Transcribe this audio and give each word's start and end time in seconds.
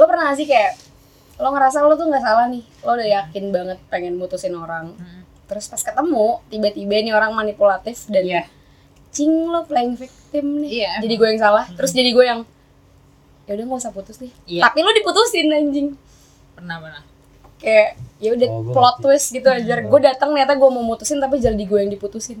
lo 0.00 0.08
pernah 0.08 0.32
gak 0.32 0.38
sih 0.40 0.48
kayak 0.48 0.72
lo 1.36 1.48
ngerasa 1.50 1.80
lo 1.80 1.92
tuh 1.94 2.08
nggak 2.08 2.20
salah 2.20 2.48
nih 2.48 2.64
lo 2.80 2.96
udah 2.96 3.08
yakin 3.10 3.44
banget 3.48 3.78
pengen 3.86 4.16
mutusin 4.16 4.56
orang. 4.56 4.96
Mm. 4.96 5.20
terus 5.44 5.66
pas 5.66 5.82
ketemu 5.82 6.38
tiba-tiba 6.46 6.94
nih 6.96 7.10
orang 7.10 7.34
manipulatif 7.34 8.06
dan 8.06 8.22
Iya. 8.22 8.42
cing 9.10 9.28
lo 9.44 9.66
playing 9.66 9.98
victim 9.98 10.62
nih. 10.62 10.70
Iya, 10.78 10.92
jadi 11.02 11.14
gue 11.16 11.28
yang 11.28 11.40
salah 11.42 11.64
terus 11.68 11.90
jadi 11.90 12.10
gue 12.10 12.22
yang 12.22 12.40
ya 13.44 13.58
udah 13.58 13.64
nggak 13.66 13.80
usah 13.82 13.90
putus 13.90 14.16
nih. 14.18 14.30
Iya. 14.46 14.62
tapi 14.64 14.78
lo 14.80 14.94
diputusin 14.94 15.50
anjing. 15.50 15.88
Pernah 16.54 16.76
pernah. 16.78 17.02
Kayak 17.58 17.98
ya 18.16 18.30
udah 18.30 18.48
Oh, 18.48 18.62
plot 18.70 18.96
ngerti. 18.96 19.04
twist 19.04 19.26
gitu 19.34 19.48
aja 19.48 19.74
gue 19.82 20.00
datang 20.00 20.30
ternyata 20.30 20.54
gue 20.54 20.70
mau 20.70 20.84
mutusin 20.86 21.18
tapi 21.18 21.36
jadi 21.36 21.58
gue 21.58 21.78
yang 21.78 21.90
diputusin 21.90 22.38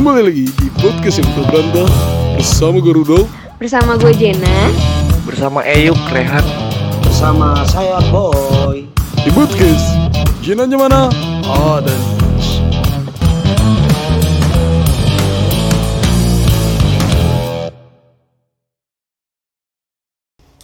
Kembali 0.00 0.32
lagi 0.32 0.48
di 0.48 0.68
podcast 0.80 1.20
yang 1.20 1.28
berantah 1.44 1.84
bersama 2.32 2.80
gue 2.80 2.88
Rudolf. 2.88 3.28
bersama 3.60 4.00
gue 4.00 4.16
Jena 4.16 4.72
Bersama 5.28 5.60
Eyuk 5.60 6.00
Rehan 6.08 6.40
Bersama 7.04 7.60
saya 7.68 8.00
Boy 8.08 8.88
Di 8.96 9.28
podcast 9.28 9.84
Jinanya 10.40 10.80
mana? 10.80 11.12
Ah 11.44 11.84
dan 11.84 12.00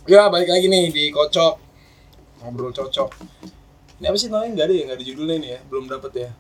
Ya 0.08 0.32
balik 0.32 0.48
lagi 0.48 0.64
nih 0.64 0.88
di 0.88 1.12
kocok 1.12 1.60
ngobrol 2.41 2.72
cocok. 2.72 3.12
Ini 4.00 4.08
apa 4.08 4.16
sih 4.16 4.32
namanya? 4.32 4.56
Nggak 4.56 4.64
ada 4.64 4.72
ya, 4.72 4.82
nggak 4.88 4.96
ada 4.96 5.05
judulnya 5.05 5.36
nih 5.44 5.50
ya, 5.52 5.60
belum 5.68 5.84
dapet 5.92 6.12
ya. 6.24 6.30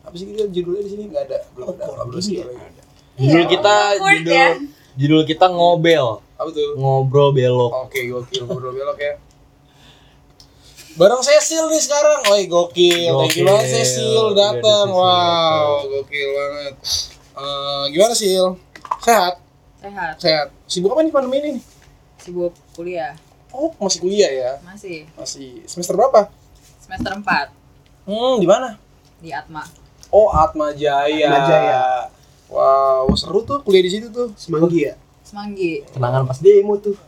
Apa 0.00 0.14
sih 0.14 0.26
kita 0.26 0.48
judulnya 0.48 0.82
di 0.82 0.90
sini 0.90 1.02
nggak 1.06 1.22
ada, 1.24 1.38
belum 1.52 1.66
ada. 1.72 1.84
Ngobrol 1.94 2.20
sih 2.20 2.40
lagi. 2.40 2.80
Judul 3.16 3.44
kita 3.46 3.74
Awkward 3.92 4.16
judul 4.18 4.32
ya. 4.32 4.48
judul 4.96 5.22
kita 5.22 5.46
ngobel 5.46 6.06
Apa 6.34 6.48
tuh? 6.50 6.72
ngobrol 6.74 7.30
belok 7.30 7.68
Oke, 7.84 8.00
gokil 8.06 8.42
ngobrol 8.44 8.72
belok 8.72 8.96
ya. 8.96 9.14
Bareng 10.90 11.20
Cecil 11.20 11.70
nih 11.70 11.78
sekarang. 11.78 12.26
Woi, 12.26 12.44
gokil. 12.44 13.14
Thank 13.14 13.38
you 13.38 13.44
Gokil. 13.44 13.46
banget 13.46 13.68
Cecil 13.70 14.24
datang. 14.34 14.86
ada 14.86 14.98
Wow, 14.98 15.86
gokil 15.86 16.28
banget. 16.30 16.74
Eh, 17.32 17.84
gimana 17.88 18.12
Sil? 18.12 18.46
Sehat? 18.98 19.34
sehat 19.76 20.14
Sehat. 20.18 20.46
Sibuk 20.66 20.92
apa 20.92 21.00
nih 21.00 21.08
pandemi 21.08 21.36
ini? 21.38 21.50
nih? 21.54 21.64
sibuk 22.18 22.52
kuliah 22.70 23.16
Oh, 23.48 23.72
masih 23.78 23.96
kuliah 23.98 24.28
ya? 24.28 24.52
masih 24.60 25.08
Masih 25.14 25.64
semester 25.64 25.96
berapa? 25.96 26.28
semester 26.78 27.16
4 27.16 27.48
Hmm, 28.04 28.36
di 28.36 28.44
mana? 28.44 28.76
di 29.16 29.30
Atma 29.30 29.64
Oh, 30.10 30.28
Atma 30.28 30.70
Jaya. 30.72 31.24
Atma 31.24 31.38
Jaya. 31.46 31.80
Wow, 32.46 33.06
seru 33.14 33.42
tuh 33.42 33.62
kuliah 33.62 33.80
di 33.80 33.90
situ 33.90 34.06
tuh. 34.08 34.34
Semanggi 34.34 34.84
ya? 34.84 34.94
Semanggi 35.22 35.86
kenangan 35.86 36.26
pas 36.26 36.38
demo 36.38 36.74
tuh 36.76 36.98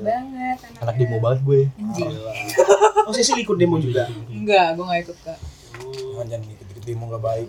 banget 0.00 0.58
anak 0.80 0.94
demo 0.96 1.16
banget 1.20 1.38
gue 1.44 1.60
anjing 1.76 2.10
Oh 3.04 3.12
saya 3.12 3.22
sih 3.22 3.36
ikut 3.38 3.54
demo 3.54 3.76
juga 3.76 4.08
enggak 4.26 4.74
gue 4.74 4.84
gak 4.84 5.00
ikut 5.04 5.18
kak 5.22 5.38
Tuhan 5.76 6.26
jangan 6.26 6.48
ikut-ikut 6.50 6.82
demo 6.82 7.04
gak 7.08 7.22
baik. 7.22 7.48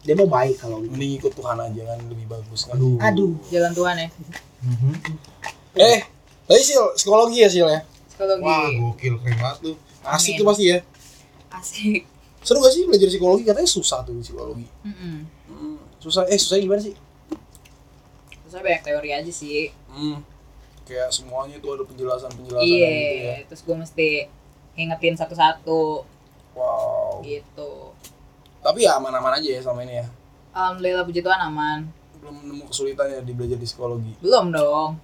Demo 0.00 0.24
baik 0.26 0.56
kalau 0.56 0.78
Mending 0.80 1.16
ikut 1.16 1.32
Tuhan 1.32 1.56
aja 1.56 1.82
kan 1.84 1.98
lebih 2.06 2.26
bagus 2.26 2.64
kan. 2.64 2.76
aduh 2.76 2.96
Aduh 3.00 3.32
jalan 3.48 3.72
Tuhan 3.72 3.94
ya 3.96 4.08
Eh, 5.72 5.98
tadi 6.44 6.62
Sil, 6.62 6.84
psikologi 6.94 7.40
ya 7.40 7.48
Sil 7.48 7.66
ya? 7.66 7.80
psikologi 8.06 8.44
Wah, 8.44 8.68
gokil 8.70 9.14
keren 9.18 9.36
banget 9.36 9.58
tuh. 9.62 9.76
Asik 10.02 10.34
Amin. 10.34 10.38
tuh 10.38 10.46
pasti 10.46 10.64
ya. 10.66 10.78
asik 11.50 12.02
Seru 12.40 12.58
gak 12.58 12.72
sih 12.72 12.82
belajar 12.84 13.06
psikologi? 13.06 13.42
Katanya 13.42 13.68
susah 13.68 14.00
tuh 14.00 14.16
psikologi. 14.18 14.64
Mm-mm. 14.80 15.16
Hmm, 15.46 15.76
susah. 15.96 16.24
Eh, 16.26 16.36
susahnya 16.36 16.64
gimana 16.64 16.82
sih? 16.82 16.94
terus 18.42 18.66
banyak 18.66 18.82
teori 18.82 19.10
aja 19.12 19.30
sih 19.30 19.70
Hmm. 19.86 20.26
Kayak 20.82 21.14
semuanya 21.14 21.54
tuh 21.58 21.70
ada 21.72 21.86
penjelasan-penjelasan 21.86 22.66
iya 22.66 22.90
gitu 22.90 23.14
ya. 23.22 23.34
terus 23.46 23.62
gue 23.62 23.76
mesti 23.76 24.08
ngingetin 24.72 25.14
satu-satu 25.14 26.02
Wow. 26.50 27.22
gitu 27.22 27.94
Tapi 28.58 28.82
ya 28.82 28.98
aman-aman 28.98 29.38
aja 29.38 29.48
ya 29.48 29.62
sama 29.62 29.86
ini 29.86 29.94
ya. 29.96 30.06
alhamdulillah 30.50 31.06
puji 31.06 31.22
Tuhan 31.22 31.38
aman 31.40 31.86
Belum 32.18 32.42
nemu 32.42 32.66
kesulitannya 32.66 33.22
di 33.22 33.32
belajar 33.32 33.54
di 33.54 33.62
psikologi. 33.64 34.12
belum 34.18 34.50
dong 34.50 34.98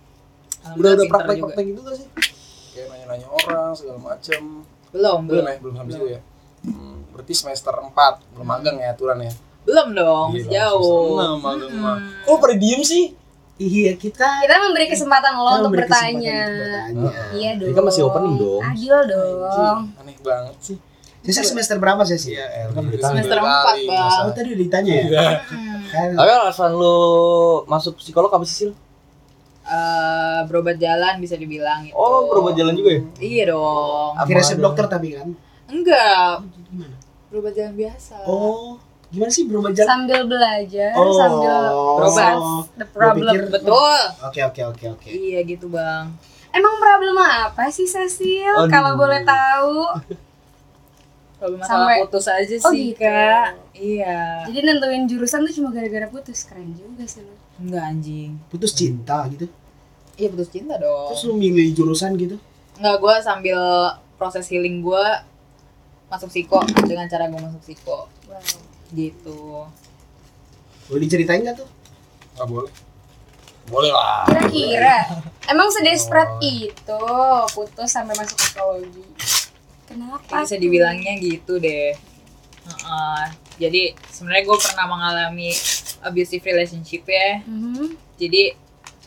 Udah 0.66 0.74
udah 0.74 0.94
pinter 0.98 1.06
praktek-praktek 1.14 1.64
gitu 1.70 1.80
gak 1.80 1.96
sih? 1.96 2.08
Kayak 2.72 2.86
nanya-nanya 2.90 3.26
orang 3.30 3.70
segala 3.72 3.98
macem. 4.00 4.42
belum 4.90 5.20
Belum 5.22 5.22
belum 5.22 5.44
ya, 5.46 5.56
belum 5.62 5.74
sampai 5.76 5.92
situ 5.94 6.06
ya. 6.08 6.20
Hmm, 6.66 6.95
berarti 7.16 7.32
semester 7.32 7.72
4 7.72 7.92
belum 8.32 8.44
magang 8.44 8.76
ya 8.76 8.92
aturan 8.92 9.18
ya. 9.18 9.32
belum 9.62 9.88
dong 9.92 10.26
Gila, 10.30 10.38
masih 10.38 10.50
jauh 10.52 11.06
enam 11.16 11.34
magang 11.40 11.70
Mm-mm. 11.70 11.82
mah. 11.82 11.98
Kok 12.22 12.36
pada 12.38 12.54
diem 12.54 12.82
sih? 12.82 13.04
Iya 13.56 13.96
kita 13.96 14.44
kita 14.44 14.54
memberi 14.60 14.86
kesempatan 14.86 15.32
lo 15.32 15.42
kita 15.42 15.56
untuk 15.58 15.72
bertanya 15.74 16.38
untuk 16.44 17.08
bertanya. 17.08 17.10
iya 17.32 17.50
dong 17.54 17.66
Ini 17.66 17.74
kan 17.74 17.84
masih 17.84 18.02
opening 18.04 18.34
dong. 18.36 18.60
adil 18.62 18.96
dong 19.06 19.78
Aneh 19.96 20.14
banget 20.20 20.56
sih. 20.60 20.76
Saya 21.26 21.42
semester 21.42 21.74
berapa 21.76 21.98
saya 22.02 22.14
sih? 22.16 22.36
Iya. 22.36 22.70
Kan 22.70 22.86
Itu. 22.86 23.02
Semester 23.02 23.34
empat, 23.34 23.74
Bang. 23.82 24.22
Oh 24.22 24.30
tadi 24.30 24.48
udah 24.48 24.62
ditanya 24.62 24.92
ya? 24.92 25.02
Iya. 25.02 25.26
Kan 25.86 26.08
tapi 26.14 26.30
alasan 26.30 26.70
lu 26.72 26.96
masuk 27.64 27.96
psikolog 27.96 28.28
apa 28.28 28.44
sih 28.44 28.56
Sil? 28.60 28.72
Eh, 29.66 30.40
berobat 30.46 30.76
jalan 30.76 31.18
bisa 31.18 31.34
dibilang 31.34 31.82
gitu. 31.82 31.90
oh 31.92 32.30
berobat 32.30 32.54
jalan 32.54 32.70
juga 32.72 32.90
ya 32.92 33.02
Iya 33.18 33.42
dong. 33.50 34.10
Pakai 34.14 34.34
resep 34.36 34.58
dokter 34.60 34.86
tapi 34.86 35.08
kan? 35.12 35.34
Enggak, 35.66 36.46
Gimana? 36.70 36.95
Berobat 37.36 37.52
jalan 37.52 37.76
biasa. 37.76 38.16
Oh 38.24 38.80
gimana 39.06 39.28
sih 39.30 39.44
berubah 39.44 39.70
jalan? 39.70 39.86
sambil 39.86 40.20
belajar 40.24 40.90
Oh, 40.94 41.14
sambil 41.14 41.52
berobat. 41.94 42.34
the 42.74 42.86
problem 42.88 43.28
pikir- 43.30 43.52
Betul. 43.52 44.00
Oke 44.24 44.40
oke 44.42 44.62
oke 44.66 44.84
oke. 44.90 45.06
Iya 45.06 45.44
gitu, 45.44 45.68
Bang. 45.68 46.16
emang 46.48 46.74
problem 46.76 47.14
apa 47.14 47.68
sih 47.68 47.84
Cecil 47.84 48.66
kalau 48.66 48.96
boleh 48.96 49.20
tahu 49.22 49.76
masalah 51.36 51.68
Sampai- 51.86 52.00
putus 52.02 52.26
aja 52.26 52.54
Oh, 52.58 52.72
sih, 52.72 52.90
gitu. 52.90 53.04
Kak. 53.04 53.48
Iya. 53.72 54.48
jadi 54.48 54.58
nentuin 54.64 55.04
jurusan 55.04 55.44
tuh 55.44 55.54
cuma 55.54 55.68
gara-gara 55.70 56.08
putus 56.08 56.42
keren 56.42 56.72
juga 56.72 57.04
sih 57.04 57.20
lo 57.20 57.36
Enggak 57.56 57.84
anjing. 57.86 58.30
Putus 58.46 58.72
cinta 58.72 59.24
gitu. 59.28 59.44
Iya 60.14 60.28
putus 60.28 60.48
cinta 60.48 60.76
dong. 60.76 61.08
Terus 61.08 61.22
lu 61.24 61.34
milih 61.34 61.72
jurusan 61.72 62.16
gitu? 62.16 62.36
Enggak, 62.74 62.96
gua 62.98 63.14
sambil 63.18 63.60
proses 64.14 64.44
healing 64.46 64.80
gua 64.80 65.24
masuk 66.06 66.28
psiko 66.28 66.58
dengan 66.82 67.06
cara 67.06 67.26
gua 67.26 67.40
masuk 67.42 67.60
psiko 67.62 68.06
wow 68.26 68.40
gitu. 68.90 69.66
Boleh 70.86 71.00
diceritain 71.02 71.42
nggak 71.42 71.56
tuh? 71.56 71.68
Nggak 72.34 72.48
boleh. 72.48 72.72
Boleh 73.66 73.90
lah. 73.90 74.22
kira-kira 74.30 74.96
emang 75.46 75.66
sedesperate 75.68 76.38
itu 76.38 77.02
putus 77.50 77.90
sampai 77.90 78.14
masuk 78.14 78.38
psikologi 78.38 79.02
kenapa 79.82 80.42
bisa 80.42 80.54
dibilangnya 80.54 81.18
gitu 81.18 81.58
deh 81.58 81.90
Heeh. 82.62 83.22
jadi 83.58 83.82
sebenarnya 84.06 84.42
gue 84.44 84.58
pernah 84.60 84.86
mengalami 84.86 85.50
abusive 86.00 86.42
relationship 86.42 87.02
ya 87.06 87.42
Mhm. 87.42 87.98
jadi 88.14 88.54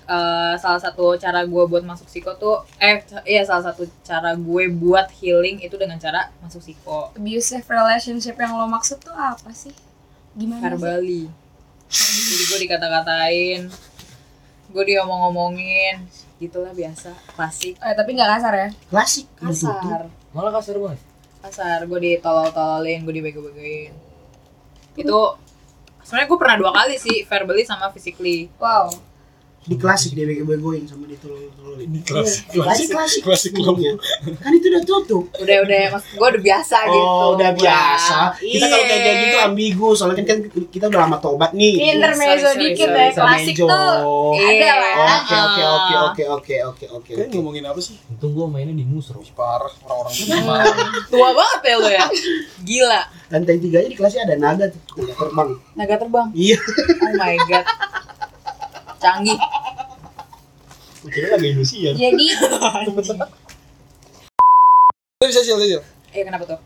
eh, 0.09 0.53
salah 0.57 0.81
satu 0.81 1.13
cara 1.21 1.45
gue 1.45 1.63
buat 1.69 1.85
masuk 1.85 2.09
psiko 2.09 2.33
tuh 2.33 2.65
eh 2.81 3.05
iya 3.29 3.45
salah 3.45 3.69
satu 3.69 3.85
cara 4.01 4.33
gue 4.33 4.65
buat 4.73 5.05
healing 5.21 5.61
itu 5.61 5.77
dengan 5.77 6.01
cara 6.01 6.33
masuk 6.41 6.65
psiko. 6.65 7.13
Abusive 7.13 7.65
relationship 7.69 8.35
yang 8.41 8.57
lo 8.57 8.65
maksud 8.65 8.97
tuh 8.97 9.13
apa 9.13 9.53
sih? 9.53 9.73
Gimana 10.33 10.65
sih? 10.65 10.65
verbally. 10.65 11.23
Jadi 11.89 12.43
gue 12.49 12.59
dikata-katain 12.65 13.61
gue 14.69 14.83
diomong-omongin 14.85 16.05
gitulah 16.41 16.73
biasa 16.73 17.13
klasik. 17.33 17.77
Eh, 17.81 17.93
tapi 17.93 18.17
nggak 18.17 18.29
kasar 18.37 18.53
ya? 18.57 18.69
Klasik. 18.89 19.25
Kasar. 19.37 20.09
Malah 20.33 20.51
kasar 20.57 20.77
banget. 20.81 21.01
Kasar 21.45 21.79
gue 21.85 21.99
ditolol-tololin 22.01 23.05
gue 23.05 23.13
dibego-begoin. 23.13 23.93
Itu 24.97 25.37
sebenarnya 26.01 26.27
gue 26.33 26.39
pernah 26.41 26.57
dua 26.57 26.71
kali 26.73 26.97
sih 26.97 27.21
verbally 27.29 27.61
sama 27.61 27.93
physically. 27.93 28.49
Wow 28.57 29.08
Di 29.61 29.75
klasik 29.75 30.11
dia 30.11 30.23
bego-begoin 30.23 30.81
sama 30.83 31.03
ditolol-tololin. 31.05 31.85
Ini 31.85 31.99
klasik, 32.01 32.41
Iya, 32.49 32.63
klasik, 32.63 32.87
klasik. 32.89 33.21
klasik 33.21 33.51
Ngomongnya. 33.53 33.93
Kan 34.35 34.51
itu 34.51 34.67
udah 34.67 34.83
tutup. 34.83 35.23
udah 35.35 35.57
udah 35.61 35.79
maksud 35.91 36.09
gue 36.11 36.27
udah 36.27 36.43
biasa 36.43 36.77
gitu 36.85 36.99
Oh, 37.01 37.27
udah 37.33 37.49
Bang. 37.49 37.59
biasa. 37.59 38.17
Kita 38.35 38.65
kalau 38.65 38.85
kayak 38.85 38.99
gitu 39.19 39.35
Iya. 39.35 39.45
ambigu, 39.45 39.87
soalnya 39.91 40.15
kan, 40.17 40.25
kan 40.25 40.37
kita 40.65 40.85
udah 40.87 40.99
lama 41.01 41.17
tobat 41.17 41.51
nih. 41.51 41.73
intermezzo 41.91 42.49
dikit 42.55 42.87
sorry, 42.87 43.03
ya 43.03 43.11
klasik 43.11 43.55
tuh 43.55 43.67
Iya. 44.33 44.47
ada 44.49 44.71
lah 44.73 44.95
Oke 45.19 45.35
oke 45.37 45.63
oke 45.63 45.93
oke 45.99 46.23
oke 46.25 46.55
oke 46.63 46.85
oke 46.89 47.09
Kalian 47.09 47.27
oke. 47.27 47.35
ngomongin 47.35 47.63
apa 47.65 47.79
sih? 47.79 47.95
untung 48.07 48.31
gua 48.31 48.45
mainnya 48.45 48.73
di 48.73 48.83
musro 48.83 49.21
parah 49.31 49.69
orang-orang 49.81 50.13
tua 51.11 51.29
banget 51.31 51.61
ya 51.63 51.75
lo 51.75 51.89
ya 51.89 52.05
gila 52.61 53.01
Lantai 53.29 53.57
tiganya 53.57 53.85
di 53.85 53.93
kelasnya 53.93 54.25
ada 54.25 54.35
naga 54.35 54.65
tuh, 54.67 54.81
naga 54.97 55.13
terbang. 55.15 55.49
naga 55.75 55.95
terbang 55.97 56.27
Iya. 56.33 56.57
oh 56.99 57.13
my 57.15 57.35
god 57.45 57.65
canggih 58.99 59.37
kira 61.05 61.33
lagi 61.33 61.47
Indonesia 61.49 61.91
jadi 61.91 62.25
Itu 65.11 65.25
bisa 65.25 65.41
sih, 65.41 65.51
bisa. 65.51 65.81
eh 66.09 66.23
kenapa 66.23 66.45
tuh 66.45 66.59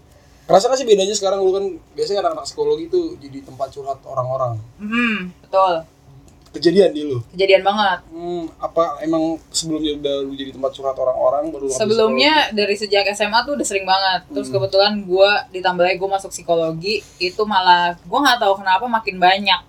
Kerasa 0.44 0.68
nggak 0.68 0.76
sih 0.76 0.86
bedanya 0.86 1.16
sekarang 1.16 1.40
lu 1.40 1.50
kan 1.50 1.66
biasanya 1.94 2.20
anak-anak 2.20 2.44
psikologi 2.44 2.86
tuh 2.86 3.16
jadi 3.16 3.40
tempat 3.42 3.72
curhat 3.72 4.04
orang-orang. 4.04 4.60
Hmm, 4.76 5.32
betul. 5.40 5.88
Kejadian 6.52 6.92
di 6.92 7.08
lu. 7.08 7.24
Kejadian 7.32 7.64
banget. 7.64 8.04
Hmm, 8.06 8.52
apa 8.60 9.00
emang 9.00 9.40
sebelumnya 9.50 9.96
udah 9.96 10.16
lu 10.22 10.36
jadi 10.36 10.52
tempat 10.52 10.76
curhat 10.76 10.94
orang-orang 10.94 11.48
baru 11.48 11.66
lu 11.66 11.72
Sebelumnya 11.72 12.52
dari 12.52 12.76
sejak 12.76 13.08
SMA 13.10 13.40
tuh 13.42 13.56
udah 13.56 13.64
sering 13.64 13.88
banget. 13.88 14.28
Terus 14.30 14.52
Hmm. 14.52 14.56
kebetulan 14.60 14.94
gue 15.02 15.32
ditambah 15.54 15.80
lagi 15.82 15.96
gue 15.96 16.12
masuk 16.12 16.30
psikologi 16.30 17.00
itu 17.18 17.42
malah 17.48 17.96
gue 17.96 18.20
nggak 18.20 18.38
tahu 18.38 18.54
kenapa 18.60 18.84
makin 18.86 19.16
banyak. 19.18 19.62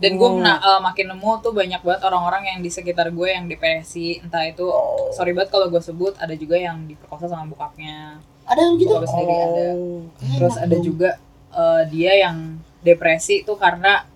Dan 0.00 0.16
gue 0.16 0.24
Oh. 0.24 0.40
makin 0.80 1.06
nemu 1.08 1.30
tuh 1.38 1.52
banyak 1.52 1.78
banget 1.78 2.02
orang-orang 2.02 2.42
yang 2.46 2.58
di 2.58 2.68
sekitar 2.68 3.12
gue 3.12 3.28
yang 3.28 3.44
depresi, 3.44 4.16
entah 4.18 4.42
itu 4.42 4.64
Oh. 4.64 5.12
sorry 5.12 5.30
banget 5.30 5.52
kalau 5.52 5.68
gue 5.68 5.78
sebut 5.78 6.16
ada 6.16 6.32
juga 6.32 6.56
yang 6.56 6.88
diperkosa 6.88 7.28
sama 7.28 7.44
bokapnya. 7.44 8.16
Ada 8.44 8.60
yang 8.62 8.74
gitu? 8.76 8.96
Bokap 8.96 9.06
sendiri 9.06 9.34
ada. 9.36 9.66
Oh. 9.74 10.00
Terus 10.18 10.56
ada 10.56 10.76
juga 10.78 11.10
eh, 11.50 11.82
dia 11.86 12.12
yang 12.16 12.36
depresi 12.80 13.42
tuh 13.42 13.54
karena 13.54 14.08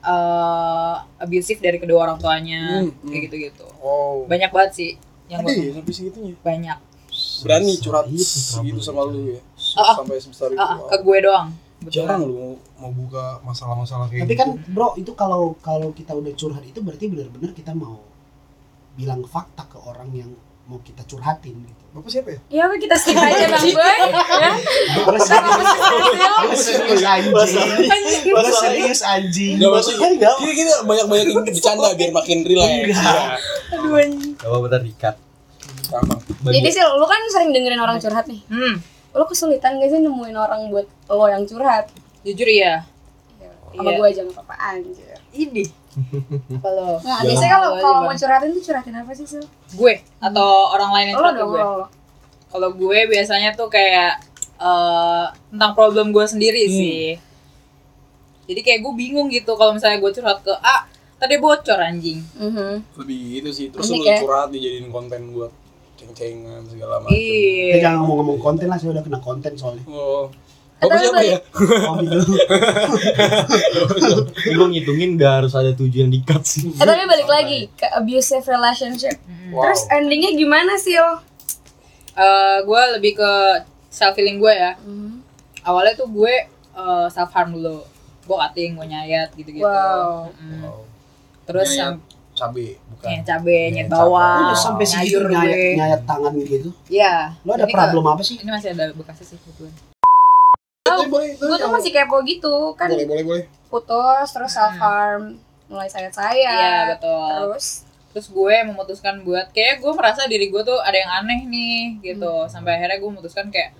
eh 0.00 0.94
abusive 1.18 1.60
dari 1.60 1.76
kedua 1.76 2.04
orang 2.04 2.16
tuanya, 2.16 2.80
Hmm, 2.80 2.92
kayak 3.04 3.22
gitu-gitu. 3.26 3.66
Oh. 3.80 4.24
Banyak 4.26 4.48
banget 4.48 4.72
sih 4.74 4.90
yang 5.28 5.40
Ada 5.40 5.52
ya 5.54 5.72
sampai 5.74 5.92
segitunya. 5.92 6.34
banyak. 6.40 6.78
Berani 7.40 7.72
curhat 7.76 8.06
Itu 8.06 8.22
segitu 8.22 8.80
sama 8.80 9.04
lu 9.04 9.30
ya. 9.30 9.40
Ah, 9.76 9.80
ah. 9.82 9.94
Sampai 9.96 10.16
sebesar 10.16 10.48
itu. 10.48 10.56
Ah, 10.56 10.66
ah, 10.66 10.78
Wow. 10.78 10.88
ke 10.88 10.96
gue 11.00 11.18
doang. 11.22 11.48
Betul. 11.80 12.04
Jarang 12.04 12.22
lu 12.28 12.60
mau, 12.76 12.92
buka 12.92 13.40
masalah-masalah 13.40 14.12
kayak 14.12 14.28
Tapi 14.28 14.34
gitu. 14.36 14.40
kan 14.44 14.48
bro 14.68 14.92
itu 15.00 15.12
kalau 15.16 15.56
kalau 15.64 15.96
kita 15.96 16.12
udah 16.12 16.32
curhat 16.36 16.60
itu 16.60 16.84
berarti 16.84 17.08
benar-benar 17.08 17.56
kita 17.56 17.72
mau 17.72 18.04
bilang 19.00 19.24
fakta 19.24 19.64
ke 19.64 19.80
orang 19.80 20.12
yang 20.12 20.30
mau 20.68 20.76
kita 20.84 21.02
curhatin 21.08 21.56
gitu. 21.66 21.82
Bapak 21.90 22.10
siapa 22.12 22.28
ya? 22.30 22.40
Ya 22.52 22.62
udah 22.70 22.78
kita 22.78 22.94
skip 23.00 23.18
aja 23.18 23.46
Bang 23.50 23.66
Boy. 23.74 23.96
Ya. 24.40 24.52
Gue 25.02 26.56
serius 26.56 27.02
anjing. 27.02 27.34
Gue 28.30 28.52
serius 28.54 29.00
anjing. 29.02 29.54
Enggak 29.58 29.82
Enggak. 29.82 30.34
kita, 30.38 30.52
kita 30.54 30.74
banyak-banyak 30.86 31.26
yang 31.26 31.42
bercanda 31.42 31.88
biar 31.98 32.10
makin 32.14 32.38
relax. 32.46 32.70
Enggak. 32.86 33.24
Aduh 33.74 33.94
anjing. 33.98 34.32
Apa-apa 34.38 34.66
tadi 34.70 34.90
cut. 34.94 35.16
Gampang. 35.90 36.20
Jadi 36.54 36.68
sih 36.70 36.82
lu 36.86 37.06
kan 37.10 37.20
sering 37.34 37.50
dengerin 37.50 37.82
orang 37.82 37.98
curhat 37.98 38.30
nih. 38.30 38.40
Hmm, 38.46 38.78
Lu 39.10 39.24
kesulitan 39.24 39.76
gak 39.76 39.88
sih 39.88 39.98
nemuin 39.98 40.34
orang 40.34 40.68
buat 40.68 40.86
lo 41.06 41.26
yang 41.26 41.42
curhat? 41.44 41.90
jujur 42.20 42.46
iya. 42.46 42.84
Sama 43.70 43.86
Iya. 43.86 43.96
gue 43.96 44.06
aja 44.06 44.20
gak 44.22 44.34
apa-apa 44.34 44.54
anjir. 44.68 45.16
Ini. 45.30 45.64
Kalau 46.62 47.00
Nah, 47.00 47.18
biasanya 47.20 47.50
kalau 47.56 47.70
kalau 47.76 47.98
mau 48.04 48.14
curhatin 48.14 48.50
tuh 48.52 48.62
curhatin 48.62 48.94
apa 48.94 49.10
sih, 49.10 49.26
Sil? 49.26 49.42
gue 49.72 49.94
atau 50.18 50.48
orang 50.70 50.90
lain 50.92 51.06
yang 51.08 51.16
Lo 51.16 51.22
curhat 51.24 51.34
ke 51.34 51.44
gue. 51.44 51.58
lo. 51.58 51.70
lo. 51.76 51.86
Kalau 52.46 52.68
gue 52.72 52.98
biasanya 53.06 53.50
tuh 53.52 53.66
kayak 53.68 54.22
eh, 54.56 55.24
tentang 55.48 55.72
problem 55.72 56.10
gue 56.10 56.22
sendiri 56.24 56.62
Hmm. 56.62 56.72
sih. 56.72 57.02
Jadi 58.44 58.60
kayak 58.60 58.80
gue 58.80 58.92
bingung 58.94 59.26
gitu 59.28 59.54
kalau 59.54 59.72
misalnya 59.72 59.98
gue 59.98 60.12
curhat 60.12 60.38
ke 60.40 60.52
A, 60.52 60.84
tadi 61.16 61.34
bocor 61.36 61.78
anjing. 61.78 62.20
Mhm. 62.34 62.82
Lebih 62.96 63.18
itu 63.38 63.50
sih. 63.50 63.66
Terus 63.68 63.88
lu 63.88 64.02
ya. 64.02 64.18
curhat 64.18 64.50
dijadiin 64.50 64.88
konten 64.88 65.30
buat 65.30 65.50
ceng-cengan 66.00 66.64
segala 66.64 66.96
macam. 66.98 67.12
Iya. 67.12 67.76
Kita 67.76 67.78
jangan 67.84 67.98
ngomong-ngomong 68.00 68.38
konten 68.40 68.66
lah, 68.66 68.80
saya 68.80 68.96
udah 68.96 69.04
kena 69.04 69.20
konten 69.20 69.52
soalnya. 69.52 69.84
Oh. 69.84 70.32
Eh, 70.80 70.88
Bapak 70.88 70.96
tapi 70.96 71.04
siapa 71.04 71.16
balik- 71.20 71.28
ya? 71.28 71.38
Oh 71.84 71.94
gitu. 72.00 72.18
Gue 74.56 74.66
ngitungin 74.72 75.20
gak 75.20 75.32
harus 75.44 75.52
ada 75.52 75.76
tujuh 75.76 76.08
yang 76.08 76.12
di-cut 76.12 76.40
sih. 76.40 76.72
Eh 76.72 76.86
tapi 76.88 77.04
balik 77.04 77.28
lagi 77.28 77.68
ke 77.76 77.84
abusive 77.92 78.40
relationship. 78.48 79.20
Wow. 79.52 79.68
Terus 79.68 79.84
endingnya 79.92 80.32
gimana 80.32 80.80
sih, 80.80 80.96
Sil? 80.96 81.20
Eh, 82.16 82.58
gue 82.64 82.82
lebih 82.96 83.20
ke 83.20 83.32
self 83.92 84.16
healing 84.16 84.40
gue 84.40 84.52
ya. 84.52 84.72
Mhm. 84.80 85.20
Awalnya 85.68 86.00
tuh 86.00 86.08
gue 86.08 86.34
self 87.12 87.28
harm 87.36 87.52
dulu. 87.52 87.84
Gue 88.24 88.36
cutting, 88.38 88.80
gue 88.80 88.86
nyayat 88.88 89.28
gitu-gitu. 89.36 89.68
Wow. 89.68 90.32
Mm. 90.32 90.64
Wow. 90.64 90.80
Terus 91.44 91.76
Nyayat 91.76 91.98
cabe 92.40 92.80
bukan. 92.88 93.06
nyayat 93.12 93.24
cabe, 93.28 93.58
nyayat 93.68 93.74
Nyayat 93.76 93.90
bawang, 93.92 94.38
Lu 94.40 94.44
udah 94.48 94.58
sampai 94.58 94.84
nyayur 94.88 95.22
nyayat, 95.28 95.58
nyayat 95.76 96.00
tangan 96.08 96.32
gitu. 96.40 96.70
Iya. 96.88 97.14
Lo 97.44 97.50
ada 97.52 97.66
Ini 97.68 97.74
problem 97.76 98.04
apa 98.08 98.22
sih? 98.24 98.36
Ini 98.40 98.50
masih 98.50 98.68
ada 98.72 98.84
bekasnya 98.96 99.26
sih 99.28 99.36
kebetulan. 99.36 99.74
Boleh, 100.90 101.36
Gue 101.36 101.56
tuh 101.60 101.70
masih 101.70 101.90
kepo 101.92 102.16
gitu 102.24 102.54
kan. 102.74 102.88
boleh, 102.88 103.06
boleh, 103.06 103.24
boleh. 103.28 103.44
Putus, 103.68 104.28
terus 104.32 104.52
self 104.56 104.74
harm, 104.80 105.38
mulai 105.68 105.86
sayat-sayat. 105.86 106.34
Iya, 106.34 106.76
betul. 106.96 107.54
Terus 107.54 107.66
Terus 108.10 108.26
gue 108.26 108.56
memutuskan 108.66 109.22
buat 109.22 109.54
kayak 109.54 109.78
gue 109.78 109.92
merasa 109.94 110.26
diri 110.26 110.50
gue 110.50 110.62
tuh 110.66 110.78
ada 110.82 110.98
yang 110.98 111.10
aneh 111.22 111.46
nih 111.46 112.02
gitu. 112.02 112.50
Sampai 112.50 112.74
akhirnya 112.78 112.98
gue 112.98 113.10
memutuskan 113.10 113.46
kayak 113.54 113.70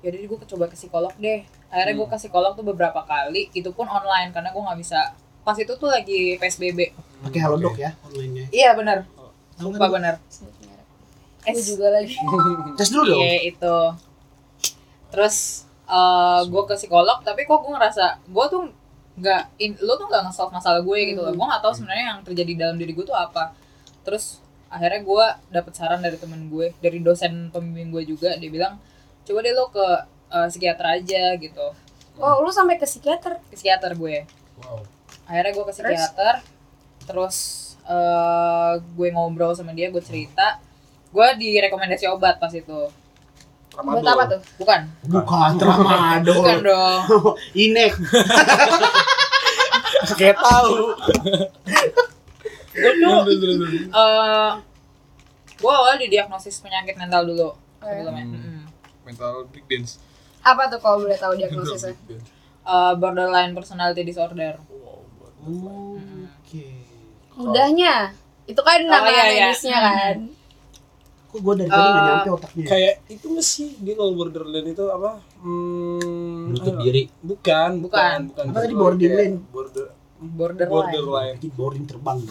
ya 0.00 0.08
gue 0.14 0.38
coba 0.38 0.70
ke 0.70 0.78
psikolog 0.78 1.10
deh. 1.18 1.42
Akhirnya 1.74 1.94
gue 1.98 2.06
ke 2.06 2.16
psikolog 2.16 2.54
tuh 2.54 2.62
beberapa 2.62 3.02
kali, 3.02 3.50
itu 3.50 3.70
pun 3.74 3.90
online 3.90 4.30
karena 4.30 4.54
gue 4.54 4.62
nggak 4.62 4.78
bisa. 4.78 5.10
Pas 5.50 5.58
itu 5.58 5.74
tuh 5.74 5.90
lagi 5.90 6.38
PSBB. 6.38 6.94
Pakai 7.26 7.42
halodoc 7.42 7.74
ya 7.74 7.90
online-nya. 8.06 8.54
Iya 8.54 8.70
benar. 8.78 9.02
Sumpah 9.58 9.90
kan? 9.90 9.98
benar. 9.98 10.14
gue 11.42 11.62
juga 11.66 11.90
lagi. 11.90 12.14
Tes 12.78 12.94
dulu 12.94 13.02
dong. 13.10 13.18
Iya 13.18 13.50
itu. 13.50 13.76
Terus 15.10 15.66
eh 15.90 16.40
gue 16.46 16.62
ke 16.70 16.74
psikolog, 16.78 17.18
tapi 17.26 17.50
kok 17.50 17.66
gue 17.66 17.74
ngerasa 17.74 18.22
gue 18.30 18.44
tuh 18.46 18.70
nggak, 19.18 19.42
lo 19.82 19.98
tuh 19.98 20.06
nggak 20.06 20.22
nge-solve 20.30 20.54
masalah 20.54 20.86
gue 20.86 20.98
gitu 21.10 21.18
loh. 21.18 21.34
Gue 21.34 21.46
nggak 21.50 21.62
tahu 21.66 21.74
sebenarnya 21.82 22.04
yang 22.14 22.20
terjadi 22.22 22.52
dalam 22.54 22.78
diri 22.78 22.94
gue 22.94 23.02
tuh 23.02 23.18
apa. 23.18 23.50
Terus 24.06 24.38
akhirnya 24.70 25.02
gue 25.02 25.26
dapet 25.50 25.72
saran 25.74 25.98
dari 25.98 26.14
temen 26.14 26.46
gue, 26.46 26.70
dari 26.78 27.02
dosen 27.02 27.50
pembimbing 27.50 27.90
gue 27.90 28.06
juga, 28.06 28.38
dia 28.38 28.54
bilang 28.54 28.78
coba 29.26 29.42
deh 29.42 29.50
lo 29.50 29.66
ke 29.74 29.86
eh, 30.30 30.46
psikiater 30.46 30.86
aja 31.02 31.34
gitu, 31.42 31.74
Oh, 32.20 32.38
lu 32.44 32.52
sampai 32.52 32.76
ke 32.76 32.86
psikiater. 32.86 33.40
ke 33.50 33.58
psikiater 33.58 33.98
gue. 33.98 34.28
Wow. 34.62 34.99
Akhirnya 35.30 35.54
gue 35.54 35.62
ke 35.62 35.72
psikiater, 35.72 36.34
terus 37.06 37.36
eh, 37.86 38.72
gue 38.76 39.08
ngobrol 39.10 39.54
sama 39.54 39.70
dia, 39.70 39.88
gue 39.88 40.02
cerita, 40.02 40.58
gue 41.08 41.26
direkomendasi 41.38 42.10
obat 42.10 42.36
pas 42.36 42.50
itu. 42.50 42.90
Buat 43.70 44.02
apa 44.02 44.26
tuh? 44.26 44.40
Bukan, 44.58 44.80
Bukan 45.06 45.50
tramadol. 45.54 46.34
bukan 46.34 46.56
dong. 46.60 47.00
Inek. 47.64 47.94
Kayak 50.18 50.36
tahu. 50.36 50.92
gue 52.70 52.92
tuh 52.96 53.12
eh 53.92 54.50
gue 55.60 55.70
awal 55.70 56.00
didiagnosis 56.00 56.64
penyakit 56.64 56.96
mental 56.96 57.28
dulu 57.28 57.52
sebelumnya 57.78 58.24
Mm-mm. 58.26 58.64
Mental 59.04 59.44
breakdance. 59.46 60.00
Apa 60.40 60.72
tuh 60.72 60.80
kalau 60.80 61.04
boleh 61.04 61.14
tahu 61.14 61.36
diagnosisnya? 61.36 61.94
Eh, 62.60 62.92
borderline 62.96 63.52
personality 63.52 64.02
disorder 64.02 64.56
Oh, 64.70 64.79
Oke. 65.42 66.66
Mudahnya. 67.34 68.12
Itu 68.44 68.60
kan 68.60 68.82
nama 68.82 69.06
iya, 69.06 69.24
iya. 69.24 69.46
medisnya 69.46 69.78
kan. 69.78 70.16
Kok 71.30 71.38
gue 71.38 71.54
dari 71.56 71.70
tadi 71.70 71.78
nggak 71.86 71.94
Eh, 71.94 72.08
nyampe 72.10 72.30
otaknya. 72.32 72.64
Kayak 72.66 72.94
itu 73.06 73.24
nggak 73.28 73.46
sih 73.46 73.68
dia 73.78 73.94
kalau 73.94 74.12
borderline 74.12 74.68
itu 74.68 74.84
apa? 74.84 75.10
Hmm, 75.38 76.50
Menutup 76.50 76.74
diri. 76.78 77.02
Bukan, 77.20 77.70
bukan, 77.80 78.18
bukan. 78.28 78.44
Apa 78.50 78.58
tadi 78.60 78.74
borderline? 78.74 79.36
Border, 79.46 79.86
borderline 80.20 80.68
borderline. 80.68 81.34
Bikin 81.38 81.52
boring 81.54 81.84
terbang. 81.84 82.18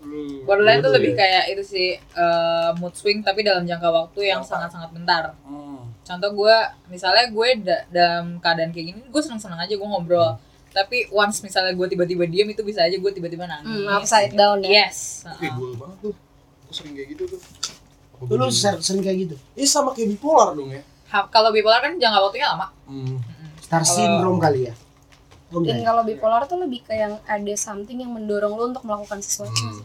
Hmm. 0.00 0.48
borderline 0.48 0.80
tuh 0.80 0.88
Bodoh 0.88 0.96
lebih 0.96 1.12
ya? 1.12 1.18
kayak 1.20 1.44
itu 1.52 1.62
sih 1.62 1.88
eh, 1.92 2.70
mood 2.80 2.96
swing 2.96 3.20
tapi 3.20 3.44
dalam 3.44 3.68
jangka 3.68 3.84
waktu 3.84 4.32
yang 4.32 4.40
sangat-sangat 4.40 4.88
bentar 4.90 5.36
Hmm. 5.44 5.92
contoh 6.00 6.30
gue 6.34 6.56
misalnya 6.88 7.28
gue 7.28 7.48
da- 7.60 7.84
dalam 7.86 8.40
keadaan 8.40 8.72
kayak 8.72 8.86
gini 8.90 9.00
gue 9.04 9.20
seneng-seneng 9.20 9.60
aja 9.60 9.68
gue 9.68 9.84
ngobrol 9.84 10.40
tapi 10.70 11.10
once 11.10 11.40
misalnya 11.40 11.72
gue 11.72 11.86
tiba-tiba 11.86 12.24
diem 12.24 12.48
itu 12.48 12.62
bisa 12.62 12.80
aja 12.80 12.92
gue 12.92 13.10
tiba-tiba 13.10 13.44
nangis 13.44 13.66
Hmm, 13.66 13.90
upside 13.92 14.32
down 14.32 14.58
ya. 14.60 14.84
yes 14.84 15.26
Kayak 15.32 15.54
gue 15.54 15.68
banget 15.74 15.98
tuh. 16.00 16.14
Gue 16.62 16.72
sering 16.72 16.94
kayak 16.94 17.08
gitu 17.10 17.22
tuh. 17.28 17.40
Lu, 18.22 18.34
lu 18.36 18.46
ser- 18.48 18.78
sering 18.78 19.00
kayak 19.00 19.18
gitu. 19.22 19.36
Ini 19.52 19.64
sama 19.64 19.90
kayak 19.90 20.12
bipolar 20.12 20.52
dong 20.52 20.70
ya. 20.70 20.82
Ha- 21.08 21.26
kalau 21.26 21.50
bipolar 21.50 21.80
kan 21.80 21.94
jangka 21.94 22.18
waktunya 22.20 22.46
lama 22.48 22.66
Hmm. 22.84 23.18
Star 23.58 23.82
syndrome 23.82 24.38
kali 24.38 24.66
ya. 24.66 24.74
Enggak 25.48 25.66
Dan 25.68 25.78
kalau 25.82 26.02
bipolar 26.02 26.42
tuh 26.44 26.58
lebih 26.58 26.80
ke 26.80 26.94
yang 26.94 27.18
ada 27.20 27.54
something 27.56 27.98
yang 27.98 28.08
mendorong 28.08 28.52
lu 28.52 28.64
untuk 28.68 28.82
melakukan 28.82 29.18
sesuatu. 29.18 29.50
Hmm. 29.56 29.82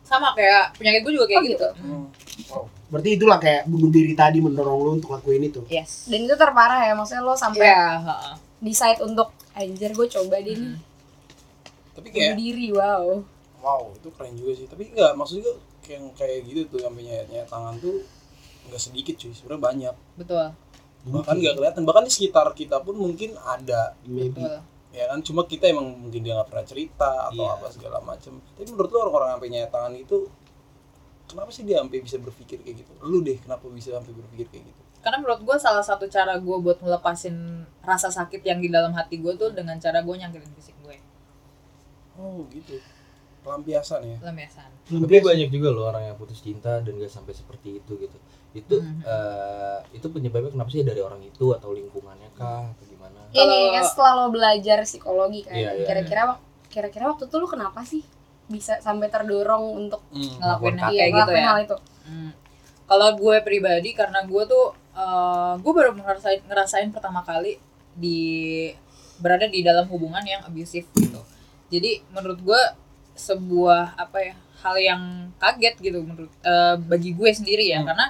sama 0.00 0.32
kayak 0.32 0.72
penyakit 0.72 1.00
gue 1.02 1.12
juga 1.12 1.26
kayak 1.26 1.36
Oh, 1.36 1.44
gitu, 1.44 1.52
gitu? 1.52 1.68
Hmm. 1.78 2.06
Wow. 2.48 2.64
Berarti 2.88 3.10
itulah 3.12 3.36
kayak 3.36 3.62
bunuh 3.64 3.90
diri 3.90 4.14
tadi 4.14 4.38
mendorong 4.38 4.78
lu 4.78 4.90
untuk 4.94 5.10
lakuin 5.10 5.44
itu. 5.44 5.60
yes 5.68 6.06
Dan 6.06 6.24
itu 6.24 6.32
terparah 6.32 6.80
ya, 6.80 6.96
maksudnya 6.96 7.20
lo 7.20 7.34
sampai 7.34 7.60
Iya, 7.60 7.84
heeh. 8.00 8.32
Decide 8.58 9.00
untuk 9.00 9.30
anjir 9.52 9.90
gue 9.90 10.06
coba 10.08 10.36
deh 10.38 10.54
nih 10.54 10.74
Tapi 11.92 12.06
bunuh 12.08 12.14
kayak 12.14 12.36
diri, 12.36 12.66
wow. 12.70 13.04
wow 13.58 13.82
itu 13.90 14.08
keren 14.12 14.34
juga 14.34 14.52
sih. 14.54 14.66
Tapi 14.66 14.90
enggak 14.90 15.12
maksudnya 15.12 15.50
kayak 15.80 16.14
kayak 16.14 16.38
gitu 16.44 16.60
tuh 16.68 16.80
sampai 16.80 17.02
nyayat 17.02 17.26
nyayat 17.26 17.48
tangan 17.48 17.74
tuh 17.76 18.06
nggak 18.66 18.78
sedikit 18.78 19.14
cuy. 19.14 19.32
Sebenarnya 19.32 19.62
banyak. 19.62 19.94
betul 20.14 20.46
Bahkan 21.04 21.34
nggak 21.36 21.54
kelihatan. 21.54 21.82
Bahkan 21.82 22.04
di 22.04 22.12
sekitar 22.12 22.46
kita 22.52 22.78
pun 22.80 22.94
mungkin 22.94 23.34
ada 23.36 23.98
Maybe. 24.04 24.38
betul 24.38 24.62
ya 24.88 25.04
kan 25.04 25.20
cuma 25.20 25.44
kita 25.44 25.68
emang 25.68 25.84
mungkin 26.00 26.24
dia 26.24 26.32
nggak 26.32 26.48
pernah 26.48 26.64
cerita 26.64 27.28
atau 27.28 27.44
Iya. 27.44 27.54
apa 27.54 27.66
segala 27.68 28.00
macem 28.00 28.40
tapi 28.48 28.66
menurut 28.66 28.88
lu 28.88 28.98
orang-orang 28.98 29.36
sampai 29.36 29.48
nyayat 29.52 29.68
tangan 29.68 29.92
itu 29.92 30.16
kenapa 31.28 31.50
sih 31.52 31.62
dia 31.62 31.76
sampai 31.78 32.00
bisa 32.00 32.16
berpikir 32.16 32.56
kayak 32.58 32.82
gitu 32.82 32.92
lu 33.04 33.20
deh 33.20 33.36
kenapa 33.36 33.68
bisa 33.68 33.92
sampai 33.92 34.16
berpikir 34.16 34.48
kayak 34.48 34.64
gitu 34.64 34.82
karena 35.08 35.18
menurut 35.18 35.40
gue 35.40 35.56
salah 35.56 35.80
satu 35.80 36.04
cara 36.04 36.36
gue 36.36 36.56
buat 36.58 36.76
ngelepasin 36.78 37.32
rasa 37.80 38.12
sakit 38.12 38.44
yang 38.44 38.60
di 38.60 38.68
dalam 38.68 38.92
hati 38.92 39.16
gue 39.16 39.32
tuh 39.34 39.48
dengan 39.50 39.80
cara 39.80 40.04
gue 40.04 40.12
nyakitin 40.14 40.52
fisik 40.52 40.76
gue 40.78 41.00
Oh 42.14 42.44
gitu. 42.50 42.76
Pelampiasan 43.40 44.04
ya. 44.04 44.18
lampiasan 44.20 44.68
Tapi 44.84 45.16
banyak 45.18 45.48
juga 45.48 45.68
loh 45.70 45.88
orang 45.88 46.04
yang 46.04 46.16
putus 46.16 46.38
cinta 46.38 46.76
dan 46.78 46.92
gak 46.92 47.08
sampai 47.08 47.32
seperti 47.32 47.80
itu 47.80 47.92
gitu. 47.96 48.18
Itu 48.52 48.76
Mhm. 48.76 49.00
eh, 49.00 49.78
itu 49.94 50.04
penyebabnya 50.06 50.50
kenapa 50.50 50.68
sih 50.68 50.82
dari 50.82 50.98
orang 50.98 51.22
itu 51.22 51.52
atau 51.52 51.72
lingkungannya 51.72 52.28
kah 52.34 52.68
atau 52.68 52.84
gimana? 52.84 53.16
Ini 53.30 53.38
Kalau- 53.38 53.72
kan 53.72 53.82
setelah 53.82 54.12
lo 54.14 54.26
belajar 54.28 54.78
psikologi 54.82 55.40
kan. 55.42 55.54
Iya, 55.54 55.70
iya. 55.74 55.86
Kira-kira 55.86 56.22
wak- 56.26 56.42
kira-kira 56.68 57.04
waktu 57.06 57.24
itu 57.24 57.36
lu 57.36 57.46
kenapa 57.46 57.80
sih 57.82 58.04
bisa 58.46 58.76
sampai 58.78 59.08
terdorong 59.08 59.64
untuk 59.78 60.04
Hmm. 60.10 60.20
ngelakuin 60.36 60.74
Ngelakuin 60.74 60.74
iya, 60.74 60.84
kayak 60.98 61.08
gitu 61.08 61.16
ngelakuin 61.22 61.38
ya 61.38 61.48
hal 61.48 61.58
itu? 61.62 61.76
Hmm. 62.04 62.30
Kalau 62.88 63.08
gue 63.20 63.36
pribadi 63.44 63.92
karena 63.92 64.24
gue 64.24 64.42
tuh 64.48 64.72
eh, 64.96 65.54
gue 65.60 65.72
baru 65.76 65.92
ngerasain 65.92 66.40
ngerasain 66.48 66.88
pertama 66.90 67.20
kali 67.20 67.60
di 67.92 68.18
berada 69.20 69.44
di 69.50 69.60
dalam 69.60 69.84
hubungan 69.92 70.24
yang 70.24 70.40
abusive 70.48 70.88
gitu. 70.96 71.20
Jadi 71.68 72.00
menurut 72.10 72.40
gue 72.40 72.62
sebuah 73.18 73.98
apa 73.98 74.18
ya 74.22 74.34
hal 74.62 74.74
yang 74.78 75.02
kaget 75.38 75.74
gitu 75.78 75.98
menurut 76.02 76.32
eh, 76.42 76.74
bagi 76.80 77.14
gue 77.14 77.30
sendiri 77.30 77.66
ya 77.70 77.82
Hmm. 77.82 77.92
karena 77.92 78.06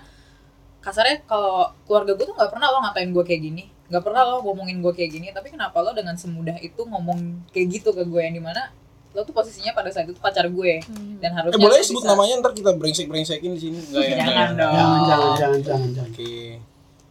kasarnya 0.85 1.25
kalau 1.27 1.75
keluarga 1.85 2.15
gue 2.15 2.25
tuh 2.25 2.37
nggak 2.39 2.51
pernah 2.55 2.69
lo 2.73 2.79
ngatain 2.87 3.11
gue 3.13 3.25
kayak 3.27 3.43
gini 3.43 3.65
nggak 3.89 4.05
pernah 4.05 4.23
lo 4.25 4.45
ngomongin 4.45 4.79
gue 4.85 4.93
kayak 4.95 5.11
gini 5.11 5.27
tapi 5.33 5.49
kenapa 5.53 5.81
lo 5.81 5.93
dengan 5.97 6.15
semudah 6.15 6.57
itu 6.61 6.81
ngomong 6.85 7.51
kayak 7.53 7.81
gitu 7.81 7.91
ke 7.93 8.05
gue 8.05 8.21
yang 8.21 8.37
di 8.37 8.43
mana 8.45 8.71
lo 9.19 9.25
tuh 9.25 9.35
posisinya 9.35 9.75
pada 9.75 9.91
saat 9.91 10.07
itu 10.07 10.15
pacar 10.17 10.47
gue 10.47 10.73
dan 11.19 11.29
Eh 11.29 11.35
harusnya 11.35 11.59
boleh 11.59 11.83
sebut 11.83 12.01
bisa- 12.01 12.09
namanya 12.09 12.35
ntar 12.39 12.53
kita 12.53 12.71
brengsek-brengsekin 12.73 13.51
di 13.51 13.61
sini. 13.61 13.79
Enggak 13.83 14.05
ya? 14.05 14.15
Jangan 14.17 14.31
ya? 14.31 14.47
dong. 14.55 14.73
Jangan, 14.73 15.01
jangan, 15.03 15.29
jangan, 15.35 15.59
jangan, 15.61 15.89
jangan. 15.93 16.11
Oke. 16.15 16.33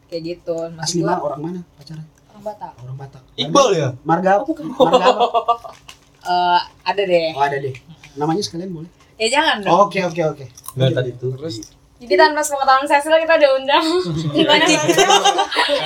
kayak 0.08 0.22
gitu 0.26 0.56
Asli 0.56 0.72
maksud 0.74 0.96
gue 0.96 1.04
mah 1.06 1.20
orang 1.20 1.42
mana 1.44 1.60
pacarnya? 1.76 2.06
orang 2.30 2.44
Batak 2.46 2.72
Orang 2.80 2.96
Batak. 2.98 3.22
Iqbal 3.36 3.68
ya? 3.74 3.88
Marga. 4.02 4.32
Marga 4.74 5.06
apa? 5.06 5.70
Eh, 6.28 6.60
ada 6.84 7.02
deh 7.02 7.32
Oh 7.32 7.40
ada 7.42 7.56
deh. 7.56 7.72
Namanya 8.14 8.40
sekalian 8.42 8.72
boleh. 8.74 8.92
ya 9.16 9.28
jangan 9.30 9.60
dong 9.60 9.72
Oke 9.82 10.00
oke 10.02 10.22
oke. 10.26 10.46
Enggak 10.74 10.92
tadi 10.94 11.12
tuh. 11.14 11.32
Terus 11.36 11.72
Jadi 11.98 12.14
tanpa 12.14 12.40
sepengetahuan 12.40 12.84
Cecil 12.84 13.16
kita 13.18 13.34
udah 13.36 13.52
undang. 13.54 13.86
Gimana? 14.36 14.66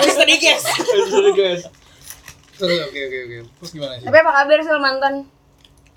Misteri 0.01 0.35
guys 0.37 0.65
guys. 1.39 1.63
terus 2.53 2.77
oke 2.83 2.99
oke 2.99 3.17
oke. 3.23 3.37
Terus 3.55 3.69
gimana 3.71 3.93
sih? 3.95 4.05
Tapi 4.05 4.17
apa 4.17 4.31
kabar 4.35 4.57
sih 4.59 4.71
mantan? 4.75 5.13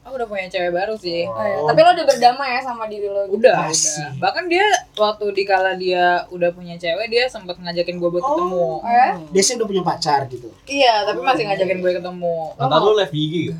Aku 0.04 0.14
udah 0.14 0.26
punya 0.26 0.46
cewek 0.46 0.70
baru 0.70 0.94
sih 0.94 1.24
Oh, 1.24 1.32
ya. 1.34 1.56
Tapi 1.64 1.80
lo 1.80 1.90
udah 1.90 2.06
berdamai 2.06 2.48
ya 2.50 2.60
sama 2.60 2.84
diri 2.84 3.08
lo? 3.08 3.24
gitu? 3.24 3.40
udah 3.40 3.56
udah 3.66 4.08
bahkan 4.18 4.44
dia 4.46 4.64
waktu 4.94 5.24
dikala 5.32 5.72
dia 5.74 6.04
udah 6.28 6.50
punya 6.50 6.76
cewek 6.76 7.08
dia 7.08 7.24
sempat 7.26 7.56
ngajakin 7.56 7.96
gue 7.96 8.10
buat 8.10 8.20
ketemu 8.22 8.68
Oh, 8.74 8.84
ya? 8.84 9.16
Desi 9.30 9.54
udah 9.54 9.64
punya 9.66 9.82
pacar 9.82 10.28
gitu. 10.28 10.52
iya 10.64 11.02
tapi 11.02 11.18
masih 11.18 11.44
ngajakin 11.46 11.78
gue 11.78 11.92
ketemu 11.94 12.36
Mantan 12.54 12.80
lu 12.80 12.92
live 12.94 13.08
di 13.08 13.20
IG 13.22 13.34
gak? 13.46 13.58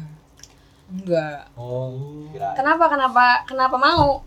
enggak 0.87 1.41
Oh, 1.55 2.29
kira. 2.29 2.53
Kenapa 2.53 2.85
kenapa 2.87 3.25
kenapa 3.45 3.77
mau? 3.77 4.21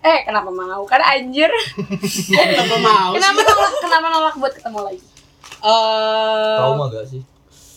Eh 0.00 0.22
kenapa 0.22 0.48
mau? 0.48 0.80
Karena 0.86 1.12
anjir. 1.12 1.50
Kenapa 2.30 2.76
mau 2.78 3.10
kenapa 3.12 3.36
nolak? 3.42 3.72
Kenapa 3.76 4.06
nolak 4.08 4.34
buat 4.34 4.52
ketemu 4.54 4.78
lagi? 4.80 5.00
eh 5.60 6.56
Trauma 6.56 6.84
gak 6.88 7.04
sih? 7.04 7.20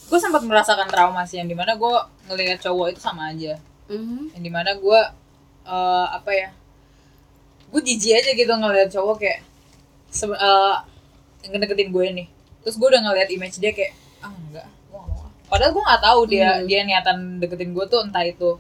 Gue 0.04 0.20
sempat 0.20 0.42
merasakan 0.42 0.88
trauma 0.88 1.24
sih 1.24 1.38
yang 1.38 1.48
di 1.48 1.54
mana 1.54 1.74
gue 1.74 1.92
ngelihat 2.26 2.60
cowok 2.62 2.92
itu 2.92 3.00
sama 3.00 3.30
aja 3.30 3.58
Mhm. 3.86 4.34
yang 4.34 4.44
di 4.44 4.52
mana 4.52 4.72
gue 4.74 5.00
eh 5.64 6.08
apa 6.10 6.32
ya 6.32 6.50
gue 7.70 7.82
jijik 7.82 8.14
aja 8.16 8.32
gitu 8.32 8.52
ngeliat 8.52 8.90
cowok 8.90 9.16
kayak 9.18 9.40
se- 10.08 10.30
eh, 10.30 10.76
ngedeketin 11.46 11.90
gue 11.90 12.06
nih 12.14 12.28
terus 12.62 12.76
gue 12.76 12.86
udah 12.86 13.02
ngeliat 13.02 13.30
image 13.30 13.58
dia 13.58 13.72
kayak 13.72 13.94
ah 14.20 14.32
enggak 14.32 14.64
gue 14.64 14.94
gak 14.94 15.08
mau 15.10 15.20
ah." 15.20 15.32
padahal 15.46 15.72
gue 15.72 15.84
nggak 15.84 16.02
tahu 16.02 16.22
dia 16.26 16.50
Hmm. 16.54 16.66
dia 16.66 16.80
niatan 16.82 17.18
deketin 17.38 17.72
gue 17.72 17.86
tuh 17.86 18.00
entah 18.02 18.24
itu 18.24 18.56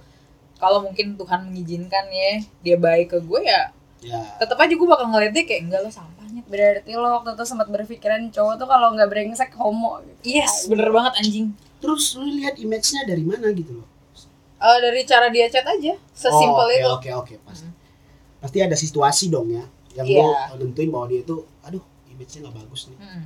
kalau 0.56 0.80
mungkin 0.82 1.14
Tuhan 1.14 1.46
mengizinkan 1.46 2.06
ya 2.08 2.32
dia 2.62 2.76
baik 2.78 3.08
ke 3.10 3.20
gue 3.20 3.42
ya 3.44 3.72
Ya. 4.02 4.20
tetap 4.36 4.60
aja 4.60 4.68
gue 4.70 4.84
bakal 4.86 5.08
ngeliat 5.08 5.32
dia 5.32 5.44
kayak 5.44 5.62
enggak 5.64 5.80
lo 5.80 5.88
sampahnya 5.88 6.13
Berarti 6.44 6.92
lo 6.94 7.22
waktu 7.22 7.40
itu 7.40 7.44
sempat 7.48 7.68
berpikiran 7.72 8.28
cowok 8.30 8.60
tuh 8.60 8.68
kalau 8.68 8.92
nggak 8.94 9.10
brengsek 9.10 9.56
homo 9.56 10.04
gitu. 10.04 10.40
yes 10.40 10.68
bener 10.68 10.92
banget 10.92 11.14
anjing 11.24 11.48
Terus 11.84 12.16
lu 12.16 12.32
lihat 12.40 12.56
image-nya 12.56 13.04
dari 13.04 13.28
mana 13.28 13.52
gitu 13.52 13.84
loh? 13.84 13.88
Eh, 14.64 14.78
dari 14.80 15.04
cara 15.04 15.28
dia 15.28 15.52
chat 15.52 15.68
aja 15.68 16.00
sesimpel 16.16 16.64
oh, 16.64 16.72
oke, 16.72 16.80
itu 16.80 16.88
Oke 16.88 17.10
oke 17.12 17.34
pasti. 17.44 17.68
Pasti 18.40 18.58
ada 18.64 18.76
situasi 18.80 19.28
dong 19.28 19.52
ya 19.52 19.64
yang 20.00 20.08
Iya. 20.08 20.56
lu 20.56 20.72
nentuin 20.72 20.90
bahwa 20.90 21.12
dia 21.12 21.22
itu 21.22 21.44
aduh 21.60 21.84
image-nya 22.08 22.48
nggak 22.48 22.56
bagus 22.64 22.88
nih. 22.88 22.98
Mm. 23.04 23.26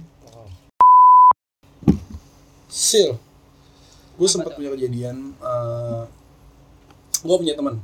Sil. 2.74 3.16
Gue 4.18 4.26
sempat 4.26 4.52
tuh? 4.54 4.58
punya 4.58 4.74
kejadian 4.74 5.38
eh 5.38 6.04
gue 7.22 7.36
punya 7.38 7.54
teman. 7.54 7.78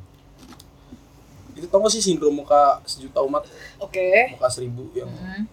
Itu 1.53 1.65
tau 1.67 1.79
gak 1.79 1.89
sih 1.89 2.01
sindrom 2.01 2.33
muka 2.33 2.81
sejuta 2.83 3.21
umat, 3.21 3.45
oke 3.77 4.07
muka 4.31 4.47
seribu 4.47 4.89
yang 4.91 5.07
Mm. 5.07 5.45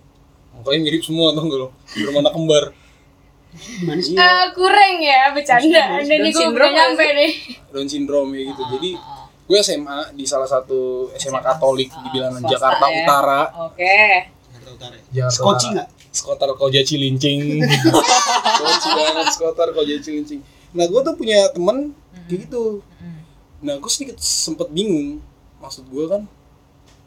mukanya 0.55 0.81
mirip 0.83 1.01
semua 1.01 1.31
tau 1.31 1.45
gak 1.45 1.59
lo? 1.59 1.69
Sindrom 1.85 2.17
anak 2.19 2.33
kembar. 2.33 2.65
Gimana 3.51 3.99
sih? 3.99 4.15
Eh 4.15 4.47
kurang 4.53 4.95
ya 4.97 5.31
bercanda. 5.31 5.99
Dan 5.99 6.19
nih 6.19 6.31
gue 6.31 6.49
belum 6.49 6.71
nyampe 6.71 7.05
nih. 7.05 7.31
Down 7.69 7.85
syndrome 7.85 8.31
ya 8.33 8.43
gitu. 8.47 8.63
Jadi 8.71 8.91
Ah, 8.93 9.03
ah, 9.03 9.25
gue 9.45 9.59
SMA 9.59 9.99
di 10.13 10.25
salah 10.25 10.47
satu 10.47 10.79
SMA 11.15 11.41
Katolik 11.41 11.91
di 11.91 12.09
bilangan 12.11 12.39
Swasta 12.39 12.53
Jakarta 12.53 12.85
ya. 12.87 12.97
Utara. 13.01 13.41
ah. 13.43 13.67
oke 13.67 13.97
Jakarta 14.47 14.71
Utara. 14.71 14.95
ya? 14.95 15.03
Jakarta 15.13 15.35
Skoci 15.35 15.67
nggak? 15.69 15.89
Skotar 16.11 16.51
Koja 16.53 16.83
Cilincing. 16.83 17.41
Skoci 18.57 18.89
banget 18.93 19.27
Skotar 19.31 19.69
Koja 19.71 19.97
Cilincing. 19.99 20.41
Nah 20.71 20.87
gue 20.87 21.01
tuh 21.01 21.15
punya 21.15 21.51
temen 21.51 21.91
kayak 22.25 22.47
gitu. 22.47 22.83
Mm. 22.97 23.19
Nah 23.61 23.75
gue 23.77 23.91
sedikit 23.91 24.17
sempet 24.19 24.71
bingung. 24.71 25.19
Maksud 25.61 25.85
gue 25.93 26.05
kan, 26.09 26.25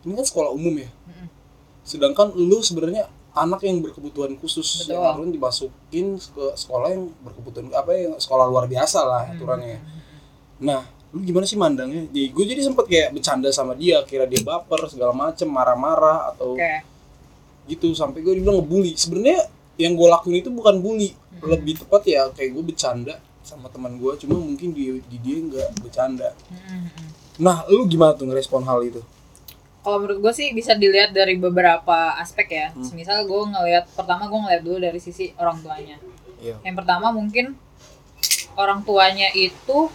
ini 0.06 0.14
kan 0.14 0.26
sekolah 0.26 0.54
umum 0.54 0.78
ya. 0.78 0.90
Sedangkan 1.84 2.32
lu 2.38 2.64
sebenarnya 2.64 3.10
anak 3.34 3.66
yang 3.66 3.82
berkebutuhan 3.82 4.38
khusus 4.38 4.86
Betul. 4.86 4.94
yang 4.94 5.04
harus 5.10 5.30
dimasukin 5.34 6.08
ke 6.22 6.46
sekolah 6.54 6.94
yang 6.94 7.10
berkebutuhan 7.26 7.74
apa 7.74 7.92
ya 7.98 8.14
sekolah 8.16 8.46
luar 8.46 8.70
biasa 8.70 9.00
lah 9.04 9.24
aturannya. 9.34 9.82
Nah, 10.62 10.86
lu 11.10 11.26
gimana 11.26 11.50
sih 11.50 11.58
mandangnya? 11.58 12.06
Jadi 12.14 12.30
gue 12.30 12.46
jadi 12.46 12.62
sempet 12.62 12.86
kayak 12.86 13.10
bercanda 13.18 13.50
sama 13.50 13.74
dia, 13.74 14.06
kira 14.06 14.30
dia 14.30 14.40
baper 14.46 14.86
segala 14.86 15.12
macem, 15.12 15.50
marah-marah 15.50 16.30
atau 16.32 16.54
oke 16.56 16.94
gitu 17.64 17.96
sampai 17.96 18.20
gue 18.20 18.40
dibilang 18.40 18.60
ngebully. 18.60 18.94
Sebenarnya 19.00 19.48
yang 19.80 19.98
gue 19.98 20.08
lakuin 20.08 20.44
itu 20.44 20.52
bukan 20.52 20.84
bully, 20.84 21.16
lebih 21.42 21.80
tepat 21.80 22.04
ya 22.06 22.30
kayak 22.30 22.54
gue 22.54 22.64
bercanda 22.64 23.18
sama 23.44 23.68
teman 23.68 24.00
gue, 24.00 24.14
cuma 24.24 24.40
mungkin 24.40 24.72
di, 24.72 25.04
di 25.10 25.18
dia 25.20 25.38
nggak 25.44 25.70
bercanda. 25.84 26.32
Nah, 27.36 27.66
lu 27.66 27.86
gimana 27.86 28.13
tuh 28.13 28.25
ngerespon 28.25 28.62
hal 28.63 28.82
itu? 28.84 29.02
kalau 29.80 30.00
menurut 30.00 30.20
gue 30.22 30.34
sih 30.34 30.48
bisa 30.52 30.72
dilihat 30.74 31.12
dari 31.12 31.36
beberapa 31.36 32.16
aspek 32.16 32.48
ya 32.48 32.68
Hmm. 32.72 32.88
misal 32.96 33.20
gue 33.22 33.42
ngelihat 33.46 33.84
pertama 33.92 34.32
gue 34.32 34.40
ngelihat 34.40 34.63
dulu 34.63 34.80
dari 34.80 34.96
sisi 34.98 35.36
orang 35.36 35.60
tuanya 35.60 36.00
Iya. 36.40 36.56
yang 36.63 36.72
pertama 36.74 37.12
mungkin 37.12 37.60
orang 38.56 38.80
tuanya 38.82 39.28
itu 39.34 39.92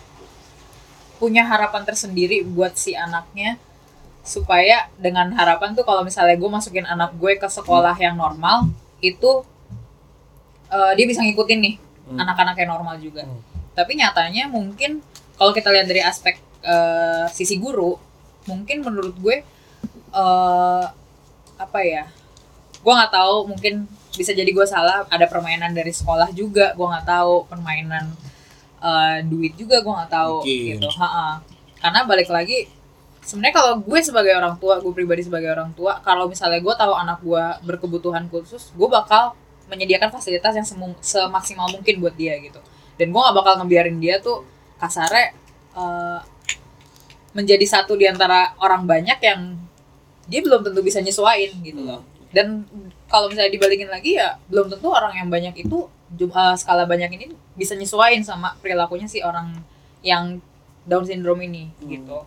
punya 1.16 1.40
harapan 1.42 1.82
tersendiri 1.82 2.44
buat 2.44 2.76
si 2.76 2.92
anaknya 2.92 3.56
supaya 4.20 4.92
dengan 4.94 5.32
harapan 5.32 5.72
tuh 5.72 5.82
kalau 5.82 6.04
misalnya 6.04 6.36
gue 6.36 6.50
masukin 6.52 6.84
anak 6.84 7.16
gue 7.16 7.34
ke 7.34 7.48
sekolah 7.48 7.96
yang 7.96 8.12
normal 8.14 8.68
itu 9.00 9.40
eh, 10.68 10.92
dia 10.94 11.06
bisa 11.06 11.24
ngikutin 11.24 11.58
nih 11.58 11.74
Hmm. 12.04 12.16
anak-anak 12.18 12.56
yang 12.56 12.70
normal 12.70 12.96
juga 12.98 13.24
Hmm. 13.24 13.40
tapi 13.72 13.96
nyatanya 13.96 14.48
mungkin 14.48 15.00
kalau 15.34 15.52
kita 15.52 15.68
lihat 15.68 15.84
dari 15.84 16.00
aspek 16.00 16.36
eh, 16.62 17.26
sisi 17.30 17.56
guru 17.60 17.94
mungkin 18.48 18.80
menurut 18.80 19.14
gue 19.20 19.36
eh 20.08 20.84
apa 21.58 21.80
ya 21.82 22.06
gue 22.78 22.92
nggak 22.94 23.12
tahu 23.12 23.50
mungkin 23.50 23.84
bisa 24.14 24.32
jadi 24.34 24.50
gue 24.50 24.66
salah 24.66 25.04
ada 25.10 25.26
permainan 25.26 25.74
dari 25.74 25.90
sekolah 25.90 26.30
juga 26.32 26.72
gue 26.74 26.86
nggak 26.86 27.06
tahu 27.06 27.46
permainan 27.50 28.14
eh, 28.82 29.18
duit 29.26 29.54
juga 29.58 29.82
gue 29.82 29.92
nggak 29.92 30.12
tahu 30.12 30.36
Mungkin. 30.46 30.78
gitu 30.78 30.88
Ha-ha. 30.96 31.42
karena 31.82 32.00
balik 32.06 32.30
lagi 32.30 32.70
sebenarnya 33.22 33.54
kalau 33.60 33.72
gue 33.84 33.98
sebagai 34.00 34.32
orang 34.32 34.56
tua 34.56 34.80
gue 34.80 34.92
pribadi 34.94 35.26
sebagai 35.26 35.52
orang 35.52 35.70
tua 35.76 36.00
kalau 36.00 36.30
misalnya 36.30 36.64
gue 36.64 36.74
tahu 36.74 36.92
anak 36.96 37.18
gue 37.20 37.44
berkebutuhan 37.68 38.24
khusus 38.32 38.72
gue 38.72 38.88
bakal 38.88 39.36
menyediakan 39.68 40.08
fasilitas 40.08 40.56
yang 40.56 40.66
semaksimal 41.04 41.68
mungkin 41.68 42.00
buat 42.00 42.16
dia 42.16 42.40
gitu 42.40 42.58
dan 42.96 43.12
gue 43.12 43.20
nggak 43.20 43.36
bakal 43.36 43.52
ngebiarin 43.62 44.00
dia 44.00 44.16
tuh 44.22 44.46
kasarnya 44.80 45.34
eh, 45.76 46.20
menjadi 47.38 47.62
satu 47.62 47.94
di 47.94 48.04
antara 48.04 48.58
orang 48.58 48.82
banyak 48.84 49.18
yang 49.22 49.54
dia 50.26 50.42
belum 50.42 50.66
tentu 50.66 50.82
bisa 50.82 50.98
nyesuain 50.98 51.54
gitu 51.62 51.86
loh 51.86 52.02
dan 52.28 52.66
kalau 53.06 53.30
misalnya 53.30 53.48
dibalikin 53.48 53.86
lagi 53.86 54.18
ya 54.18 54.34
belum 54.50 54.66
tentu 54.68 54.90
orang 54.90 55.14
yang 55.14 55.28
banyak 55.30 55.54
itu 55.56 55.86
eh, 56.18 56.54
skala 56.54 56.82
banyak 56.84 57.08
ini 57.14 57.26
bisa 57.54 57.72
nyesuain 57.72 58.20
sama 58.20 58.58
perilakunya 58.58 59.06
si 59.06 59.22
orang 59.22 59.54
yang 60.02 60.42
Down 60.82 61.04
syndrome 61.04 61.44
ini 61.44 61.70
gitu 61.86 62.18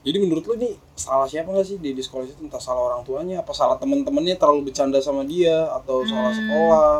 Jadi 0.00 0.16
menurut 0.16 0.44
lu 0.44 0.56
nih 0.56 0.74
salah 0.96 1.24
siapa 1.24 1.48
nggak 1.48 1.60
sih 1.62 1.76
di, 1.76 1.92
di 1.92 2.00
sekolah 2.00 2.24
itu 2.24 2.40
entah 2.40 2.56
salah 2.58 2.88
orang 2.88 3.02
tuanya 3.02 3.44
apa 3.44 3.52
salah 3.52 3.76
temen-temennya 3.76 4.34
terlalu 4.34 4.68
bercanda 4.68 4.96
sama 4.98 5.22
dia 5.22 5.68
atau 5.70 6.00
salah 6.04 6.32
Hmm. 6.32 6.40
sekolah? 6.40 6.94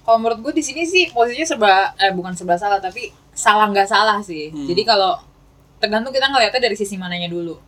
kalau 0.00 0.18
menurut 0.18 0.40
gue 0.40 0.52
di 0.56 0.64
sini 0.64 0.82
sih 0.82 1.12
posisinya 1.12 1.44
serba 1.46 1.72
eh 1.94 2.08
bukan 2.10 2.32
serba 2.32 2.56
salah 2.56 2.80
tapi 2.80 3.12
salah 3.36 3.68
nggak 3.68 3.84
salah 3.84 4.16
sih 4.18 4.48
Hmm. 4.48 4.64
jadi 4.64 4.82
kalau 4.88 5.20
tergantung 5.78 6.10
kita 6.14 6.26
ngeliatnya 6.30 6.60
dari 6.62 6.76
sisi 6.78 6.94
mananya 6.98 7.30
dulu 7.30 7.58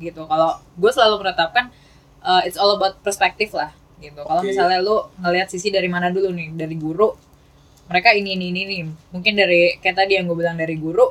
gitu. 0.00 0.24
Kalau 0.24 0.60
gue 0.78 0.90
selalu 0.92 1.26
menetapkan 1.26 1.70
uh, 2.24 2.42
it's 2.44 2.56
all 2.56 2.74
about 2.76 3.00
perspektif 3.04 3.52
lah 3.54 3.72
gitu. 3.98 4.20
Kalau 4.22 4.40
Oke. 4.42 4.50
misalnya 4.50 4.78
lu 4.80 4.96
ngelihat 5.20 5.48
sisi 5.50 5.68
dari 5.68 5.86
mana 5.90 6.08
dulu 6.08 6.30
nih 6.32 6.54
dari 6.54 6.76
guru 6.78 7.12
mereka 7.88 8.12
ini 8.12 8.36
ini 8.36 8.52
ini 8.52 8.62
nih 8.68 8.80
mungkin 9.10 9.32
dari 9.32 9.80
kayak 9.80 9.96
tadi 9.96 10.20
yang 10.20 10.28
gue 10.28 10.36
bilang 10.36 10.60
dari 10.60 10.76
guru 10.76 11.08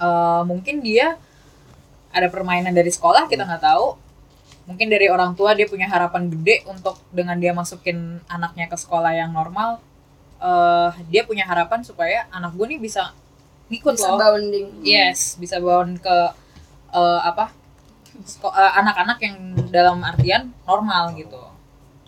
uh, 0.00 0.42
mungkin 0.48 0.80
dia 0.80 1.20
ada 2.10 2.32
permainan 2.32 2.72
dari 2.72 2.88
sekolah 2.88 3.28
kita 3.28 3.44
nggak 3.44 3.64
tahu. 3.64 3.88
Mungkin 4.66 4.90
dari 4.90 5.06
orang 5.06 5.38
tua 5.38 5.54
dia 5.54 5.70
punya 5.70 5.86
harapan 5.86 6.26
gede 6.26 6.66
untuk 6.66 6.98
dengan 7.14 7.38
dia 7.38 7.54
masukin 7.54 8.18
anaknya 8.26 8.66
ke 8.66 8.74
sekolah 8.74 9.14
yang 9.14 9.30
normal 9.30 9.78
eh 10.36 10.92
dia 11.08 11.24
punya 11.24 11.48
harapan 11.48 11.80
supaya 11.80 12.28
anak 12.28 12.52
gue 12.52 12.66
nih 12.76 12.80
bisa 12.82 13.14
ngikut 13.66 13.94
bisa 13.94 14.08
loh 14.08 14.18
bounding 14.18 14.66
yes 14.80 15.34
bisa 15.36 15.56
bound 15.58 15.98
ke 15.98 16.16
eh, 16.92 17.20
apa 17.22 17.50
eh, 18.16 18.72
anak-anak 18.80 19.18
yang 19.20 19.36
dalam 19.68 19.98
artian 20.02 20.52
normal 20.64 21.12
gitu 21.14 21.42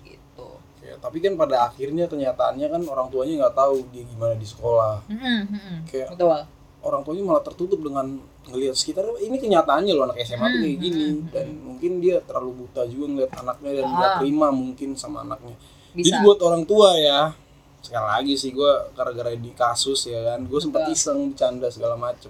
gitu 0.03 0.47
Ya, 0.81 0.97
tapi 0.97 1.21
kan 1.21 1.37
pada 1.37 1.69
akhirnya 1.69 2.09
kenyataannya 2.09 2.67
kan 2.67 2.83
orang 2.89 3.13
tuanya 3.13 3.45
nggak 3.45 3.57
tahu 3.61 3.85
dia 3.93 4.09
gimana 4.09 4.33
di 4.33 4.49
sekolah. 4.49 5.05
Mm-mm, 5.05 5.41
mm-mm. 5.53 5.77
Kayak 5.85 6.17
betul 6.17 6.33
orang 6.79 7.03
tuanya 7.05 7.23
malah 7.29 7.45
tertutup 7.45 7.81
dengan 7.85 8.07
ngelihat 8.49 8.73
sekitar 8.73 9.05
ini 9.21 9.37
kenyataannya 9.37 9.93
loh 9.93 10.09
anak 10.09 10.25
SMA 10.25 10.47
tuh 10.49 10.61
kayak 10.63 10.73
Hmm, 10.73 10.85
gini 10.89 11.05
hmm, 11.13 11.29
dan 11.29 11.47
mungkin 11.61 11.93
dia 12.01 12.17
terlalu 12.25 12.65
buta 12.65 12.89
juga 12.89 13.05
ngeliat 13.05 13.33
anaknya 13.37 13.71
dan 13.77 13.85
Ah. 13.85 13.93
nggak 13.93 14.11
terima 14.23 14.47
mungkin 14.49 14.91
sama 14.97 15.19
anaknya. 15.27 15.57
bisa 15.93 16.17
Jadi 16.17 16.25
buat 16.25 16.39
orang 16.41 16.63
tua 16.65 16.89
ya 16.97 17.21
sekali 17.89 18.05
lagi 18.05 18.35
sih 18.37 18.53
gue 18.53 18.69
gara-gara 18.93 19.33
di 19.33 19.49
kasus 19.51 20.05
ya 20.05 20.21
kan. 20.27 20.45
Gue 20.45 20.61
sempat 20.61 20.85
iseng 20.89 21.33
bercanda 21.33 21.73
segala 21.73 21.97
macem. 21.97 22.29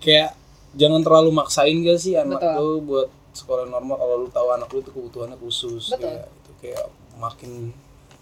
Kayak 0.00 0.34
jangan 0.72 1.04
terlalu 1.04 1.30
maksain 1.30 1.76
gak 1.84 2.00
sih 2.00 2.16
anak 2.16 2.40
Betul. 2.40 2.56
lu 2.56 2.70
buat 2.82 3.08
sekolah 3.32 3.64
normal 3.66 3.96
kalau 3.96 4.14
lu 4.18 4.28
tahu 4.28 4.48
anak 4.50 4.68
lu 4.68 4.80
itu 4.80 4.90
kebutuhannya 4.90 5.36
khusus 5.36 5.92
Betul. 5.92 6.08
kayak 6.08 6.24
itu 6.32 6.50
kayak 6.58 6.84
makin 7.16 7.50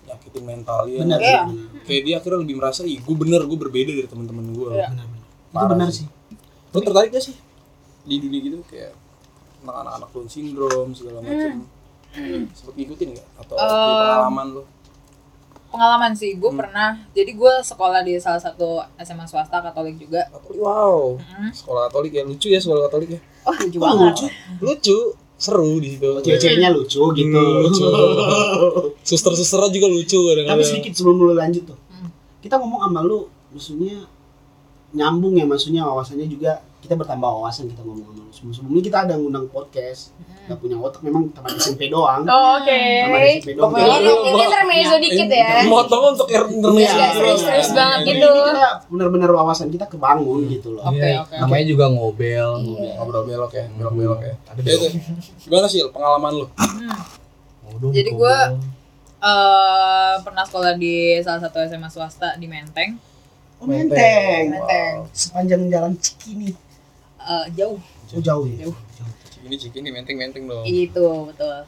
nyakitin 0.05 0.45
mental 0.45 0.79
dia. 0.85 0.99
Benar 1.01 1.19
Iya. 1.19 1.31
sih. 1.31 1.39
Benar. 1.47 1.85
kayak 1.87 2.03
dia 2.03 2.15
akhirnya 2.19 2.39
lebih 2.43 2.57
merasa 2.59 2.81
ih 2.83 2.99
gue 2.99 3.17
bener 3.17 3.41
gue 3.47 3.59
berbeda 3.61 3.93
dari 3.95 4.09
teman-teman 4.09 4.45
gue 4.51 4.67
benar 4.69 4.91
benar. 4.91 5.07
Itu 5.55 5.67
benar 5.71 5.89
sih. 5.89 6.05
sih. 6.05 6.07
Lu 6.71 6.79
tertarik 6.83 7.11
gak 7.11 7.23
sih 7.23 7.37
di 8.03 8.17
dunia 8.19 8.41
gitu? 8.43 8.59
Kayak 8.67 8.93
tentang 9.61 9.77
anak-anak 9.79 10.09
Down 10.11 10.27
syndrome 10.27 10.93
segala 10.93 11.19
macam 11.21 11.69
sempet 12.51 12.75
ngikutin 12.75 13.09
nggak 13.15 13.29
atau 13.39 13.55
Hmm. 13.55 13.63
Eh, 13.63 13.95
pengalaman 13.95 14.47
lu 14.51 14.63
pengalaman 15.71 16.13
sih 16.13 16.35
gue 16.35 16.47
Hmm. 16.47 16.59
pernah 16.59 16.89
jadi 17.11 17.31
gue 17.31 17.53
sekolah 17.63 18.03
di 18.03 18.19
salah 18.19 18.39
satu 18.39 18.83
SMA 18.97 19.25
swasta 19.25 19.59
Katolik 19.59 19.97
juga. 19.97 20.27
Katolik 20.29 20.59
wow. 20.59 21.15
Mm. 21.17 21.51
sekolah 21.51 21.87
Katolik 21.87 22.13
ya 22.13 22.23
lucu 22.23 22.47
ya 22.47 22.59
sekolah 22.59 22.87
Katolik 22.87 23.15
ya. 23.15 23.21
Oh 23.43 23.55
lucu 23.55 23.79
Oh, 23.79 23.83
banget. 23.85 24.05
lucu. 24.13 24.27
Lucu. 24.61 24.99
Seru 25.41 25.81
di 25.81 25.97
situ. 25.97 26.05
Cewek-ceweknya 26.21 26.69
lucu 26.69 27.01
gitu. 27.17 27.33
Hmm, 27.33 27.65
lucu. 27.65 27.85
Suster-susternya 29.09 29.73
juga 29.73 29.89
lucu 29.89 30.19
tapi 30.19 30.29
kadang-kadang 30.37 30.69
sedikit 30.69 30.93
sebelum 30.93 31.17
lu 31.19 31.33
lanjut 31.33 31.65
tuh. 31.65 31.79
Hmm. 31.89 32.11
kita 32.41 32.55
ngomong 32.57 32.81
sama 32.83 33.01
lu 33.01 33.25
maksudnya 33.49 34.05
nyambung 34.91 35.35
ya 35.35 35.45
maksudnya 35.45 35.83
wawasannya 35.83 36.27
juga 36.27 36.53
kita 36.81 36.95
bertambah 36.95 37.29
wawasan 37.31 37.69
kita 37.69 37.81
ngomong 37.81 38.03
sama 38.03 38.19
lu 38.19 38.31
sebelum 38.31 38.53
sebelumnya 38.53 38.83
kita 38.83 38.99
ada 39.05 39.15
ngundang 39.15 39.47
podcast 39.47 40.11
nggak 40.41 40.59
punya 40.59 40.77
otak 40.77 41.01
memang 41.01 41.31
teman 41.31 41.55
SMP 41.55 41.87
doang. 41.87 42.27
Oh, 42.27 42.59
oke. 42.59 42.75
Teman 42.75 43.21
SMP 43.37 43.55
doang. 43.55 43.71
Pokoknya 43.71 43.97
ini 44.01 44.11
ini 44.27 44.41
intermezzo 44.43 44.97
dikit 44.99 45.29
ya. 45.31 45.51
Motong 45.65 46.03
untuk 46.11 46.27
Iya, 46.27 46.43
intermezzo. 46.43 46.91
Nggak 46.91 47.13
serius-serius 47.15 47.71
banget 47.71 47.99
Jadi 48.01 48.11
gitu. 48.11 48.27
ini 48.27 48.41
kita 48.51 48.67
benar-benar 48.89 49.31
wawasan 49.31 49.69
kita 49.69 49.87
kebangun 49.87 50.41
gitu 50.49 50.75
loh. 50.75 50.83
Oke, 50.85 50.99
Iya, 50.99 51.23
oke. 51.23 51.35
namanya 51.39 51.65
juga 51.65 51.85
ngobel 51.87 52.49
Iya. 52.59 52.93
ngobrol 52.97 53.23
belok 53.25 53.53
ya 53.53 53.65
belok 53.71 53.95
belok 53.95 54.21
ya. 54.21 54.35
Ada 54.49 54.61
ya 54.61 54.73
itu 54.75 54.87
gimana 55.39 55.67
sih 55.67 55.81
pengalaman 55.87 56.33
lu? 56.35 56.47
Ngobel, 57.63 57.89
Jadi 57.93 58.11
ngobel. 58.11 58.19
gua- 58.19 58.51
eh 59.21 60.15
pernah 60.19 60.43
sekolah 60.43 60.73
di 60.75 60.95
salah 61.21 61.39
satu 61.39 61.61
SMA 61.61 61.87
swasta 61.87 62.35
di 62.35 62.49
Menteng 62.49 62.97
oh, 63.61 63.67
menteng. 63.67 64.45
Menteng. 64.51 64.95
Sepanjang 65.13 65.63
jalan 65.69 65.93
Cikini. 65.97 66.51
Eh, 67.21 67.47
jauh. 67.55 67.79
Oh, 68.11 68.21
jauh 68.21 68.45
ya? 68.45 68.65
Jauh. 68.65 68.77
ini 69.41 69.57
cikin 69.57 69.81
ini 69.81 69.91
menteng 69.91 70.17
menteng 70.17 70.45
dong. 70.45 70.65
Itu 70.65 71.25
betul. 71.27 71.65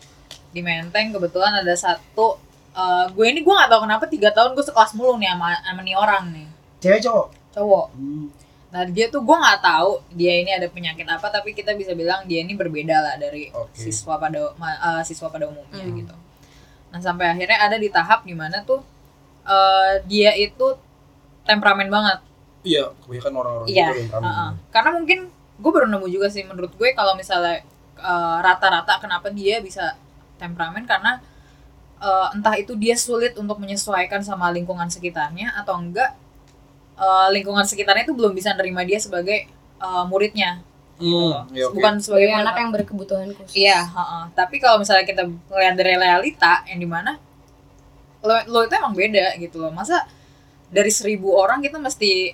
Di 0.52 0.60
Menteng 0.60 1.08
kebetulan 1.08 1.56
ada 1.56 1.72
satu 1.72 2.36
eh 2.72 3.04
gue 3.06 3.26
ini 3.26 3.40
gue 3.40 3.48
gak 3.50 3.68
tahu 3.68 3.80
kenapa 3.82 4.04
tiga 4.06 4.28
tahun 4.28 4.52
gue 4.52 4.60
sekelas 4.62 4.92
mulu 4.92 5.16
nih 5.16 5.28
sama 5.28 5.56
sama 5.56 5.80
nih 5.80 5.92
orang 5.94 6.24
nih. 6.30 6.48
Cewek 6.78 7.00
cowok? 7.00 7.26
Cowok. 7.50 7.86
Hmm. 7.92 8.26
nah 8.68 8.88
dia 8.88 9.04
tuh 9.06 9.20
gue 9.20 9.36
nggak 9.36 9.60
tahu 9.60 10.00
dia 10.10 10.32
ini 10.34 10.48
ada 10.48 10.64
penyakit 10.64 11.04
apa 11.04 11.28
tapi 11.28 11.52
kita 11.52 11.76
bisa 11.76 11.92
bilang 11.92 12.24
dia 12.24 12.40
ini 12.40 12.56
berbeda 12.56 12.96
lah 12.98 13.14
dari 13.16 13.52
Oke. 13.52 13.76
siswa 13.76 14.16
pada 14.16 14.56
ma- 14.56 14.80
eh, 14.96 15.02
siswa 15.04 15.28
pada 15.28 15.44
umumnya 15.44 15.84
Hmm. 15.84 15.92
gitu. 15.94 16.14
Nah 16.88 16.96
sampai 16.98 17.28
akhirnya 17.28 17.56
ada 17.58 17.76
di 17.76 17.88
tahap 17.88 18.24
di 18.24 18.32
mana 18.32 18.60
tuh 18.62 18.80
eh, 19.44 20.00
dia 20.06 20.32
itu 20.34 20.72
temperamen 21.42 21.88
banget 21.88 22.18
iya 22.62 22.90
kebanyakan 23.02 23.32
orang-orang 23.34 23.66
Iya, 23.66 23.86
gitu 23.88 23.98
yang 23.98 24.10
kami 24.10 24.24
Heeh. 24.24 24.50
Karena 24.70 24.90
mungkin 24.94 25.18
gue 25.58 25.70
baru 25.70 25.86
nemu 25.86 26.06
juga 26.08 26.26
sih 26.30 26.42
menurut 26.42 26.72
gue 26.72 26.90
kalau 26.92 27.14
misalnya 27.14 27.62
eh, 27.96 28.36
rata-rata 28.40 28.98
kenapa 28.98 29.30
dia 29.30 29.58
bisa 29.58 29.94
temperamen 30.36 30.82
karena 30.84 31.18
eh, 31.98 32.28
entah 32.34 32.54
itu 32.54 32.74
dia 32.74 32.94
sulit 32.94 33.34
untuk 33.34 33.58
menyesuaikan 33.58 34.22
sama 34.22 34.50
lingkungan 34.50 34.86
sekitarnya 34.86 35.54
atau 35.56 35.74
enggak 35.76 36.14
eh, 36.96 37.28
lingkungan 37.30 37.64
sekitarnya 37.64 38.06
itu 38.06 38.14
belum 38.14 38.32
bisa 38.32 38.54
nerima 38.54 38.82
dia 38.82 38.98
sebagai 38.98 39.46
eh, 39.78 40.04
muridnya 40.06 40.62
Hmm, 41.02 41.50
iya, 41.50 41.66
oke. 41.66 41.74
bukan 41.74 41.98
sebagai 41.98 42.30
sebagai 42.30 42.42
anak 42.46 42.54
yang 42.62 42.70
berkebutuhan 42.70 43.28
khusus 43.34 43.58
Iya, 43.58 43.80
heeh. 43.82 44.22
tapi 44.38 44.62
kalau 44.62 44.78
misalnya 44.78 45.02
kita 45.02 45.26
melihat 45.26 45.74
dari 45.74 45.98
realita 45.98 46.62
yang 46.70 46.78
di 46.78 46.86
mana 46.86 47.18
lo, 48.22 48.30
lo 48.46 48.58
itu 48.62 48.74
emang 48.78 48.94
beda 48.94 49.34
gitu 49.34 49.58
loh. 49.58 49.74
Masa 49.74 50.06
dari 50.72 50.88
seribu 50.88 51.36
orang 51.36 51.60
kita 51.60 51.76
mesti 51.76 52.32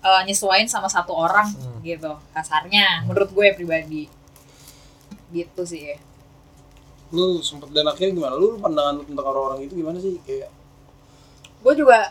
uh, 0.00 0.22
nyesuain 0.24 0.64
sama 0.66 0.88
satu 0.88 1.12
orang 1.12 1.46
Hmm. 1.52 1.84
gitu 1.84 2.10
kasarnya 2.32 3.04
menurut 3.04 3.30
gue 3.30 3.46
pribadi 3.54 4.04
gitu 5.30 5.62
sih 5.62 5.92
ya. 5.92 5.96
lu 7.08 7.40
sempet 7.40 7.70
dan 7.70 7.86
akhirnya 7.86 8.12
gimana 8.12 8.34
lu 8.34 8.52
lu 8.52 8.58
pandangan 8.58 8.96
lu 8.96 9.04
tentang 9.04 9.24
orang-orang 9.24 9.64
itu 9.64 9.76
gimana 9.76 9.96
sih 9.96 10.18
kayak 10.24 10.50
Gue 11.58 11.74
juga 11.74 12.06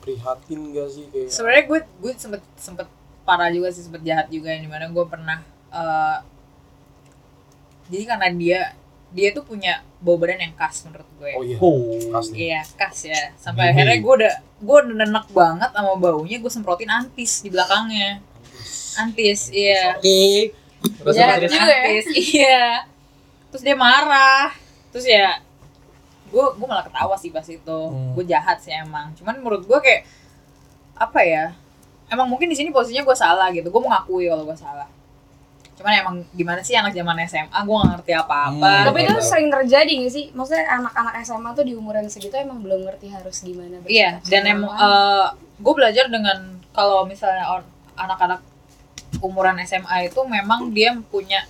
prihatin 0.00 0.70
gak 0.70 0.88
sih 0.88 1.04
kayak 1.08 1.28
sebenarnya 1.28 1.64
gue 1.66 1.80
gue 2.00 2.12
sempet 2.14 2.42
sempet 2.54 2.86
parah 3.22 3.48
juga 3.48 3.68
sih 3.70 3.82
sempet 3.82 4.02
jahat 4.02 4.28
juga 4.28 4.52
yang 4.52 4.64
di 4.64 4.70
mana 4.70 4.86
gue 4.86 5.04
pernah 5.06 5.38
uh, 5.70 6.18
jadi 7.86 8.04
karena 8.06 8.28
dia 8.32 8.60
dia 9.10 9.30
tuh 9.30 9.42
punya 9.42 9.80
bau 9.98 10.18
badan 10.18 10.42
yang 10.42 10.54
khas 10.54 10.84
menurut 10.84 11.08
gue. 11.16 11.30
oh 11.32 11.42
iya 11.42 11.56
oh 11.56 11.78
khas 12.12 12.26
nih 12.30 12.38
Iya, 12.50 12.60
khas 12.76 12.98
ya. 13.04 13.22
Sampai 13.34 13.62
Gini. 13.64 13.72
akhirnya 13.72 13.96
gue 13.98 14.14
udah 14.18 14.34
gue 14.56 14.76
udah 14.76 14.96
nenek 14.96 15.26
banget 15.30 15.70
sama 15.70 15.92
baunya, 15.94 16.36
gue 16.36 16.50
semprotin 16.50 16.90
antis 16.90 17.40
di 17.40 17.48
belakangnya. 17.48 18.20
Antis, 18.96 19.48
iya. 19.50 19.96
oke 19.96 20.52
Terus 20.86 21.14
Jahat 21.14 21.38
terus- 21.40 21.52
juga 21.52 21.74
ya. 21.74 22.00
Iya. 22.12 22.62
Terus 23.50 23.62
dia 23.62 23.76
marah. 23.76 24.50
Terus 24.92 25.06
ya 25.06 25.40
gue 26.26 26.42
gue 26.42 26.66
malah 26.66 26.82
ketawa 26.82 27.14
sih 27.16 27.30
pas 27.30 27.46
itu. 27.46 27.78
Hmm. 27.88 28.12
Gue 28.12 28.24
jahat 28.26 28.58
sih 28.60 28.74
emang. 28.74 29.14
Cuman 29.14 29.38
menurut 29.38 29.64
gue 29.64 29.78
kayak 29.78 30.02
apa 30.94 31.20
ya? 31.22 31.44
Emang 32.06 32.26
mungkin 32.26 32.46
di 32.46 32.56
sini 32.58 32.70
posisinya 32.70 33.02
gue 33.02 33.16
salah 33.16 33.48
gitu. 33.50 33.66
Gue 33.68 33.82
mengakui 33.82 34.26
kalau 34.26 34.44
gue 34.44 34.58
salah. 34.58 34.86
Cuman 35.76 35.92
emang 35.94 36.16
gimana 36.32 36.60
sih 36.60 36.72
anak 36.72 36.90
zaman 36.90 37.20
SMA 37.22 37.52
gue 37.58 37.74
gak 37.74 37.90
ngerti 37.94 38.12
apa-apa. 38.14 38.70
Hmm. 38.72 38.86
tapi 38.86 38.98
itu 39.02 39.14
sering 39.20 39.48
terjadi 39.48 39.92
gak 39.98 40.10
sih 40.10 40.24
maksudnya 40.32 40.64
anak-anak 40.72 41.14
SMA 41.20 41.50
tuh 41.52 41.64
di 41.64 41.72
umuran 41.72 42.06
segitu 42.06 42.32
emang 42.34 42.58
belum 42.58 42.80
ngerti 42.82 43.06
harus 43.08 43.36
gimana 43.40 43.84
Iya, 43.84 44.24
dan 44.24 44.42
emang 44.46 44.72
orang. 44.72 45.36
gue 45.56 45.72
belajar 45.74 46.04
dengan 46.06 46.38
kalau 46.70 47.04
misalnya 47.04 47.60
anak-anak 47.94 48.40
umuran 49.18 49.56
SMA 49.62 50.06
itu 50.06 50.20
memang 50.22 50.68
dia 50.70 50.96
punya 51.02 51.44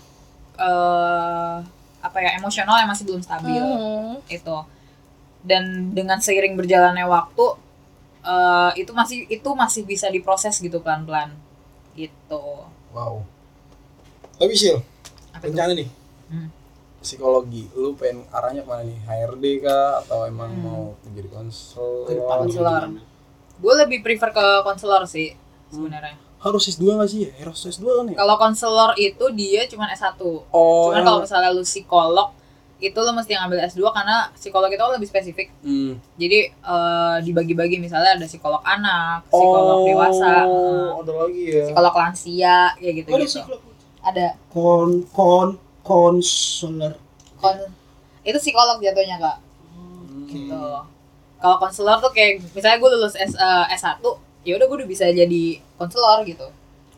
eh 0.57 1.57
apa 1.99 2.19
ya 2.19 2.35
emosional 2.35 2.79
yang 2.79 2.89
masih 2.89 3.05
belum 3.05 3.19
stabil 3.21 3.59
Mhm. 3.59 4.27
itu. 4.29 4.57
Dan 5.43 5.63
dengan 5.93 6.19
seiring 6.19 6.55
berjalannya 6.55 7.03
waktu 7.05 7.47
eh 8.25 8.71
itu 8.77 8.91
masih 8.91 9.23
itu 9.29 9.49
masih 9.53 9.83
bisa 9.83 10.07
diproses 10.09 10.57
gitu 10.57 10.79
pelan-pelan. 10.81 11.31
Gitu. 11.95 12.43
wow 12.91 13.23
tapi 14.37 14.53
sih 14.53 14.73
Apa 15.31 15.43
itu? 15.43 15.53
rencana 15.53 15.73
nih 15.73 15.89
Hmm. 16.27 16.49
psikologi 16.99 17.71
lu 17.73 17.95
pengen 17.95 18.27
arahnya 18.29 18.61
ke 18.61 18.69
mana 18.69 18.83
nih 18.83 18.99
HRD 19.01 19.45
kah 19.61 20.01
atau 20.01 20.25
emang 20.25 20.51
Hmm. 20.51 20.63
mau 20.63 20.83
menjadi 21.03 21.29
konselor 21.31 22.07
Konselor. 22.09 22.83
Gue 23.57 23.75
lebih 23.75 23.99
prefer 24.01 24.31
ke 24.31 24.47
konselor 24.63 25.03
sih 25.05 25.33
sebenarnya. 25.69 26.19
harus 26.37 26.69
S2 26.69 26.95
nggak 26.95 27.09
sih 27.09 27.27
harus 27.33 27.59
S2 27.65 27.83
kan 27.97 28.07
ya 28.07 28.17
Kalau 28.17 28.37
konselor 28.37 28.91
itu 28.95 29.25
dia 29.33 29.67
cuma 29.67 29.89
S1. 29.89 30.15
oh 30.47 30.85
Cuman 30.87 31.03
kalau 31.03 31.19
misalnya 31.21 31.51
lu 31.51 31.63
psikolog 31.63 32.29
itu 32.77 32.95
lu 32.95 33.11
mesti 33.11 33.33
ngambil 33.33 33.65
S2 33.67 33.83
karena 33.89 34.17
psikolog 34.33 34.69
itu 34.69 34.85
lebih 34.85 35.09
spesifik. 35.09 35.49
Hmm. 35.61 35.97
Jadi 36.15 36.39
eh, 36.47 37.17
dibagi-bagi 37.21 37.79
misalnya 37.79 38.15
ada 38.15 38.27
psikolog 38.27 38.61
anak, 38.63 39.25
psikolog 39.27 39.79
dewasa, 39.87 40.45
eh, 40.45 40.91
ada 40.93 41.13
lagi 41.17 41.43
ya 41.49 41.63
psikolog 41.65 41.95
lansia 41.97 42.57
kayak 42.77 42.95
gitu 42.97 43.09
Oh, 43.09 43.17
ada 43.17 43.23
gitu. 43.23 43.33
psikolog. 43.33 43.61
Ada 44.07 44.39
kon 44.49 45.03
kon 45.11 45.59
konselor. 45.83 46.95
kon- 47.37 47.75
itu 48.23 48.39
psikolog 48.39 48.79
jatuhnya 48.79 49.19
kak. 49.19 49.37
Hmm. 49.71 50.27
Gitu. 50.27 50.55
Kalau 51.37 51.57
konselor 51.59 51.99
tuh 51.99 52.11
kayak 52.11 52.43
misalnya 52.51 52.79
gue 52.79 52.91
lulus 52.91 53.15
S, 53.15 53.35
eh, 53.35 53.65
S1, 53.73 54.03
ya 54.43 54.55
udah 54.55 54.67
gue 54.67 54.77
udah 54.83 54.89
bisa 54.89 55.05
jadi 55.07 55.43
konselor 55.75 56.23
gitu. 56.23 56.47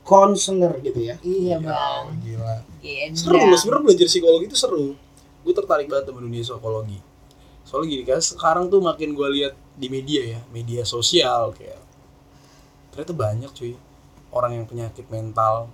Konselor 0.01 0.81
gitu 0.81 1.01
ya. 1.03 1.17
Iya 1.21 1.61
Oh, 1.61 2.09
gila 2.17 2.65
Iya. 2.81 3.13
seru 3.13 3.37
loh 3.37 3.59
sebenarnya 3.59 3.85
belajar 3.85 4.07
psikologi 4.07 4.47
itu 4.47 4.57
seru 4.57 4.95
gue 5.43 5.53
tertarik 5.53 5.89
banget 5.89 6.09
sama 6.09 6.21
dunia 6.21 6.41
psikologi 6.41 6.99
soalnya 7.61 7.89
gini 7.91 8.05
kan 8.05 8.17
sekarang 8.17 8.65
tuh 8.69 8.81
makin 8.81 9.13
gue 9.13 9.29
lihat 9.35 9.53
di 9.75 9.89
media 9.89 10.23
ya 10.25 10.41
media 10.49 10.83
sosial 10.85 11.53
kayak 11.53 11.77
ternyata 12.89 13.13
banyak 13.13 13.51
cuy 13.51 13.73
orang 14.31 14.53
yang 14.57 14.65
penyakit 14.65 15.05
mental 15.09 15.69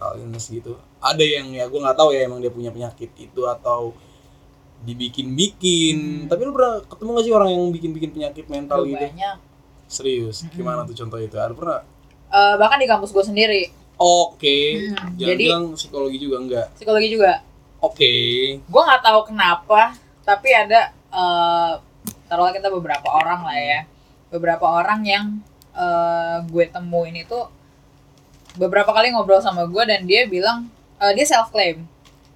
mental 0.00 0.16
illness 0.16 0.48
gitu. 0.48 0.80
Ada 1.04 1.20
yang 1.20 1.52
ya 1.52 1.68
gue 1.68 1.76
nggak 1.76 1.92
tahu 2.00 2.16
ya 2.16 2.24
emang 2.24 2.40
dia 2.40 2.48
punya 2.48 2.72
penyakit 2.72 3.12
itu 3.20 3.42
atau 3.44 3.92
dibikin-bikin. 4.80 6.24
Tapi 6.24 6.40
lu 6.48 6.56
pernah 6.56 6.80
ketemu 6.88 7.08
gak 7.20 7.24
sih 7.28 7.34
orang 7.36 7.48
yang 7.52 7.62
bikin-bikin 7.68 8.10
penyakit 8.16 8.48
mental 8.48 8.88
gitu? 8.88 8.96
banyak. 8.96 9.36
serius? 9.90 10.46
Gimana 10.56 10.88
tuh 10.88 10.96
contoh 10.96 11.20
itu? 11.20 11.36
Ada 11.36 11.52
pernah? 11.52 11.84
Eh, 12.32 12.54
bahkan 12.56 12.80
di 12.80 12.88
kampus 12.88 13.12
gue 13.12 13.24
sendiri. 13.28 13.62
Oke. 14.00 14.88
Hmm, 14.88 15.20
jangan 15.20 15.36
jadi- 15.36 15.48
bilang 15.52 15.64
psikologi 15.76 16.16
juga 16.16 16.36
enggak. 16.40 16.66
Psikologi 16.80 17.08
juga. 17.12 17.44
oke. 17.84 18.12
Gue 18.64 18.82
nggak 18.88 19.02
tahu 19.04 19.20
kenapa 19.28 19.92
tapi 20.24 20.48
ada 20.52 20.96
eh 21.10 21.72
taruhlah 22.30 22.54
kita 22.56 22.72
beberapa 22.72 23.04
orang 23.12 23.44
lah 23.44 23.58
ya. 23.60 23.80
Beberapa 24.32 24.64
orang 24.64 25.04
yang 25.04 25.44
eh, 25.76 26.36
gue 26.48 26.64
temuin 26.72 27.20
itu 27.20 27.36
beberapa 28.58 28.90
kali 28.90 29.14
ngobrol 29.14 29.42
sama 29.42 29.66
gue 29.66 29.82
dan 29.86 30.06
dia 30.06 30.26
bilang 30.26 30.66
eh, 30.98 31.12
dia 31.14 31.26
self 31.26 31.54
claim 31.54 31.86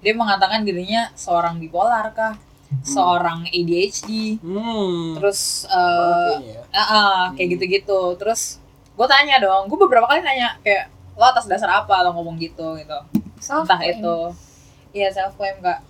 dia 0.04 0.12
mengatakan 0.12 0.60
dirinya 0.68 1.08
seorang 1.16 1.56
bipolar 1.56 2.12
kah? 2.12 2.36
Seorang 2.84 3.48
ADHD 3.48 4.36
hmm. 4.44 5.16
Terus 5.16 5.64
Banget 5.64 5.80
eh 5.80 6.28
kayaknya 6.28 6.52
ya. 6.52 6.62
ah, 6.76 6.82
ah, 6.92 7.20
kayak 7.32 7.48
gitu-gitu. 7.56 8.00
Terus 8.20 8.60
gue 8.94 9.06
tanya 9.08 9.40
dong 9.40 9.72
gue 9.72 9.78
beberapa 9.80 10.04
kali 10.04 10.20
nanya 10.20 10.60
kayak 10.60 10.92
lo 11.16 11.24
atas 11.24 11.48
dasar 11.48 11.72
apa 11.72 12.04
lo 12.04 12.12
ngomong 12.12 12.36
gitu? 12.36 12.76
Gitu. 12.76 12.98
Entah 13.40 13.80
itu. 13.80 14.16
Iya 14.92 15.08
self 15.08 15.40
claim 15.40 15.56
kak. 15.64 15.80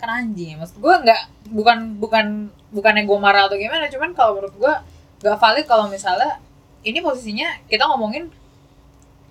Kan 0.00 0.08
anjing 0.08 0.56
maksud 0.56 0.80
gue 0.80 0.94
nggak 1.04 1.52
bukan 1.52 2.00
bukan 2.00 2.48
bukannya 2.72 3.04
gue 3.04 3.18
marah 3.20 3.44
atau 3.44 3.60
gimana 3.60 3.92
cuman 3.92 4.16
kalau 4.16 4.40
menurut 4.40 4.56
gue 4.56 4.74
nggak 5.20 5.36
valid 5.36 5.66
kalau 5.68 5.92
misalnya 5.92 6.40
ini 6.80 7.04
posisinya 7.04 7.60
kita 7.68 7.84
ngomongin 7.84 8.32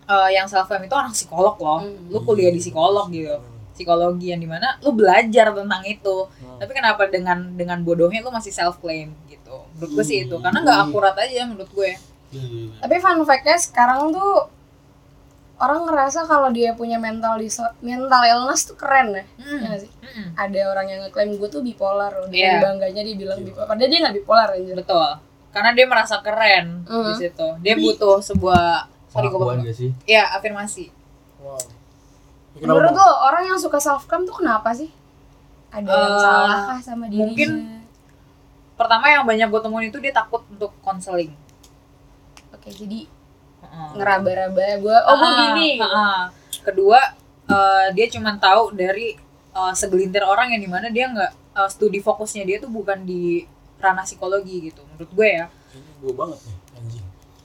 eh, 0.09 0.29
yang 0.31 0.45
self 0.45 0.65
claim 0.65 0.83
itu 0.83 0.93
orang 0.93 1.11
psikolog 1.11 1.55
loh 1.55 1.79
Hmm. 1.79 2.09
lu 2.09 2.19
kuliah 2.19 2.49
di 2.49 2.57
psikolog 2.57 3.07
gitu 3.07 3.37
psikologi 3.71 4.27
yang 4.27 4.41
di 4.41 4.45
mana 4.45 4.75
lu 4.79 4.91
belajar 4.91 5.53
tentang 5.53 5.83
itu 5.85 6.17
tapi 6.57 6.71
kenapa 6.73 7.05
dengan 7.05 7.53
dengan 7.53 7.79
bodohnya 7.79 8.19
lu 8.19 8.27
masih 8.29 8.49
self 8.49 8.75
claim 8.77 9.15
gitu 9.25 9.55
menurut 9.71 9.91
gue 9.93 10.03
sih 10.03 10.17
itu 10.21 10.35
karena 10.35 10.59
nggak 10.59 10.79
akurat 10.83 11.15
aja 11.15 11.45
menurut 11.45 11.69
gue 11.69 11.91
Tapi 12.77 12.95
fun 12.97 13.23
fact-nya 13.23 13.57
sekarang 13.57 14.11
tuh 14.11 14.45
orang 15.57 15.81
ngerasa 15.83 16.23
kalau 16.23 16.49
dia 16.49 16.71
punya 16.71 16.95
mental 16.97 17.35
diso- 17.35 17.73
mental 17.79 18.21
illness 18.23 18.63
tuh 18.63 18.75
keren 18.75 19.11
ya. 19.11 19.23
Hmm. 19.35 19.49
Iya 19.51 19.65
nggak 19.65 19.81
sih? 19.81 19.91
Mm-mm. 19.97 20.25
Ada 20.37 20.59
orang 20.67 20.85
yang 20.87 20.99
ngeklaim 21.03 21.31
gue 21.33 21.49
tuh 21.49 21.59
bipolar 21.59 22.13
loh. 22.13 22.29
Iya. 22.29 22.37
Dengan 22.53 22.77
bangganya 22.77 23.01
dia 23.01 23.15
bilang 23.17 23.39
bipolar. 23.41 23.65
Padahal 23.65 23.89
dia 23.89 23.99
nggak 23.99 24.15
bipolar 24.15 24.47
anjir. 24.51 24.75
betul 24.75 25.09
karena 25.49 25.69
dia 25.73 25.85
merasa 25.87 26.15
keren 26.19 26.85
di 26.85 26.93
Mhm. 26.93 27.17
situ 27.17 27.47
dia 27.59 27.73
butuh 27.75 28.21
sebuah 28.21 28.85
sorry 29.09 29.25
gue 29.25 29.33
Pengakuan 29.33 29.59
gak 29.61 29.75
sih? 29.75 29.89
ya 30.05 30.23
afirmasi 30.31 30.93
Wow. 31.37 31.55
Ya, 32.51 32.65
Menurut 32.65 32.91
kenapa? 32.91 32.99
lo 32.99 33.15
orang 33.25 33.43
yang 33.45 33.55
suka 33.55 33.77
self 33.77 34.03
claim 34.03 34.23
tuh 34.23 34.35
kenapa 34.35 34.69
sih? 34.71 34.91
Ada 35.69 35.85
yang 35.87 36.11
Eh, 36.11 36.19
salah 36.19 36.59
kah 36.65 36.79
sama 36.79 37.05
dirinya? 37.05 37.23
mungkin 37.25 37.49
pertama 38.75 39.05
yang 39.07 39.23
banyak 39.23 39.47
gue 39.47 39.61
temuin 39.61 39.87
itu 39.87 39.99
dia 39.99 40.11
takut 40.11 40.43
untuk 40.47 40.73
konseling 40.79 41.31
Oke, 42.49 42.69
jadi 42.69 43.07
Heeh. 43.61 43.89
ngeraba-raba 43.93 44.65
gue. 44.77 44.97
Oh, 44.99 45.15
gue 45.15 45.27
Ah, 45.27 45.37
gini. 45.47 45.69
ah. 45.79 46.27
kedua 46.61 46.99
eh, 47.45 47.87
dia 47.93 48.07
cuma 48.09 48.35
tahu 48.35 48.73
dari 48.73 49.15
eh, 49.49 49.73
segelintir 49.73 50.21
orang 50.21 50.49
yang 50.49 50.59
di 50.59 50.67
mana 50.67 50.87
dia 50.87 51.07
nggak 51.07 51.31
eh, 51.55 51.69
studi 51.69 51.99
fokusnya 51.99 52.43
dia 52.43 52.57
tuh 52.57 52.67
bukan 52.67 52.99
di 53.01 53.47
ranah 53.77 54.03
psikologi 54.03 54.67
gitu 54.67 54.83
menurut 54.85 55.07
gue 55.09 55.29
ya 55.29 55.45
gue 55.97 56.13
banget 56.13 56.39
nih. 56.41 56.55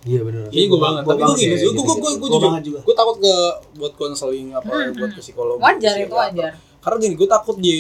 Iya 0.05 0.21
bener 0.21 0.45
Ini 0.49 0.65
gue 0.67 0.77
banget. 0.79 1.03
Tapi 1.03 1.17
gue 1.19 1.35
gini 1.35 1.55
sih, 1.57 1.65
gue 1.65 1.73
gue 1.75 2.11
gue 2.15 2.29
jujur. 2.31 2.53
juga. 2.61 2.81
Gue 2.83 2.95
takut 2.95 3.17
ke 3.19 3.35
buat 3.75 3.93
konseling 3.95 4.53
apa 4.53 4.69
Hmm, 4.69 4.93
buat 4.93 5.11
ke 5.11 5.21
psikolog. 5.21 5.57
wajar 5.57 5.95
gitu, 5.97 6.07
itu 6.07 6.15
wajar 6.15 6.53
Karena 6.79 6.97
gini, 6.99 7.15
gue 7.15 7.25
takut 7.27 7.57
di 7.57 7.75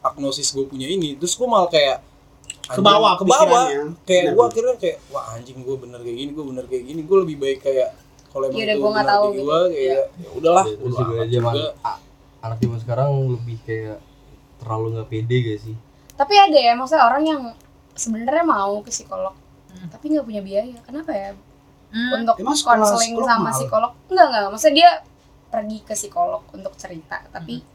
agnosis 0.00 0.48
gue 0.50 0.64
punya 0.64 0.86
ini, 0.86 1.14
terus 1.14 1.34
gue 1.34 1.44
malah 1.44 1.68
kayak 1.68 2.00
Ke 2.66 2.80
bawah 2.80 3.14
ke 3.14 3.24
bawah. 3.24 3.64
Kayak 4.02 4.22
Benar, 4.24 4.24
gue 4.26 4.32
benar. 4.34 4.48
akhirnya 4.48 4.74
kayak 4.76 4.96
wah 5.08 5.24
anjing 5.30 5.58
gue 5.58 5.76
bener 5.78 6.00
kayak 6.00 6.16
gini, 6.16 6.30
gue 6.32 6.44
bener 6.46 6.64
kayak 6.64 6.84
gini, 6.84 7.00
gue 7.02 7.16
lebih 7.18 7.36
baik 7.38 7.58
kayak 7.60 7.88
kalau 8.28 8.44
emang 8.46 8.56
Iya, 8.56 8.64
udah 8.64 8.74
itu 8.74 8.84
benar 8.86 9.06
tahu 9.06 9.24
di 9.24 9.28
gitu. 9.28 9.42
gue 9.42 9.58
kayak 9.68 9.88
ya 10.14 10.28
udahlah, 10.34 10.64
Terus 10.64 10.94
juga 10.94 11.14
zaman 11.26 11.54
anak 12.38 12.58
zaman 12.58 12.78
sekarang 12.78 13.08
lebih 13.30 13.56
kayak 13.62 13.96
terlalu 14.58 14.86
nggak 14.90 15.08
pede 15.08 15.36
gak 15.42 15.58
sih? 15.60 15.76
Tapi 16.14 16.34
ada 16.34 16.58
ya, 16.58 16.72
maksudnya 16.72 17.04
orang 17.04 17.22
yang 17.22 17.40
sebenarnya 17.94 18.42
mau 18.42 18.80
ke 18.80 18.88
psikolog, 18.88 19.36
Hmm. 19.68 19.88
tapi 19.88 20.04
nggak 20.08 20.24
punya 20.24 20.40
biaya. 20.40 20.76
Kenapa 20.82 21.12
ya? 21.12 21.30
Hmm, 21.88 22.10
Untuk 22.18 22.36
Emang 22.36 22.52
sekolah 22.52 22.76
konseling 22.78 23.12
psikolog 23.12 23.26
sama 23.26 23.40
mahal? 23.42 23.56
psikolog? 23.56 23.92
Enggak, 24.06 24.26
enggak. 24.26 24.42
Maksudnya 24.50 24.74
dia 24.74 24.90
pergi 25.48 25.78
ke 25.80 25.94
psikolog 25.94 26.42
untuk 26.50 26.72
cerita, 26.74 27.16
tapi 27.26 27.54
Hmm. 27.56 27.68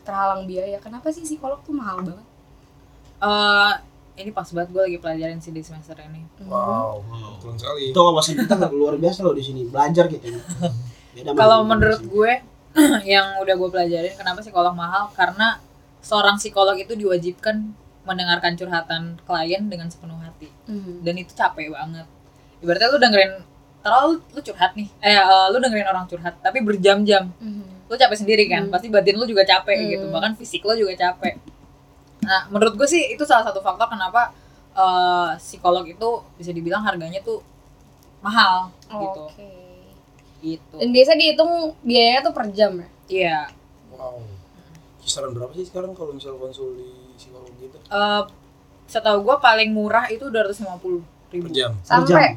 terhalang 0.00 0.42
biaya. 0.44 0.78
Kenapa 0.78 1.08
sih 1.08 1.20
psikolog 1.20 1.60
tuh 1.60 1.72
mahal 1.72 2.00
banget? 2.02 2.26
eh, 3.18 3.72
ini 4.18 4.30
pas 4.30 4.44
banget 4.46 4.68
gue 4.70 4.82
lagi 4.82 4.98
pelajarin 4.98 5.36
sih 5.38 5.48
di 5.48 5.60
semester 5.60 5.96
ini 5.98 6.20
Wow, 6.42 7.00
betul 7.32 7.52
sekali. 7.54 7.88
Itu 7.88 8.00
wawasan 8.02 8.36
kita 8.38 8.54
nggak 8.54 8.72
luar 8.72 8.94
biasa 8.94 9.20
loh 9.20 9.32
di 9.32 9.40
sini. 9.40 9.64
Belajar 9.64 10.04
gitu. 10.06 10.36
Kalau 11.30 11.60
menurut 11.62 11.96
sini. 11.98 12.08
gue 12.10 12.32
yang 13.08 13.40
udah 13.40 13.54
gue 13.54 13.68
pelajarin 13.70 14.12
kenapa 14.14 14.40
psikolog 14.40 14.72
mahal 14.72 15.08
karena 15.10 15.56
seorang 15.98 16.36
psikolog 16.36 16.76
itu 16.76 16.92
diwajibkan 16.92 17.72
mendengarkan 18.04 18.52
curhatan 18.52 19.02
klien 19.18 19.64
dengan 19.64 19.88
sepenuh 19.88 20.16
hati 20.18 20.52
Mhm. 20.66 21.00
dan 21.00 21.14
itu 21.16 21.32
capek 21.32 21.72
banget 21.72 22.04
ibaratnya 22.58 22.88
lu 22.88 22.98
dengerin 22.98 23.32
terlalu 23.78 24.08
lu 24.28 24.40
curhat 24.40 24.72
nih 24.72 24.88
eh 24.98 25.14
eh, 25.14 25.46
lu 25.48 25.58
dengerin 25.58 25.86
orang 25.86 26.04
curhat 26.04 26.34
tapi 26.38 26.58
berjam-jam 26.60 27.30
Mhm. 27.36 27.86
lu 27.86 27.94
capek 27.94 28.16
sendiri 28.16 28.44
kan 28.46 28.64
Hmm. 28.64 28.72
pasti 28.72 28.88
batin 28.88 29.14
lu 29.14 29.24
juga 29.24 29.42
capek 29.42 29.76
Hmm. 29.76 29.88
gitu 29.88 30.04
bahkan 30.08 30.32
fisik 30.34 30.60
lu 30.60 30.74
juga 30.74 30.94
capek 30.96 31.38
nah 32.18 32.48
menurut 32.48 32.74
gue 32.74 32.84
sih 32.84 33.02
itu 33.08 33.22
salah 33.22 33.44
satu 33.44 33.60
faktor 33.60 33.86
kenapa 33.86 34.34
eh, 34.72 35.30
psikolog 35.36 35.84
itu 35.84 36.08
bisa 36.34 36.50
dibilang 36.50 36.82
harganya 36.82 37.20
tuh 37.20 37.40
mahal 38.18 38.68
gitu 38.86 39.22
Oke. 39.24 39.48
gitu 40.38 40.76
Dan 40.76 40.90
biasa 40.90 41.14
dihitung 41.14 41.52
biayanya 41.80 42.20
tuh 42.22 42.32
per 42.32 42.46
jam 42.50 42.72
ya? 42.74 42.88
iya 43.08 43.38
Wow. 43.88 44.20
Kisaran 44.98 45.32
berapa 45.32 45.48
sih 45.52 45.64
sekarang 45.64 45.94
kalau 45.94 46.12
misal 46.12 46.36
konsul 46.36 46.74
di 46.74 46.84
psikolog 47.16 47.48
gitu? 47.56 47.78
Eh, 47.80 48.22
setahu 48.84 49.22
gue 49.22 49.36
paling 49.38 49.70
murah 49.70 50.04
itu 50.06 50.26
250 50.26 51.00
ribu 51.30 51.46
Per 51.46 51.54
jam. 51.54 51.72
Sampai 51.80 52.36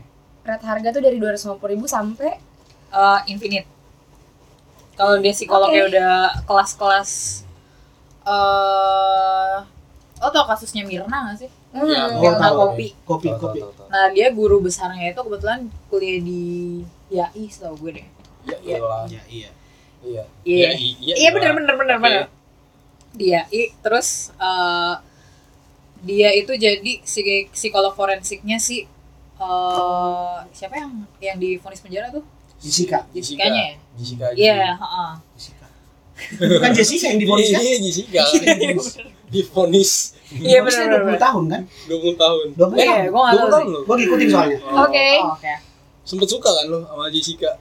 rate 0.50 0.66
harga 0.66 0.90
tuh 0.92 1.02
dari 1.02 1.18
250.000 1.18 1.62
sampai 1.86 2.32
Eh, 2.90 3.20
infinite 3.28 3.70
kalau 4.94 5.16
dia 5.16 5.30
psikolognya 5.30 5.86
Oke. 5.86 5.90
udah 5.94 6.14
kelas-kelas 6.44 7.12
eh 8.26 9.58
lo 10.20 10.28
tau 10.28 10.44
kasusnya 10.44 10.84
Mirna 10.84 11.32
gak 11.32 11.38
sih 11.40 11.50
hmm, 11.72 11.86
Ya, 11.86 12.12
yang 12.12 12.20
Oh, 12.20 12.34
tentang 12.36 12.52
tahu. 12.52 12.62
kopi 12.68 12.88
kopi 13.08 13.28
Tahu, 13.30 13.38
tahu, 13.38 13.46
kopi. 13.48 13.60
tahu, 13.62 13.72
tahu. 13.74 13.88
nah 13.88 14.06
dia 14.10 14.28
guru 14.30 14.58
besarnya 14.60 15.06
itu 15.08 15.22
kebetulan 15.22 15.60
kuliah 15.88 16.20
di 16.20 16.44
YAI 17.10 17.44
setahu 17.48 17.76
gue 17.80 17.92
deh 17.96 18.08
Ya 18.42 18.56
Iya. 18.58 18.76
iyalah. 18.76 19.02
Iya 19.06 19.22
iya. 19.30 19.50
Iya. 20.02 20.24
Iya. 20.44 20.66
Ya, 20.66 20.70
i- 20.74 20.98
iya. 21.00 21.14
iya 21.16 21.16
iyalah. 21.22 21.36
bener 21.36 21.52
bener 21.54 21.76
bener 21.78 21.96
Oke. 21.96 22.04
bener 22.04 22.24
dia 23.12 23.42
i 23.50 23.62
terus 23.80 24.08
eh, 24.36 24.94
dia 26.02 26.30
itu 26.32 26.52
jadi 26.54 26.94
si 27.04 27.22
psikolog 27.50 27.94
forensiknya 27.94 28.58
si 28.58 28.84
eh 29.40 30.36
siapa 30.52 30.76
yang 30.76 30.92
yang 31.18 31.38
difonis 31.38 31.80
penjara 31.80 32.08
tuh 32.10 32.24
Jessica. 32.60 33.08
Jessica-nya 33.10 33.64
ya 33.66 33.76
Jessica. 33.96 34.26
Iya 34.34 34.56
heeh. 34.76 35.12
Jessica. 35.34 35.68
Bukan 36.36 36.72
Jessica 36.74 37.06
yang 37.08 37.20
difonis 37.20 37.48
kan? 37.50 37.62
Iya, 37.62 37.78
Jessica. 37.80 38.22
Difonis 39.30 39.92
iya 40.30 40.60
bener 40.60 40.86
Harusnya 40.86 41.00
bener 41.00 41.16
20 41.16 41.26
tahun 41.26 41.44
kan? 41.48 41.62
20 41.88 42.14
tahun. 42.16 42.46
20 42.54 42.76
Iya, 42.76 42.86
tahun. 42.86 43.06
gue 43.06 43.22
gak 43.22 43.32
20 43.32 43.40
tahu 43.40 43.50
tahun 43.50 43.64
sih. 43.64 43.72
loh. 43.72 43.82
Gua 43.84 43.96
ngikutin 43.96 44.28
soalnya. 44.30 44.58
Oh. 44.62 44.84
Oke. 44.84 45.10
Oh, 45.20 45.34
oke 45.34 45.54
Sempet 46.02 46.28
suka 46.28 46.50
kan 46.50 46.66
lo 46.68 46.80
sama 46.84 47.04
Jessica? 47.08 47.52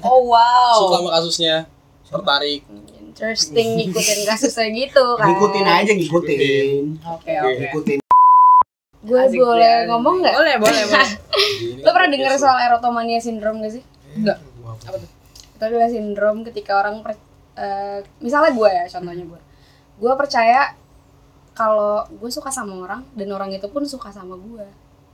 Oh 0.00 0.20
wow. 0.28 0.76
suka 0.78 0.96
sama 0.98 1.10
kasusnya 1.12 1.54
tertarik 2.04 2.60
Interesting 2.94 3.68
ngikutin 3.80 4.18
kasusnya 4.24 4.66
gitu 4.70 5.04
kan. 5.14 5.26
ngikutin 5.28 5.64
aja 5.64 5.92
ngikutin 5.92 6.68
Oke 7.00 7.32
oke. 7.32 7.54
ngikutin 7.56 7.98
Gue 9.04 9.20
Asik 9.20 9.36
boleh 9.38 9.84
ngomong 9.84 10.16
nggak? 10.18 10.32
Boleh 10.32 10.54
boleh 10.56 10.82
boleh. 10.86 11.10
Lo 11.84 11.90
pernah 11.90 12.08
denger 12.08 12.32
soal 12.34 12.58
erotomania 12.58 13.18
syndrome 13.18 13.60
gak 13.60 13.72
sih? 13.72 13.84
Enggak. 14.14 14.40
Apa 14.82 14.96
tuh? 14.96 15.10
Itu 15.50 15.62
adalah 15.62 15.86
sindrom 15.86 16.40
ketika 16.42 16.72
orang 16.78 17.00
per- 17.00 17.20
eh, 17.54 18.00
misalnya 18.18 18.50
gue 18.50 18.70
ya 18.70 18.84
contohnya 18.88 19.24
gue. 19.26 19.40
Gue 19.96 20.12
percaya 20.14 20.72
kalau 21.52 22.02
gue 22.08 22.26
suka 22.28 22.48
sama 22.48 22.80
orang 22.80 23.04
dan 23.12 23.28
orang 23.28 23.50
itu 23.50 23.68
pun 23.68 23.84
suka 23.84 24.08
sama 24.08 24.34
gue. 24.34 24.66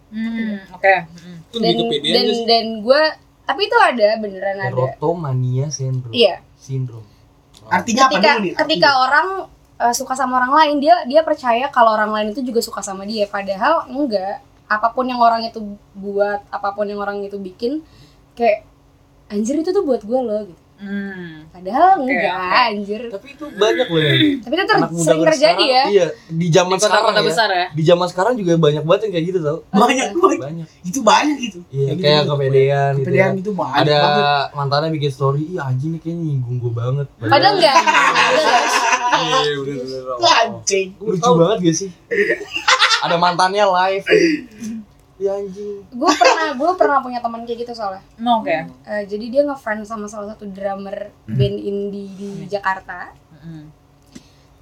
Hmm, 0.09 0.59
oke. 0.71 0.95
Hmm. 1.13 1.39
itu 1.53 1.59
Dan 1.61 1.75
dan 2.07 2.25
sih? 2.29 2.43
dan 2.45 2.65
gue 2.81 3.03
tapi 3.43 3.61
itu 3.65 3.77
ada 3.77 4.09
beneran 4.17 4.57
ada. 4.57 4.71
erotomania 4.71 5.67
syndrome 5.67 6.11
Iya. 6.11 6.39
sindrom 6.55 7.03
artinya 7.65 8.07
apa 8.07 8.15
Ketika 8.15 8.31
dulu 8.33 8.41
nih 8.41 8.53
ketika 8.57 8.91
orang 9.01 9.29
eh, 9.81 9.95
suka 9.97 10.13
sama 10.13 10.39
orang 10.41 10.53
lain 10.55 10.77
dia 10.85 10.97
dia 11.09 11.21
percaya 11.25 11.67
kalau 11.73 11.97
orang 11.97 12.13
lain 12.13 12.29
itu 12.37 12.41
juga 12.45 12.61
suka 12.61 12.81
sama 12.85 13.03
dia 13.09 13.25
padahal 13.27 13.89
enggak. 13.89 14.45
Apa 14.71 14.95
pun 14.95 15.03
yang 15.11 15.19
orang 15.19 15.43
itu 15.51 15.59
buat, 15.99 16.47
apa 16.47 16.71
pun 16.77 16.87
yang 16.87 17.03
orang 17.03 17.19
itu 17.27 17.35
bikin 17.43 17.83
kayak 18.39 18.63
anjir 19.27 19.59
itu 19.59 19.71
tuh 19.75 19.83
buat 19.83 20.03
gue 20.07 20.21
loh 20.23 20.41
gitu. 20.47 20.63
Hmm. 20.81 21.45
Padahal 21.51 22.01
enggak 22.01 22.33
oke. 22.33 22.65
anjir. 22.65 23.01
tapi 23.07 23.27
itu 23.31 23.45
banyak 23.53 23.85
loh 23.85 24.01
ya 24.01 24.13
Tapi 24.41 24.55
itu 24.55 24.65
ter- 24.65 24.81
sering 24.97 25.23
terjadi 25.27 25.65
ya. 25.67 25.85
iya 25.87 26.07
di 26.27 26.47
zaman 26.49 26.75
Di 26.75 26.83
sekarang 26.83 27.13
ya 27.13 27.21
besar 27.23 27.49
ya. 27.51 27.67
di 27.69 27.83
zaman 27.83 28.07
sekarang 28.07 28.33
juga 28.35 28.53
banyak 28.57 28.81
banget 28.83 29.01
yang 29.03 29.13
kayak 29.13 29.27
gitu 29.29 29.39
tau 29.41 29.59
banyak 29.71 30.09
banget 30.11 30.39
banyak 30.41 30.67
itu 30.83 31.01
banyak 31.03 31.37
gitu 31.39 31.59
iya 31.69 31.85
Yang 31.87 31.99
kayak 32.01 32.17
gitu. 32.19 32.33
kepedean 32.33 32.91
gitu 32.91 33.01
kepedean 33.03 33.29
ya. 33.29 33.37
itu 33.37 33.51
banyak 33.53 33.77
ada 33.79 33.93
banget 33.95 34.49
mantannya 34.57 34.89
bikin 34.91 35.11
story 35.11 35.43
iya 35.47 35.61
anjing 35.67 35.91
nih 35.93 36.01
kayaknya 36.01 36.23
nyinggung 36.25 36.57
gue 36.59 36.73
banget 36.73 37.07
Padahal 37.21 37.53
enggak. 37.55 37.77
Iya 39.21 39.53
bener-bener 39.55 40.05
anjing 40.19 40.89
lucu 40.99 41.31
banget 41.37 41.59
gak 41.61 41.77
sih 41.77 41.91
ada 43.05 43.17
mantannya 43.17 43.65
live 43.67 44.07
iya 45.21 45.37
anjing 45.37 45.85
gue 45.85 46.13
pernah 46.17 46.49
gue 46.57 46.71
pernah 46.81 46.99
punya 47.05 47.21
teman 47.21 47.45
kayak 47.45 47.69
gitu 47.69 47.73
soalnya. 47.77 48.01
Hmm, 48.17 48.41
Oke. 48.41 48.57
Eh, 48.89 49.03
jadi 49.05 49.25
dia 49.29 49.43
ngefriend 49.45 49.85
sama 49.85 50.09
salah 50.09 50.33
satu 50.33 50.49
drummer 50.49 51.13
band 51.29 51.57
indie 51.61 52.09
di 52.17 52.31
Jakarta. 52.49 53.13
Hmm. 53.37 53.69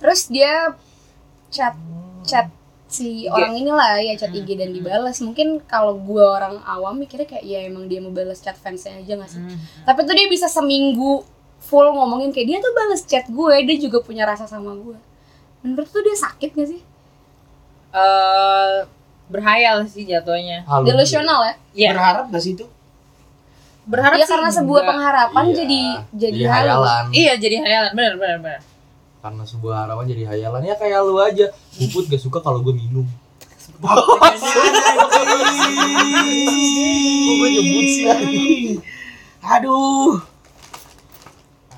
Terus 0.03 0.27
dia 0.27 0.75
chat 1.55 1.79
chat 2.27 2.51
si 2.89 3.29
IG. 3.29 3.31
orang 3.31 3.53
inilah 3.55 4.01
ya 4.01 4.19
chat 4.19 4.35
IG 4.35 4.59
dan 4.59 4.75
dibalas. 4.75 5.23
Mungkin 5.23 5.63
kalau 5.69 5.95
gue 6.01 6.25
orang 6.25 6.59
awam 6.67 6.99
mikirnya 6.99 7.29
kayak 7.29 7.45
ya 7.47 7.63
emang 7.69 7.87
dia 7.87 8.03
mau 8.03 8.11
balas 8.11 8.43
chat 8.43 8.59
fansnya 8.59 8.99
aja 8.99 9.15
gak 9.15 9.31
sih? 9.31 9.39
Hmm. 9.39 9.59
Tapi 9.87 10.01
tuh 10.09 10.15
dia 10.17 10.27
bisa 10.27 10.51
seminggu 10.51 11.23
full 11.63 11.87
ngomongin 11.95 12.35
kayak 12.35 12.49
dia 12.51 12.59
tuh 12.59 12.73
balas 12.75 13.05
chat 13.05 13.31
gue, 13.31 13.55
dia 13.63 13.77
juga 13.79 14.03
punya 14.03 14.27
rasa 14.27 14.49
sama 14.51 14.75
gue. 14.75 14.99
Menurut 15.63 15.87
tuh 15.87 16.03
dia 16.03 16.17
sakit 16.17 16.51
gak 16.57 16.69
sih? 16.69 16.83
Eh, 17.93 18.79
berhayal 19.29 19.85
sih 19.85 20.05
jatuhnya. 20.05 20.65
Halu 20.65 20.85
Delusional 20.89 21.41
ya? 21.45 21.55
Iya. 21.73 21.91
berharap 21.95 22.25
gak 22.29 22.43
sih 22.43 22.53
itu? 22.57 22.67
Berharap 23.89 24.17
Ya 24.21 24.25
sih. 24.27 24.33
karena 24.33 24.51
sebuah 24.53 24.81
enggak. 24.81 24.91
pengharapan 24.93 25.45
Iya, 25.45 25.55
jadi 25.57 25.81
jadi, 26.13 26.39
jadi 26.41 26.45
hayalan. 26.49 27.05
Iya 27.13 27.33
jadi 27.41 27.57
hayalan. 27.65 27.91
Benar 27.95 28.15
benar 28.17 28.39
benar. 28.43 28.61
karena 29.19 29.43
sebuah 29.43 29.77
harapan 29.85 30.05
jadi 30.09 30.25
hayalan. 30.31 30.63
Ya 30.65 30.75
kayak 30.77 31.01
lu 31.05 31.17
aja. 31.19 31.47
Puput 31.75 32.05
gak 32.07 32.21
suka 32.21 32.39
kalau 32.41 32.61
gue 32.61 32.73
minum. 32.73 33.07
Gue 37.29 37.49
nyebut 37.49 37.87
sih 37.87 38.79
aduh. 39.49 40.21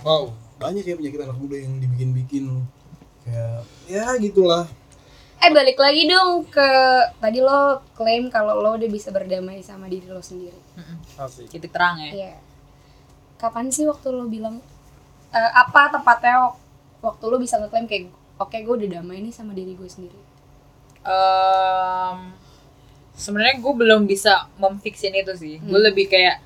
Wow. 0.02 0.32
Banyak 0.58 0.84
ya 0.84 0.94
penyakit 0.98 1.20
anak 1.22 1.38
muda 1.38 1.56
yang 1.56 1.78
dibikin-bikin. 1.78 2.66
Kayak 3.24 3.62
ya 3.86 4.04
gitulah 4.18 4.64
Eh 5.40 5.50
balik 5.50 5.76
lagi 5.76 6.04
dong 6.04 6.44
ke 6.46 6.68
tadi 7.16 7.40
lo 7.40 7.60
klaim 7.94 8.28
kalau 8.28 8.60
lo 8.60 8.76
udah 8.76 8.88
bisa 8.88 9.08
berdamai 9.08 9.60
sama 9.60 9.88
diri 9.88 10.04
lo 10.06 10.20
sendiri. 10.20 10.56
asik 11.16 11.48
Titik 11.48 11.70
terang 11.70 11.96
ya. 11.98 12.12
Iya. 12.12 12.34
Kapan 13.36 13.68
sih 13.68 13.88
waktu 13.88 14.08
lo 14.10 14.28
bilang 14.28 14.60
eh, 15.30 15.50
apa 15.54 15.88
tepatnya 15.90 16.44
wak- 16.44 16.60
waktu 17.02 17.24
lo 17.24 17.36
bisa 17.36 17.56
ngeklaim 17.56 17.86
kayak 17.86 18.04
oke 18.36 18.52
gue 18.54 18.74
udah 18.76 18.90
damai 18.94 19.20
nih 19.20 19.32
sama 19.32 19.52
diri 19.52 19.72
gue 19.72 19.88
sendiri. 19.88 20.20
Em, 21.00 22.36
sebenarnya 23.14 23.56
gue 23.58 23.72
belum 23.74 24.04
bisa 24.04 24.32
memfixin 24.54 25.14
itu 25.14 25.32
sih. 25.34 25.56
Gue 25.58 25.72
Hmm. 25.74 25.86
lebih 25.86 26.04
kayak 26.06 26.36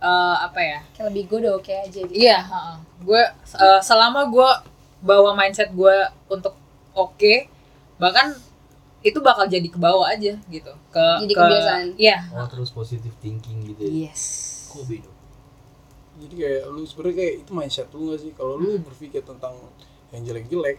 eh, 0.00 0.36
apa 0.40 0.58
ya? 0.58 0.80
Kayak 0.90 1.06
lebih 1.08 1.22
gue 1.26 1.38
udah 1.38 1.52
oke 1.54 1.68
aja 1.70 2.00
gitu. 2.02 2.10
Iya, 2.10 2.38
heeh. 2.40 2.76
gue 3.02 3.22
eh, 3.54 3.80
selama 3.82 4.24
gue 4.26 4.50
bawa 5.00 5.30
mindset 5.32 5.68
gue 5.70 5.96
untuk 6.26 6.56
oke, 6.92 7.34
bahkan 7.96 8.32
itu 9.00 9.18
bakal 9.18 9.44
jadi 9.44 9.66
ke 9.66 9.76
bawah 9.76 10.06
aja 10.06 10.38
gitu. 10.44 10.72
Ke 10.88 11.04
Jadi 11.20 11.32
ke- 11.32 11.40
kebiasaan. 11.40 11.86
Iya. 11.96 12.18
Oh 12.32 12.46
terus 12.46 12.70
positive 12.70 13.14
thinking 13.18 13.66
gitu 13.66 13.82
ya 13.82 13.90
Yes. 14.06 14.22
Kok 14.68 14.86
beda? 14.86 15.10
jadi 16.14 16.34
kayak 16.36 16.62
lu 16.68 16.84
sebenarnya 16.84 17.16
kayak 17.16 17.34
itu 17.40 17.50
mindset 17.50 17.88
lu 17.90 18.02
gak 18.06 18.20
sih 18.20 18.30
kalau 18.30 18.54
lu 18.54 18.78
berpikir 18.78 19.20
tentang 19.22 19.56
yang 20.10 20.22
jelek-jelek 20.22 20.78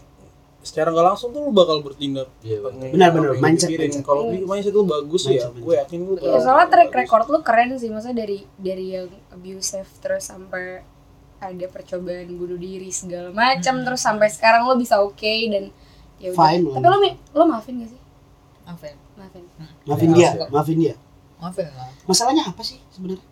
secara 0.62 0.88
nggak 0.88 1.04
langsung 1.06 1.36
tuh 1.36 1.42
lu 1.42 1.52
bakal 1.52 1.82
bertindak 1.82 2.32
Iya 2.40 2.62
Apa 2.62 2.70
Benar, 2.72 3.10
benar. 3.12 3.30
Mindset, 3.36 3.68
kalau 4.00 4.30
mindset 4.32 4.72
lu 4.72 4.86
bagus 4.86 5.26
ya 5.26 5.44
Mindset, 5.44 5.54
gue 5.58 5.74
yakin 5.76 6.00
lu 6.00 6.14
Ya, 6.16 6.40
soalnya 6.40 6.68
track 6.70 6.88
bagus. 6.88 7.00
record 7.02 7.26
lu 7.28 7.40
keren 7.42 7.76
sih, 7.76 7.90
maksudnya 7.90 8.24
dari 8.24 8.48
dari 8.56 8.86
yang 8.94 9.10
abusive 9.28 9.90
terus 10.00 10.24
sampai 10.24 10.86
ada 11.42 11.66
percobaan 11.68 12.30
bunuh 12.32 12.56
diri 12.56 12.88
segala 12.88 13.28
macam 13.30 13.84
terus 13.84 14.00
sampai 14.00 14.32
sekarang 14.32 14.64
lo 14.64 14.78
bisa 14.78 14.96
oke 14.98 15.20
dan 15.50 15.76
ya. 16.24 16.32
Fine, 16.32 16.64
Tapi 16.72 16.88
lo 16.88 16.98
lo 17.34 17.44
maafin 17.46 17.74
gak 17.78 17.90
sih? 17.90 18.00
Maafin. 18.64 18.96
Maafin. 19.14 19.44
maafin 19.84 20.10
Iya, 20.10 20.30
dia 20.32 20.48
maafin 20.48 20.78
dia 20.80 20.96
Maafin 21.36 21.68
lah. 21.68 21.92
masalahnya 22.04 22.44
apa 22.46 22.62
sih 22.62 22.80
sebenarnya 22.90 23.28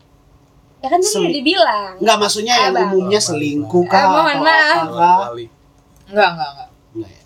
Ya 0.77 0.89
kan 0.89 0.97
tadi 0.97 1.13
udah 1.15 1.29
dibilang. 1.31 1.93
Enggak 1.95 2.17
maksudnya 2.17 2.53
yang 2.57 2.73
Abang. 2.73 2.89
umumnya 2.91 3.21
selingkuh 3.21 3.85
kah 3.85 4.01
Eh, 4.01 4.09
mohon 4.09 4.37
maaf. 4.41 4.81
Enggak, 4.83 5.13
enggak, 6.09 6.49
enggak. 6.49 6.67
Enggak 6.91 7.09
ya 7.09 7.21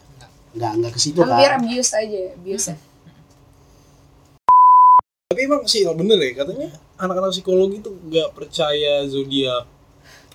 enggak 0.51 0.71
enggak 0.75 0.91
ke 0.91 0.99
situ 0.99 1.19
Hampir 1.19 1.49
kan 1.49 1.59
abuse 1.59 1.91
aja, 1.91 2.21
abuse. 2.31 2.67
tapi 5.25 5.39
emang 5.41 5.63
sih 5.65 5.83
bener 5.89 6.15
ya 6.17 6.31
katanya 6.37 6.67
anak-anak 6.95 7.31
psikologi 7.31 7.79
tuh 7.79 7.91
nggak 7.97 8.31
percaya 8.31 9.03
zodiak 9.03 9.67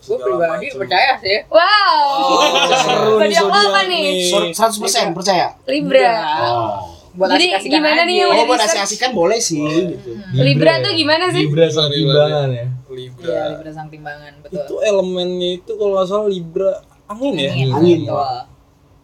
Gue 0.01 0.17
pribadi 0.17 0.67
percaya 0.73 1.13
sih. 1.21 1.39
Wow. 1.47 2.41
seru 2.75 3.13
nih 3.21 3.37
apa 3.37 3.81
nih? 3.85 4.01
nih. 4.01 4.29
Sor- 4.29 4.49
100% 4.51 5.13
percaya? 5.13 5.47
Libra. 5.65 6.13
oh. 6.49 6.69
Buat 7.11 7.35
Jadi 7.35 7.67
gimana 7.67 8.07
nih 8.07 8.23
yang 8.23 8.31
oh 8.31 8.39
udah 8.39 8.45
buat 8.47 8.63
research? 8.63 8.87
asik-asikan 8.87 9.11
boleh 9.11 9.43
sih 9.43 9.59
gitu. 9.59 10.15
Libra. 10.33 10.79
Tuh 10.79 10.95
gimana 10.95 11.27
sih? 11.29 11.43
Libra 11.43 11.67
sama 11.67 11.91
timbangan 11.91 12.49
ya? 12.49 12.67
Libra. 12.87 13.27
Iya, 13.27 13.43
Libra 13.51 13.71
sang 13.71 13.89
timbangan, 13.89 14.33
betul. 14.43 14.59
itu 14.59 14.75
elemennya 14.83 15.49
itu 15.59 15.73
kalau 15.75 15.93
nggak 15.93 16.07
salah 16.07 16.27
Libra 16.27 16.71
angin 17.07 17.35
ya? 17.35 17.51
Angin. 17.51 17.69
Angin. 17.71 18.01
Betul. 18.07 18.39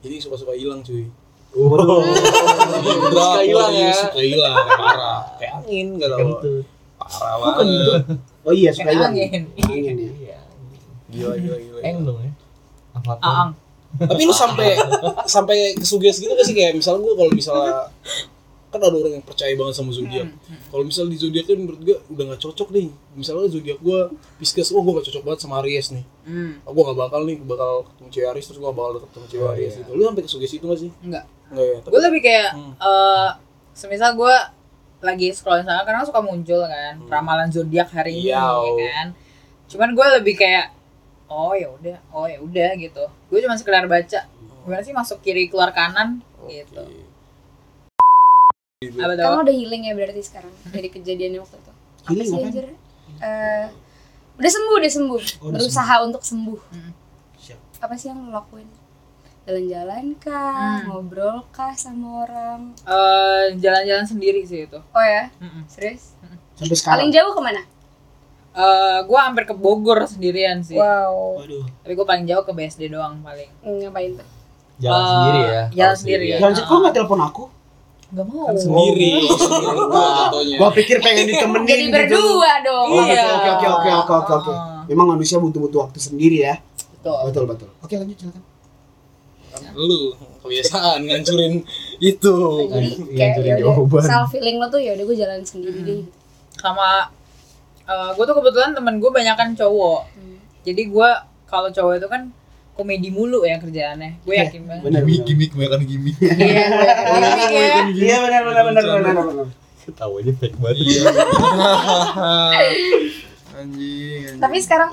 jadi 0.01 0.15
suka-suka 0.23 0.53
hilang 0.55 0.81
cuy. 0.81 1.07
Waduh. 1.51 2.03
Libra 2.79 3.27
Suka 3.27 3.43
hilang 3.43 3.73
ya? 3.75 3.91
suka 3.93 4.21
hilang 4.21 4.55
parah. 4.71 5.19
Kayak 5.37 5.53
angin 5.61 5.87
gak 5.97 6.09
tau 6.09 6.19
Kentut. 6.21 6.65
Parah 6.97 7.35
banget. 7.37 7.67
Oh 8.43 8.53
iya 8.53 8.71
suka 8.71 8.91
hilang. 8.91 9.11
angin. 9.11 9.43
angin 9.57 9.83
ya 9.83 10.11
Iya 10.15 10.26
gila 11.09 11.35
gila 11.35 11.57
gila 11.57 11.79
Eng 11.81 11.99
dong 12.03 12.19
ya. 12.21 12.33
Avatar 12.93 13.23
Aang. 13.23 13.51
tapi 13.97 14.23
lu 14.23 14.33
sampai 14.33 14.77
sampai 15.27 15.57
kesuges 15.75 16.17
gitu 16.17 16.31
gak 16.31 16.45
sih? 16.45 16.53
Kayak 16.53 16.75
misalnya 16.75 17.01
gue 17.03 17.15
kalau 17.15 17.33
misalnya 17.33 17.73
kan 18.67 18.81
ada 18.83 18.93
orang 18.93 19.15
yang 19.15 19.25
percaya 19.25 19.55
banget 19.55 19.75
sama 19.75 19.89
zodiak. 19.89 20.27
Kalau 20.67 20.83
misalnya 20.83 21.11
di 21.13 21.19
zodiak 21.19 21.47
kan 21.47 21.57
menurut 21.57 21.81
gue 21.81 21.97
udah 22.09 22.25
nggak 22.27 22.43
cocok 22.43 22.69
nih. 22.71 22.89
Misalnya 23.15 23.49
zodiak 23.49 23.79
gue 23.79 23.99
Pisces 24.37 24.69
oh 24.69 24.83
gue 24.83 24.93
gak 24.93 25.07
cocok 25.07 25.23
banget 25.23 25.41
sama 25.41 25.55
Aries 25.61 25.89
nih. 25.91 26.05
Hmm, 26.25 26.53
oh, 26.63 26.73
gue 26.73 26.83
gak 26.85 26.99
bakal 26.99 27.21
nih 27.25 27.37
bakal 27.41 27.71
ketemu 27.87 28.09
cewek 28.11 28.29
Aries 28.29 28.45
terus 28.45 28.59
gue 28.59 28.69
bakal 28.69 28.91
deket 28.97 29.11
sama 29.13 29.27
cewek 29.27 29.45
Oh, 29.45 29.55
Aries 29.55 29.65
iya. 29.67 29.79
gitu. 29.81 29.91
Lu 29.91 30.03
sampai 30.05 30.23
kesuges 30.25 30.53
itu 30.53 30.65
gak 30.67 30.81
sih? 30.83 30.91
Enggak. 31.01 31.25
enggak 31.47 31.65
ya? 31.65 31.77
Tapi 31.79 31.91
Gue 31.91 32.01
lebih 32.03 32.21
kayak 32.23 32.49
Hmm. 32.53 32.73
eh 32.75 33.29
semisal 33.73 34.11
gue 34.13 34.35
lagi 34.99 35.29
scroll 35.31 35.61
sana 35.61 35.85
karena 35.85 36.03
suka 36.03 36.19
muncul 36.19 36.61
kan 36.61 36.97
ramalan 37.07 37.49
zodiak 37.49 37.87
hari 37.89 38.19
ini 38.19 38.29
Iya, 38.29 38.41
ya 38.41 38.51
oh. 38.51 38.77
kan. 38.77 39.07
Cuman 39.69 39.89
gue 39.93 40.07
lebih 40.17 40.35
kayak 40.35 40.73
oh 41.27 41.53
ya 41.55 41.69
udah, 41.71 41.97
oh 42.15 42.27
ya 42.27 42.39
udah 42.39 42.71
gitu. 42.79 43.05
Gue 43.31 43.39
cuma 43.43 43.59
sekedar 43.59 43.87
baca. 43.87 44.21
Gimana 44.67 44.83
sih 44.83 44.95
masuk 44.95 45.23
kiri 45.23 45.47
keluar 45.47 45.71
kanan 45.71 46.23
gitu. 46.51 46.83
Gitu. 48.83 48.99
Apa 49.01 49.13
tuh? 49.17 49.25
Kamu 49.25 49.39
udah 49.47 49.57
healing 49.57 49.83
ya 49.89 49.93
berarti 49.97 50.23
sekarang 50.23 50.53
dari 50.69 50.89
kejadiannya 50.93 51.41
waktu 51.41 51.57
itu. 51.57 51.73
Apa 51.73 52.09
Healing 52.13 52.29
sih 52.29 52.45
anjir? 52.45 52.67
Eh, 53.23 53.67
udah 54.37 54.51
sembuh, 54.53 54.75
udah 54.79 54.93
sembuh. 54.93 55.23
Oh, 55.43 55.51
Berusaha 55.55 55.95
untuk 56.05 56.23
sembuh. 56.23 56.61
Hmm. 56.71 56.93
Siap. 57.41 57.61
Apa 57.83 57.95
sih 57.97 58.13
yang 58.13 58.29
lo 58.29 58.37
lakuin? 58.37 58.69
Jalan-jalan 59.47 60.19
kah? 60.19 60.83
Hmm. 60.83 60.91
Ngobrol 60.91 61.47
kah 61.55 61.73
sama 61.79 62.27
orang? 62.27 62.75
Eh, 62.83 63.55
jalan-jalan 63.63 64.07
sendiri 64.07 64.43
sih 64.43 64.67
itu. 64.67 64.77
Oh 64.77 65.05
ya, 65.07 65.31
Mm-mm. 65.39 65.65
serius? 65.71 66.19
sampai 66.57 66.73
sekarang 66.73 66.97
Paling 66.97 67.13
jauh 67.13 67.33
ke 67.37 67.41
mana? 67.45 67.63
Eh, 68.57 68.99
gue 69.05 69.19
hampir 69.19 69.45
ke 69.45 69.53
Bogor 69.53 70.01
sendirian 70.03 70.59
sih. 70.59 70.75
Wow. 70.75 71.37
Waduh. 71.39 71.65
Tapi 71.79 71.93
gue 71.93 72.07
paling 72.07 72.25
jauh 72.25 72.41
ke 72.41 72.53
BSD 72.53 72.89
doang 72.89 73.21
paling. 73.21 73.53
Ngapain 73.61 74.17
tuh? 74.17 74.29
Jalan 74.79 74.97
Eh, 74.97 75.07
sendiri 75.07 75.41
ya. 75.43 75.63
jalan 75.71 75.95
sendiri. 75.95 76.25
sendirian. 76.27 76.39
Jangan 76.43 76.65
kok 76.65 76.77
nggak 76.81 76.95
telepon 76.95 77.21
aku? 77.23 77.45
Gak 78.07 78.25
mau. 78.25 78.47
Kan 78.47 78.57
sendiri, 78.57 79.13
sendiri 79.27 80.57
gua 80.57 80.71
pikir 80.71 80.97
pengen 81.01 81.27
ditemenin 81.27 81.67
Jadi 81.67 81.85
gitu. 81.85 81.97
berdua 82.17 82.53
dong. 82.63 82.87
Oh, 82.89 83.03
Iya. 83.03 83.19
betul. 83.19 83.35
Oke, 83.35 83.49
oke, 83.51 83.67
oke, 83.69 83.91
oke, 83.93 84.13
oke, 84.17 84.33
oke. 84.39 84.53
Ah. 84.53 84.83
Memang 84.87 85.07
manusia 85.11 85.37
butuh-butuh 85.37 85.79
waktu 85.83 85.99
sendiri 85.99 86.39
ya. 86.41 86.55
Betul. 86.95 87.19
Betul, 87.27 87.45
betul. 87.47 87.69
Oke, 87.79 87.95
lanjut 87.95 88.17
silakan. 88.17 88.43
Lu 89.75 90.13
kebiasaan 90.39 91.01
ngancurin 91.03 91.65
itu. 91.99 92.35
Jadi 92.67 92.89
Iya, 93.11 93.17
kayak 93.19 93.33
jadi 93.35 93.49
yaudah, 93.59 93.75
jawaban. 93.75 94.03
self 94.03 94.29
feeling 94.31 94.57
lo 94.57 94.67
tuh 94.67 94.79
ya 94.79 94.93
udah 94.93 95.05
gue 95.05 95.17
jalan 95.19 95.41
sendiri 95.43 95.79
deh. 95.83 96.01
Sama 96.55 97.09
gue 97.87 98.25
tuh 98.27 98.37
kebetulan 98.37 98.75
temen 98.75 98.99
gue 98.99 99.11
banyak 99.11 99.37
kan 99.39 99.49
cowok. 99.55 100.01
Hmm. 100.19 100.37
Jadi 100.67 100.83
gue 100.91 101.09
kalau 101.47 101.71
cowok 101.71 102.03
itu 102.03 102.09
kan 102.11 102.23
komedi 102.77 103.09
mulu 103.09 103.47
ya 103.47 103.57
kerjaannya. 103.57 104.21
Gue 104.27 104.35
yakin 104.37 104.63
banget. 104.69 104.83
Benar. 104.85 105.03
gimik, 105.07 105.51
banyak 105.57 105.87
gimik. 105.89 106.17
Iya, 106.21 106.65
gimmick 107.09 107.51
ya. 107.51 107.67
Iya, 107.89 108.17
benar, 108.27 108.43
benar, 108.45 108.63
benar, 108.69 108.83
benar, 108.85 109.01
benar, 109.01 109.25
benar. 109.33 109.49
Ketawanya 109.87 110.33
fake 110.37 110.59
banget. 110.59 110.77
Anjing, 112.59 113.09
anjing. 113.57 114.43
Tapi 114.43 114.57
sekarang 114.61 114.91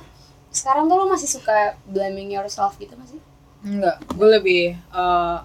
sekarang 0.54 0.86
tuh 0.86 0.96
lo 1.02 1.10
masih 1.10 1.26
suka 1.26 1.76
blaming 1.90 2.30
yourself 2.32 2.78
gitu 2.78 2.94
masih? 2.94 3.18
Enggak, 3.66 3.98
gue 4.06 4.28
lebih 4.30 4.78
eh 4.78 5.38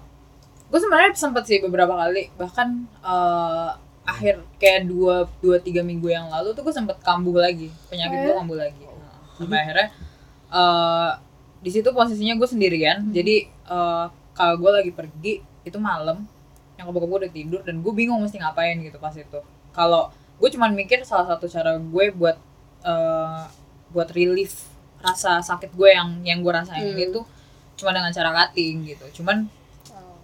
gue 0.69 0.77
sebenarnya 0.77 1.17
sempet 1.17 1.49
sih 1.49 1.57
beberapa 1.65 1.97
kali 1.97 2.29
bahkan 2.37 2.85
eh 3.01 3.71
akhir 4.09 4.35
kayak 4.57 4.85
dua 4.85 5.15
dua 5.39 5.57
tiga 5.57 5.81
minggu 5.81 6.07
yang 6.07 6.27
lalu 6.27 6.51
tuh 6.51 6.61
gue 6.61 6.73
sempet 6.73 6.97
kambuh 6.99 7.37
lagi. 7.37 7.69
Penyakit 7.87 8.17
gue 8.19 8.33
Eh? 8.33 8.37
kambuh 8.37 8.57
lagi. 8.57 8.83
Nah, 8.83 9.13
sampai 9.37 9.57
akhirnya 9.59 9.87
eh 10.49 11.11
di 11.59 11.69
situ 11.69 11.91
posisinya 11.91 12.33
gue 12.35 12.47
sendirian 12.47 13.11
jadi 13.11 13.35
eh 13.45 14.05
kalau 14.33 14.55
gue 14.57 14.71
lagi 14.71 14.91
pergi 14.91 15.33
itu 15.61 15.77
malam 15.77 16.23
yang 16.79 16.87
bokap 16.87 17.05
gue 17.05 17.19
udah 17.27 17.33
tidur 17.33 17.61
dan 17.61 17.83
gue 17.83 17.91
bingung 17.91 18.19
mesti 18.19 18.39
ngapain 18.39 18.79
gitu 18.79 18.97
pas 18.97 19.11
itu. 19.11 19.39
Kalau 19.71 20.07
gue 20.39 20.49
cuman 20.49 20.71
mikir 20.71 21.03
salah 21.03 21.27
satu 21.27 21.45
cara 21.45 21.75
gue 21.75 22.05
buat 22.11 22.37
eh 22.81 23.43
buat 23.89 24.07
relief 24.11 24.69
rasa 24.99 25.39
sakit 25.39 25.71
gue 25.73 25.89
yang 25.89 26.09
yang 26.23 26.39
gue 26.39 26.51
rasain 26.51 26.83
Hmm. 26.85 26.99
itu 26.99 27.19
cuma 27.75 27.91
dengan 27.91 28.09
cara 28.09 28.31
cutting 28.31 28.83
gitu. 28.85 29.21
Cuman 29.21 29.47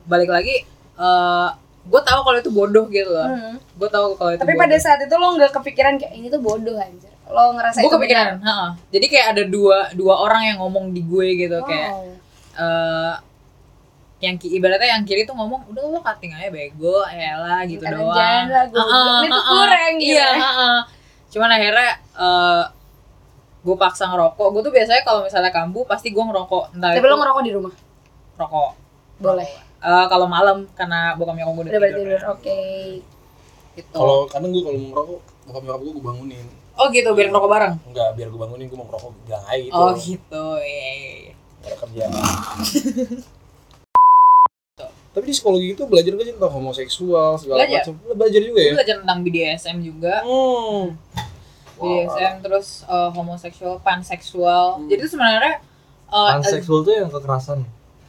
balik 0.06 0.30
lagi 0.30 0.64
eh 0.96 1.50
gue 1.86 2.02
tahu 2.02 2.20
kalau 2.22 2.38
itu 2.38 2.50
bodoh 2.50 2.86
gitu 2.88 3.08
loh 3.08 3.28
Hmm. 3.28 3.56
gue 3.56 3.88
tahu 3.88 4.06
kalau 4.14 4.32
itu 4.32 4.40
Tapi 4.40 4.52
bodoh. 4.52 4.64
pada 4.64 4.78
saat 4.78 5.00
itu 5.00 5.14
lo 5.14 5.28
nggak 5.32 5.52
kepikiran 5.54 5.94
kayak 5.96 6.14
ini 6.14 6.28
tuh 6.28 6.40
bodoh 6.40 6.76
anjir. 6.76 7.14
Lo 7.26 7.52
ngerasa 7.52 7.78
gue 7.78 7.84
itu 7.84 7.94
kepikiran 7.96 8.28
heeh. 8.40 8.70
jadi 8.90 9.06
kayak 9.08 9.28
ada 9.32 9.44
dua 9.46 9.78
dua 9.92 10.14
orang 10.20 10.44
yang 10.46 10.58
ngomong 10.60 10.90
di 10.90 11.02
gue 11.02 11.28
gitu 11.40 11.56
benar? 11.56 11.68
kayak 11.68 11.92
Wow. 11.92 12.10
eh 12.56 13.14
yang 14.18 14.36
ki- 14.36 14.54
ibaratnya 14.54 14.90
yang 14.92 15.04
kiri 15.04 15.24
tuh 15.24 15.34
ngomong 15.34 15.68
udah 15.68 15.82
lo 15.84 16.00
cutting 16.00 16.32
aja 16.32 16.48
bego 16.48 17.04
lah 17.04 17.62
gitu 17.64 17.84
Karena 17.84 18.00
doang 18.00 18.16
jangan 18.16 18.46
lah, 18.48 18.66
gua- 18.66 18.80
Heeh, 18.82 19.18
ini 19.20 19.30
tuh 19.30 19.44
kurang 19.46 19.94
gitu 19.96 20.08
iya 20.08 20.24
ya. 20.24 20.32
heeh. 20.36 20.78
cuman 21.28 21.50
akhirnya 21.52 21.90
eh 22.16 22.64
gue 23.62 23.76
paksa 23.76 24.04
ngerokok 24.08 24.48
gue 24.48 24.62
tuh 24.62 24.72
biasanya 24.72 25.02
kalau 25.02 25.20
misalnya 25.22 25.50
kambuh 25.50 25.84
pasti 25.84 26.10
gue 26.10 26.24
ngerokok 26.24 26.64
entah 26.72 26.90
Tapi 26.92 27.00
itu 27.00 27.08
lo 27.08 27.18
ngerokok 27.18 27.44
di 27.44 27.52
rumah? 27.52 27.74
rokok 28.36 28.72
Boleh. 29.18 29.50
Eh, 29.86 30.06
kalau 30.08 30.26
malam 30.26 30.66
karena 30.72 31.14
bokap 31.14 31.36
nyokap 31.36 31.54
gue 31.54 31.64
udah 31.64 31.74
tidur 31.76 31.94
tidur. 31.94 32.22
Oke. 32.28 32.60
gitu 33.76 33.92
Kalau 33.92 34.26
kadang 34.26 34.50
gue 34.50 34.62
kalau 34.62 34.78
mau 34.78 34.90
ngerokok, 34.90 35.20
bokap 35.46 35.62
nyokap 35.64 35.80
gue 35.80 35.92
gue 35.92 36.04
bangunin. 36.04 36.48
oh 36.76 36.88
gitu 36.90 37.10
biar 37.12 37.28
ngerokok 37.30 37.48
bareng 37.50 37.74
Enggak, 37.86 38.10
biar 38.14 38.28
gue 38.28 38.40
bangunin 38.40 38.66
gue 38.66 38.76
mau 38.76 38.84
ngerokok 38.86 39.12
bilang 39.24 39.46
aja 39.46 39.62
gitu. 39.62 39.78
oh 39.78 39.92
gitu 39.96 40.46
iya, 40.60 40.84
iya, 40.92 41.14
iya. 41.22 41.34
Gak 41.64 41.78
kerjaan. 41.82 42.12
Tapi 45.08 45.24
di 45.24 45.34
psikologi 45.34 45.68
itu 45.72 45.84
belajar 45.86 46.12
gak 46.12 46.26
sih 46.26 46.34
tentang 46.36 46.52
homoseksual 46.52 47.30
segala 47.38 47.64
Belajar. 47.64 47.82
macam? 47.88 47.94
Belajar 48.12 48.42
juga 48.42 48.52
Gue 48.54 48.66
ya? 48.66 48.74
belajar 48.76 48.96
tentang 49.00 49.20
BDSM 49.22 49.78
juga 49.82 50.16
Hmm. 50.22 50.84
BDSM 51.76 52.34
terus 52.42 52.68
eh, 52.86 53.10
homoseksual 53.12 53.80
panseksual 53.80 54.84
jadi 54.88 54.96
itu 54.98 55.10
sebenarnya 55.10 55.56
eh, 56.08 56.30
Panseksual 56.34 56.80
tuh 56.82 56.94
yang 56.94 57.08
kekerasan. 57.10 57.60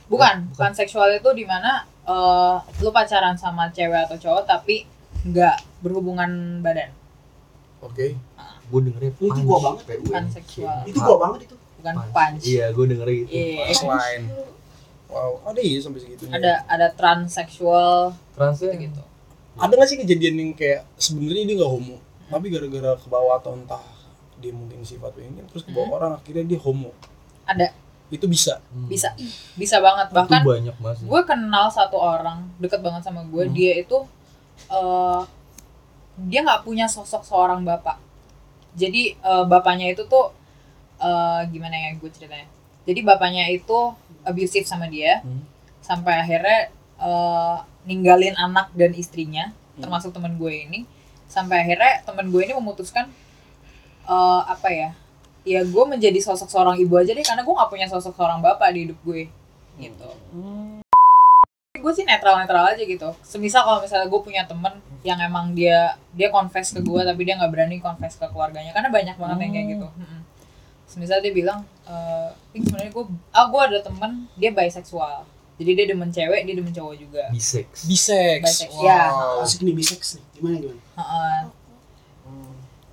Bukan 0.07 0.47
Bukan. 0.47 0.57
panseksual 0.57 1.11
itu 1.13 1.31
di 1.33 1.43
mana 1.43 1.83
eh 2.03 2.57
lu 2.79 2.91
pacaran 2.91 3.35
sama 3.35 3.67
cewek 3.69 4.07
atau 4.07 4.17
cowok 4.17 4.45
tapi 4.45 4.87
nggak 5.25 5.57
berhubungan 5.81 6.31
badan 6.61 6.91
Oke. 7.79 8.17
Gue 8.67 8.81
dengernya 8.83 9.15
Itu 9.15 9.41
gua 9.43 9.59
banget. 9.63 9.85
PUNC. 10.01 10.11
Panseksual. 10.11 10.79
Itu 10.85 10.99
gua 10.99 11.17
banget 11.21 11.41
itu. 11.45 11.55
bukan 11.77 11.95
Punch. 11.95 12.11
punch 12.11 12.43
Iya, 12.43 12.67
gue 12.73 12.85
dengernya 12.89 13.17
gitu. 13.21 13.31
Iya. 13.31 13.63
Punchline. 13.69 14.25
Wow, 15.07 15.31
ada 15.45 15.61
ya 15.61 15.79
sampai 15.79 16.01
segitunya. 16.03 16.35
ada 16.35 16.53
ada 16.67 16.87
transseksual 16.91 18.11
Transnya 18.33 18.75
gitu 18.75 18.91
gitu 18.91 19.03
Ada 19.55 19.73
gak 19.73 19.87
sih 19.87 19.97
kejadian 19.97 20.35
yang 20.37 20.51
kayak 20.53 20.83
sebenarnya 20.97 21.47
dia 21.47 21.57
nggak 21.57 21.71
homo, 21.71 21.97
tapi 22.27 22.51
gara-gara 22.51 22.93
ke 22.93 23.07
bawah 23.07 23.39
atau 23.39 23.55
entah 23.55 23.81
dia 24.37 24.51
mungkin 24.51 24.83
sifat 24.83 25.15
pengen 25.15 25.47
terus 25.47 25.63
ke 25.63 25.71
bawah 25.71 25.87
Hmm. 25.87 25.97
orang 25.97 26.13
akhirnya 26.13 26.45
dia 26.45 26.59
homo. 26.59 26.91
ada 27.45 27.71
Itu 28.07 28.27
bisa. 28.27 28.63
Hmm. 28.71 28.87
bisa 28.87 29.11
bisa 29.55 29.77
banget 29.79 30.07
Itu 30.09 30.17
bahkan 30.17 30.41
banyak 30.43 30.77
banget. 30.77 30.97
sih. 30.99 31.07
gue 31.07 31.23
kenal 31.23 31.67
satu 31.69 31.97
orang 31.97 32.47
deket 32.57 32.79
banget 32.79 33.03
sama 33.03 33.23
gue 33.23 33.45
Hmm. 33.45 33.53
dia 33.53 33.73
itu 33.77 33.99
eh 34.67 35.23
dia 36.19 36.41
nggak 36.41 36.63
punya 36.63 36.87
sosok 36.87 37.23
seorang 37.23 37.61
bapak 37.63 37.99
jadi 38.73 39.15
eh, 39.15 39.45
bapaknya 39.45 39.91
itu 39.91 40.07
tuh 40.07 40.31
eh 40.97 41.41
gimana 41.47 41.77
ya 41.77 41.91
gue 41.95 42.09
ceritanya 42.09 42.49
jadi 42.83 43.01
bapaknya 43.03 43.51
itu 43.51 43.79
abusive 44.23 44.65
sama 44.65 44.87
dia 44.87 45.21
Hmm. 45.21 45.43
sampai 45.81 46.15
akhirnya 46.17 46.71
eh, 46.97 47.57
ninggalin 47.85 48.33
anak 48.35 48.73
dan 48.73 48.91
istrinya 48.93 49.51
Hmm. 49.75 49.83
termasuk 49.83 50.11
temen 50.11 50.35
gue 50.35 50.53
ini 50.65 50.81
sampai 51.27 51.61
akhirnya 51.61 52.01
temen 52.03 52.31
gue 52.31 52.41
ini 52.41 52.55
memutuskan 52.55 53.11
eh 54.05 54.43
apa 54.47 54.69
ya 54.71 54.91
ya 55.47 55.63
gue 55.63 55.85
menjadi 55.87 56.19
sosok 56.19 56.51
seorang 56.51 56.77
ibu 56.83 56.99
aja 56.99 57.15
deh 57.15 57.23
karena 57.23 57.47
gue 57.47 57.55
nggak 57.55 57.71
punya 57.71 57.87
sosok 57.87 58.19
seorang 58.19 58.43
bapak 58.43 58.75
di 58.75 58.91
hidup 58.91 58.99
gue 59.07 59.31
gitu 59.79 60.11
gue 61.77 61.93
sih 61.95 62.03
netral 62.03 62.43
netral 62.43 62.67
aja 62.67 62.83
gitu 62.83 63.15
semisal 63.23 63.63
kalau 63.63 63.79
misalnya 63.79 64.11
gue 64.11 64.21
punya 64.27 64.43
temen 64.43 64.75
yang 65.07 65.23
emang 65.23 65.55
dia 65.55 65.95
dia 66.19 66.35
confess 66.35 66.75
ke 66.75 66.83
gue 66.83 67.01
tapi 67.07 67.23
dia 67.23 67.39
nggak 67.39 67.53
berani 67.55 67.79
confess 67.79 68.19
ke 68.19 68.27
keluarganya 68.27 68.75
karena 68.75 68.91
banyak 68.91 69.15
banget 69.15 69.39
yang 69.47 69.53
kayak 69.55 69.67
gitu 69.79 69.87
Mm-mm. 69.87 70.21
semisal 70.91 71.23
dia 71.23 71.31
bilang 71.31 71.63
eh 71.87 72.35
Pink 72.51 72.67
sebenarnya 72.67 72.91
gue 72.91 73.05
ah 73.31 73.47
gue 73.47 73.61
ada 73.71 73.79
temen 73.87 74.27
dia 74.35 74.51
bisexual 74.51 75.23
jadi 75.57 75.71
dia 75.73 75.87
demen 75.95 76.11
cewek 76.13 76.43
dia 76.45 76.55
demen 76.59 76.73
cowok 76.75 76.95
juga 77.01 77.25
bisex. 77.33 77.89
Bisex. 77.89 78.41
Bisex, 78.45 78.71
ya. 78.77 79.09
Wow. 79.09 79.41
Asik 79.41 79.65
nih 79.65 79.73
bisex 79.73 80.21
nih. 80.21 80.25
Gimana 80.37 80.57
gimana? 80.61 80.81
Heeh. 81.01 81.39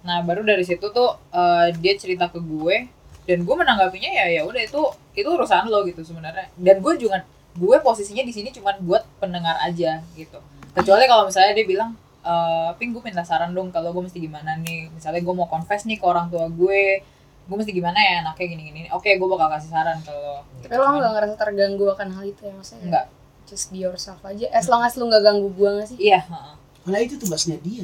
Nah 0.03 0.19
baru 0.23 0.43
dari 0.43 0.63
situ 0.67 0.83
tuh 0.91 1.09
eh, 1.31 1.71
dia 1.79 1.93
cerita 1.95 2.27
ke 2.27 2.39
gue 2.39 2.87
dan 3.23 3.39
gue 3.47 3.55
menanggapinya 3.55 4.11
ya 4.11 4.25
ya 4.39 4.41
udah 4.43 4.61
itu 4.61 4.81
itu 5.15 5.27
urusan 5.27 5.71
lo 5.71 5.87
gitu 5.87 6.03
sebenarnya 6.03 6.51
dan 6.59 6.83
gue 6.83 6.93
juga 6.99 7.23
gue 7.55 7.77
posisinya 7.79 8.19
di 8.27 8.35
sini 8.35 8.51
cuman 8.51 8.83
buat 8.83 9.03
pendengar 9.23 9.55
aja 9.63 10.03
gitu 10.19 10.43
kecuali 10.75 11.07
kalau 11.07 11.31
misalnya 11.31 11.55
dia 11.55 11.63
bilang 11.63 11.95
eh 12.19 12.69
ping 12.75 12.91
gue 12.91 12.99
minta 12.99 13.23
saran 13.23 13.55
dong 13.55 13.71
kalau 13.71 13.95
gue 13.95 14.03
mesti 14.03 14.19
gimana 14.19 14.59
nih 14.59 14.91
misalnya 14.91 15.23
gue 15.23 15.35
mau 15.39 15.47
confess 15.47 15.87
nih 15.87 16.03
ke 16.03 16.05
orang 16.07 16.27
tua 16.27 16.51
gue 16.51 16.99
gue 17.43 17.55
mesti 17.55 17.71
gimana 17.71 17.95
ya 17.95 18.27
anaknya 18.27 18.45
gini 18.59 18.63
gini 18.75 18.79
oke 18.91 19.07
gue 19.07 19.27
bakal 19.31 19.47
kasih 19.55 19.71
saran 19.71 20.03
kalau 20.03 20.43
Tapi 20.59 20.75
lo 20.75 20.83
nggak 20.99 21.13
ngerasa 21.15 21.35
terganggu 21.39 21.85
akan 21.95 22.07
hal 22.11 22.23
itu 22.27 22.41
ya 22.43 22.53
maksudnya? 22.55 22.83
enggak 22.91 23.05
Just 23.43 23.75
be 23.75 23.83
yourself 23.83 24.23
aja. 24.23 24.47
As 24.55 24.71
long 24.71 24.81
as 24.87 24.95
lo 24.95 25.03
nggak 25.11 25.19
ganggu 25.19 25.51
gua 25.51 25.75
nggak 25.75 25.87
sih? 25.91 25.97
iya 25.99 26.23
heeh. 26.23 26.55
Karena 26.87 26.99
itu 27.03 27.19
tugasnya 27.19 27.59
dia. 27.59 27.83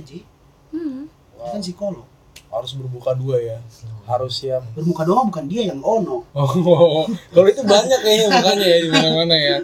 Hmm. 0.72 1.12
Dia 1.40 1.50
kan 1.56 1.62
psikolog. 1.64 2.06
Harus 2.50 2.72
berbuka 2.76 3.14
dua 3.14 3.38
ya. 3.38 3.58
Harus 4.04 4.42
siap. 4.42 4.66
Bermuka 4.74 5.06
doang 5.06 5.30
bukan 5.30 5.46
dia 5.46 5.70
yang 5.70 5.80
ono. 5.80 6.26
Oh, 6.34 7.06
kalau 7.34 7.48
itu 7.48 7.62
banyak 7.62 8.00
kayaknya 8.02 8.28
makanya 8.34 8.66
ya 8.66 8.78
di 8.82 8.90
mana-mana 8.90 9.36
ya. 9.38 9.58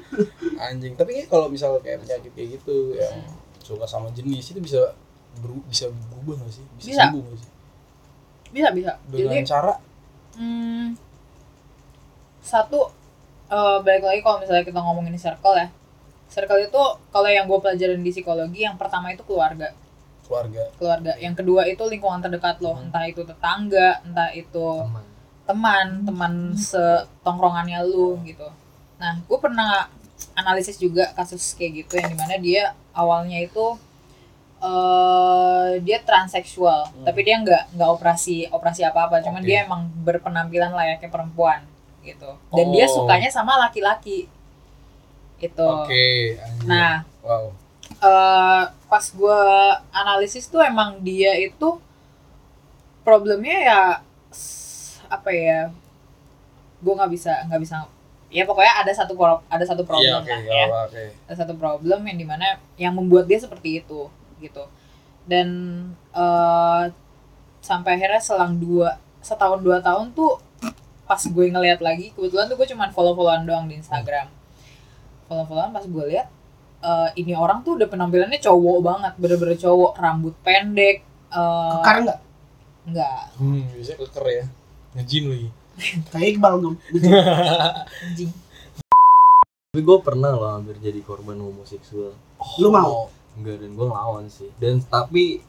Anjing. 0.61 0.93
Tapi 0.95 1.25
kalau 1.25 1.49
misal 1.49 1.81
kayak 1.81 2.05
penyakit 2.05 2.31
kayak 2.31 2.61
gitu 2.61 2.93
yang 2.93 3.25
suka 3.59 3.89
sama 3.89 4.13
jenis 4.13 4.53
itu 4.53 4.61
bisa 4.61 4.93
beru 5.41 5.59
bisa 5.65 5.89
berubah 6.13 6.39
nggak 6.39 6.53
sih? 6.53 6.65
Bisa, 6.77 6.87
Bisa. 6.87 7.03
sembuh 7.09 7.21
nggak 7.25 7.39
sih? 7.41 7.51
bisa 8.55 8.71
bisa 8.71 8.91
Dengan 9.11 9.35
jadi 9.35 9.43
cara 9.43 9.73
Hmm, 10.35 10.95
satu 12.39 12.91
eh, 13.47 13.77
balik 13.83 14.03
lagi 14.03 14.19
kalau 14.19 14.39
misalnya 14.39 14.63
kita 14.63 14.79
ngomongin 14.79 15.15
circle 15.15 15.55
ya 15.55 15.67
circle 16.27 16.59
itu 16.59 16.81
kalau 17.09 17.29
yang 17.29 17.47
gue 17.47 17.59
pelajarin 17.59 17.99
di 17.99 18.11
psikologi 18.11 18.63
yang 18.63 18.75
pertama 18.75 19.11
itu 19.11 19.23
keluarga 19.23 19.71
keluarga. 20.25 20.63
keluarga 20.75 21.11
yang 21.17 21.33
kedua 21.33 21.63
itu 21.65 21.85
lingkungan 21.85 22.19
terdekat 22.19 22.57
lo 22.59 22.75
entah 22.81 23.05
itu 23.05 23.21
tetangga 23.21 24.01
entah 24.01 24.29
itu 24.33 24.67
Teman. 24.83 25.03
teman 25.45 25.87
teman 26.03 26.33
setongkrongannya 26.57 27.79
lu 27.85 28.17
gitu 28.25 28.49
nah 28.97 29.21
gue 29.21 29.37
pernah 29.37 29.85
analisis 30.33 30.75
juga 30.75 31.11
kasus 31.13 31.53
kayak 31.53 31.85
gitu 31.85 31.99
yang 31.99 32.09
di 32.09 32.17
mana 32.17 32.35
dia 32.39 32.73
awalnya 32.91 33.37
itu 33.39 33.77
eh 34.65 35.71
dia 35.83 35.99
transseksual, 36.01 36.89
tapi 37.03 37.21
dia 37.21 37.37
nggak 37.37 37.75
nggak 37.75 37.89
operasi 37.91 38.47
operasi 38.49 38.81
apa 38.81 39.05
apa, 39.05 39.15
cuman 39.21 39.43
Oke. 39.43 39.47
dia 39.47 39.67
emang 39.67 39.85
berpenampilan 40.01 40.71
layaknya 40.73 41.09
perempuan 41.11 41.61
gitu. 42.01 42.33
Dan 42.49 42.71
dia 42.71 42.87
Oh. 42.87 43.03
sukanya 43.03 43.29
sama 43.29 43.59
laki-laki. 43.59 44.25
Gitu. 45.37 45.59
Oke. 45.67 46.39
anjir. 46.39 46.65
Nah, 46.65 47.03
wow. 47.21 47.51
eh 48.01 48.63
pas 48.95 49.03
gue 49.11 49.39
analisis 49.91 50.47
tuh 50.47 50.63
emang 50.63 51.03
dia 51.03 51.35
itu 51.35 51.83
problemnya 53.03 53.57
ya 53.59 53.81
apa 55.11 55.35
ya 55.35 55.67
gue 56.79 56.93
nggak 56.95 57.11
bisa 57.11 57.43
nggak 57.51 57.59
bisa 57.59 57.83
ya 58.31 58.47
pokoknya 58.47 58.87
ada 58.87 58.91
satu 58.95 59.19
pro- 59.19 59.43
ada 59.51 59.67
satu 59.67 59.83
problem 59.83 60.23
oke. 60.23 60.31
lah 60.31 60.39
nggak 60.39 60.55
ya 60.55 60.65
Oke. 60.87 61.03
ada 61.27 61.35
satu 61.35 61.59
problem 61.59 62.07
yang 62.07 62.15
di 62.15 62.23
mana 62.23 62.55
yang 62.79 62.95
membuat 62.95 63.27
dia 63.27 63.35
seperti 63.35 63.83
itu 63.83 64.07
gitu 64.39 64.63
dan 65.27 65.47
eh 66.15 66.83
sampai 67.59 67.99
akhirnya 67.99 68.23
selang 68.23 68.55
dua 68.55 68.95
setahun 69.19 69.59
dua 69.59 69.83
tahun 69.83 70.15
tuh 70.15 70.39
pas 71.03 71.19
gue 71.19 71.45
ngeliat 71.51 71.83
lagi 71.83 72.15
kebetulan 72.15 72.47
tuh 72.47 72.55
gue 72.55 72.67
cuman 72.71 72.95
follow 72.95 73.11
followan 73.11 73.43
doang 73.43 73.67
di 73.67 73.75
Instagram 73.75 74.31
follow 75.27 75.43
followan 75.43 75.75
pas 75.75 75.83
gue 75.83 76.05
lihat 76.15 76.31
eh, 76.85 77.09
ini 77.17 77.33
orang 77.33 77.65
tuh 77.65 77.81
udah 77.81 77.87
penampilannya 77.89 78.37
cowok 78.37 78.77
banget 78.85 79.13
bener-bener 79.17 79.57
cowok 79.57 79.91
rambut 79.97 80.35
pendek 80.45 81.01
eh 81.33 81.71
Kekar 81.81 81.95
nggak? 82.05 82.19
enggak 82.85 83.21
Hmm, 83.41 83.65
biasanya 83.73 83.97
keker 84.05 84.25
ya. 84.29 84.45
Ngejin 84.95 85.23
lagi. 85.27 85.49
Kayak 86.13 86.27
Iqbal 86.37 86.53
dong. 86.61 86.75
anjing 88.05 88.31
Tapi 89.73 89.81
gue 89.83 89.97
pernah 89.99 90.31
loh 90.31 90.47
hampir 90.55 90.79
jadi 90.79 91.03
korban 91.03 91.35
homoseksual. 91.35 92.15
Lu 92.63 92.69
mau? 92.71 93.11
Enggak 93.35 93.59
dan 93.59 93.75
gue 93.75 93.85
ngelawan 93.89 94.25
sih. 94.31 94.47
Dan 94.55 94.79
tapi 94.87 95.43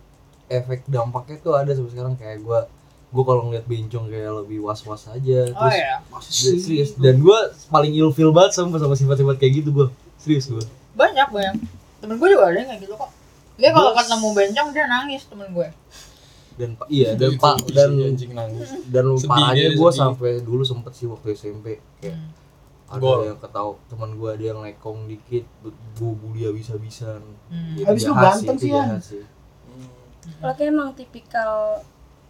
efek 0.50 0.82
dampaknya 0.90 1.38
tuh 1.38 1.54
ada 1.54 1.70
sampai 1.70 1.92
sekarang 1.94 2.14
kayak 2.18 2.42
gue 2.42 2.60
gue 3.06 3.22
kalau 3.22 3.46
ngeliat 3.46 3.66
bencong 3.70 4.10
kayak 4.10 4.32
lebih 4.42 4.66
was 4.66 4.82
was 4.82 5.06
aja. 5.06 5.46
oh 5.46 5.54
Terus 5.54 5.78
ya 5.78 5.94
Masih 6.10 6.32
Gue 6.42 6.58
serius 6.58 6.90
dan 6.98 7.22
gue 7.22 7.38
paling 7.70 7.92
ilfil 7.94 8.34
banget 8.34 8.58
sama 8.58 8.82
sama 8.82 8.98
sifat-sifat 8.98 9.38
kayak 9.38 9.62
gitu 9.62 9.70
gue 9.70 9.86
serius 10.18 10.50
gue 10.50 10.64
banyak 10.96 11.28
banyak. 11.28 11.54
Temen 12.00 12.16
gue 12.16 12.28
juga 12.28 12.44
ada 12.46 12.56
yang 12.56 12.68
kayak 12.68 12.82
gitu 12.82 12.94
kok. 12.94 13.10
Dia 13.56 13.70
kalau 13.70 13.92
ketemu 13.92 14.28
bencong 14.32 14.68
dia 14.72 14.84
nangis 14.86 15.22
temen 15.24 15.48
gue 15.50 15.68
dan 16.56 16.72
iya 16.88 17.12
dan 17.12 17.36
pak 17.36 17.68
dan 17.68 17.92
nangis. 18.32 18.68
dan 18.88 19.04
Sedih 19.12 19.28
parahnya 19.28 19.68
gue 19.76 19.90
sampai 19.92 20.40
dulu 20.40 20.64
sempet 20.64 20.92
sih 20.96 21.04
waktu 21.04 21.36
SMP 21.36 21.84
kayak 22.00 22.16
Hmm. 22.16 22.32
ada 22.88 23.02
Gol. 23.02 23.28
yang 23.28 23.36
ketahu 23.36 23.70
teman 23.90 24.16
gue 24.16 24.30
ada 24.30 24.44
yang 24.46 24.60
lekong 24.62 25.04
dikit 25.04 25.44
bu 25.92 26.14
bu 26.14 26.32
dia 26.32 26.48
bisa 26.48 26.78
bisan 26.78 27.20
Hmm. 27.52 27.76
Habis 27.82 28.08
lu 28.08 28.14
ganteng 28.14 28.56
sih, 28.56 28.72
sih 29.02 29.22
Lo 30.40 30.50
kayak 30.50 30.72
emang 30.72 30.96
tipikal 30.96 31.84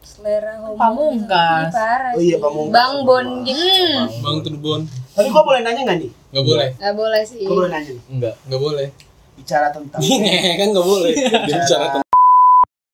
selera 0.06 0.62
homo 0.62 0.78
Pamungkas. 0.78 1.74
parah 1.74 2.14
Oh 2.14 2.22
iya. 2.22 2.38
Pamungkas. 2.38 2.70
Bang 2.70 2.94
Bon 3.02 3.26
gitu 3.42 3.98
Bang 4.22 4.38
Turbon. 4.46 4.80
Tapi 5.18 5.28
gua 5.34 5.42
boleh 5.42 5.60
nanya 5.66 5.82
nggak 5.82 5.98
nih? 5.98 6.10
Nggak 6.30 6.44
boleh. 6.46 6.68
Gak 6.78 6.94
boleh 6.94 7.22
sih 7.26 7.42
Gua 7.42 7.54
boleh 7.58 7.70
nanya 7.74 7.90
nih. 7.90 8.04
enggak 8.14 8.34
Nggak 8.46 8.60
boleh. 8.62 8.88
Bicara 9.36 9.68
tentang 9.74 10.00
kan 10.62 10.66
nggak 10.70 10.86
boleh. 10.86 11.12
Bicara 11.50 11.86
tentang 11.90 12.04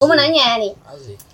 Gue 0.02 0.06
mau 0.10 0.18
nanya 0.18 0.58
nih 0.58 0.72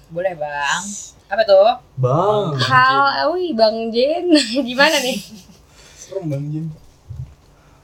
boleh 0.09 0.33
bang 0.41 0.85
apa 1.29 1.43
tuh 1.45 1.61
bang 2.01 2.45
Hal, 2.57 3.29
wih 3.37 3.53
Bang 3.53 3.93
Jen 3.93 4.33
Gimana 4.69 4.97
nih? 5.05 5.21
Serem 5.93 6.33
Bang 6.33 6.49
Jin. 6.49 6.73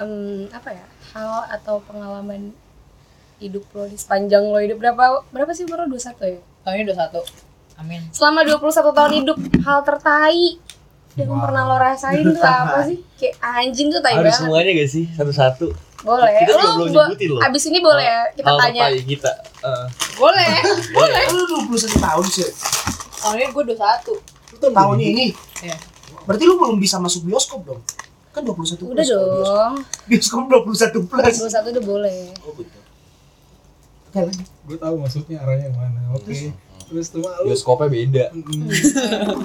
Em, 0.00 0.48
apa 0.48 0.72
ya? 0.72 0.84
Hal 1.12 1.52
atau 1.52 1.84
pengalaman 1.84 2.56
hidup 3.44 3.68
lo 3.76 3.84
di 3.84 4.00
sepanjang 4.00 4.48
lo 4.48 4.56
hidup 4.56 4.80
berapa 4.80 5.20
berapa 5.28 5.52
sih 5.52 5.68
umur 5.68 5.84
lo 5.84 5.96
21 6.00 6.16
ya? 6.32 6.40
tahun 6.64 6.74
ini 6.80 6.84
udah 6.88 6.96
satu 6.96 7.20
amin 7.76 8.00
Selama 8.10 8.40
21 8.42 8.60
tahun 8.90 9.12
hidup 9.14 9.36
hal 9.60 9.78
tertai 9.82 10.58
yang 11.14 11.30
pernah 11.30 11.62
lo 11.64 11.76
rasain 11.76 12.26
tuh 12.26 12.42
apa 12.42 12.82
sih? 12.84 12.98
Kayak 13.14 13.34
anjing 13.40 13.86
tuh 13.88 14.00
tai 14.00 14.14
harus 14.14 14.26
banget. 14.28 14.40
semuanya 14.40 14.70
gak 14.74 14.90
sih 14.90 15.04
satu-satu 15.10 15.66
Boleh. 16.00 16.36
Kita 16.36 16.52
Lo 16.52 16.64
belum 16.76 16.90
nyebutin 16.90 17.28
loh. 17.30 17.40
Abis 17.40 17.62
ini 17.64 17.78
boleh 17.78 18.02
ya 18.02 18.20
kita 18.30 18.44
Hal 18.44 18.58
tanya. 18.60 18.82
tertai 18.88 19.04
kita 19.08 19.32
Eh, 19.62 19.86
boleh 20.14 20.52
boleh 20.96 21.22
Lu 21.30 21.42
21 21.64 21.96
tahun 21.96 22.24
sih. 22.26 22.50
tahun 23.16 23.36
ini 23.36 23.48
gue 23.48 23.62
udah 23.64 23.78
satu 23.78 24.12
Tahun 24.60 24.98
ini. 24.98 25.26
Iya. 25.60 25.76
Berarti 26.24 26.44
lu 26.44 26.56
belum 26.56 26.76
bisa 26.76 26.96
masuk 26.96 27.24
bioskop 27.24 27.64
dong? 27.64 27.80
Kan 28.30 28.42
21 28.42 28.76
plus. 28.76 28.90
Udah 28.90 29.04
kalau 29.06 29.28
Bioskop, 29.30 29.46
dong. 29.46 29.74
bioskop 30.04 30.42
21 30.44 31.08
plus. 31.08 31.34
21 31.38 31.72
udah 31.72 31.84
boleh. 31.86 32.18
Oh 32.42 32.52
betul. 32.52 32.82
Oke 34.04 34.18
lagi. 34.20 34.42
Gue 34.64 34.76
tahu 34.76 34.94
maksudnya 34.98 35.36
arahnya 35.38 35.68
ke 35.68 35.76
mana. 35.78 36.00
Oke. 36.12 36.26
Terus 36.26 36.40
tuh 36.84 37.20
lu 37.20 37.28
bioskopnya 37.44 37.88
beda 37.88 38.24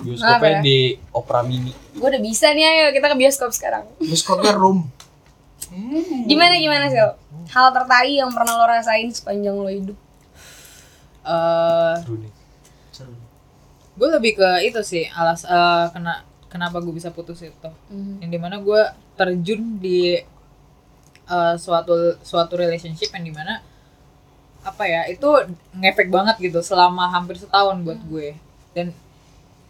bioskopnya 0.02 0.38
Apa 0.38 0.48
ya? 0.50 0.60
di 0.62 0.78
Opera 1.10 1.42
Mini 1.42 1.72
Gue 1.94 2.08
udah 2.08 2.22
bisa 2.22 2.52
nih 2.52 2.64
ayo 2.64 2.86
kita 2.92 3.12
ke 3.12 3.18
bioskop 3.18 3.52
sekarang. 3.52 3.84
Bioskopnya 3.98 4.56
room. 4.56 4.88
Gimana 6.24 6.56
gimana 6.56 6.88
sih? 6.88 6.96
Hal 7.50 7.68
tertai 7.70 8.18
yang 8.18 8.32
pernah 8.32 8.56
lo 8.56 8.66
rasain 8.66 9.10
sepanjang 9.10 9.54
lo 9.54 9.68
hidup? 9.68 9.98
eh 11.20 11.94
Seru 12.00 12.16
nih 12.18 12.32
Seru. 12.90 13.14
gue 13.94 14.08
lebih 14.10 14.32
ke 14.34 14.50
itu 14.64 14.80
sih 14.80 15.04
alas 15.12 15.44
eh, 15.44 15.86
kena 15.92 16.24
kenapa 16.48 16.80
gue 16.80 16.90
bisa 16.90 17.12
putus 17.12 17.44
itu 17.44 17.70
yang 18.24 18.32
di 18.32 18.40
mana 18.40 18.58
gue 18.58 18.82
terjun 19.14 19.78
di 19.78 20.16
eh, 21.28 21.56
suatu 21.60 21.94
suatu 22.24 22.56
relationship 22.56 23.12
yang 23.12 23.26
di 23.26 23.34
mana 23.36 23.60
apa 24.70 24.84
ya 24.84 25.02
itu 25.06 25.26
ngefek 25.74 26.08
banget 26.08 26.36
gitu 26.40 26.60
selama 26.62 27.08
hampir 27.08 27.36
setahun 27.36 27.78
buat 27.80 28.00
gue 28.04 28.38
dan 28.72 28.94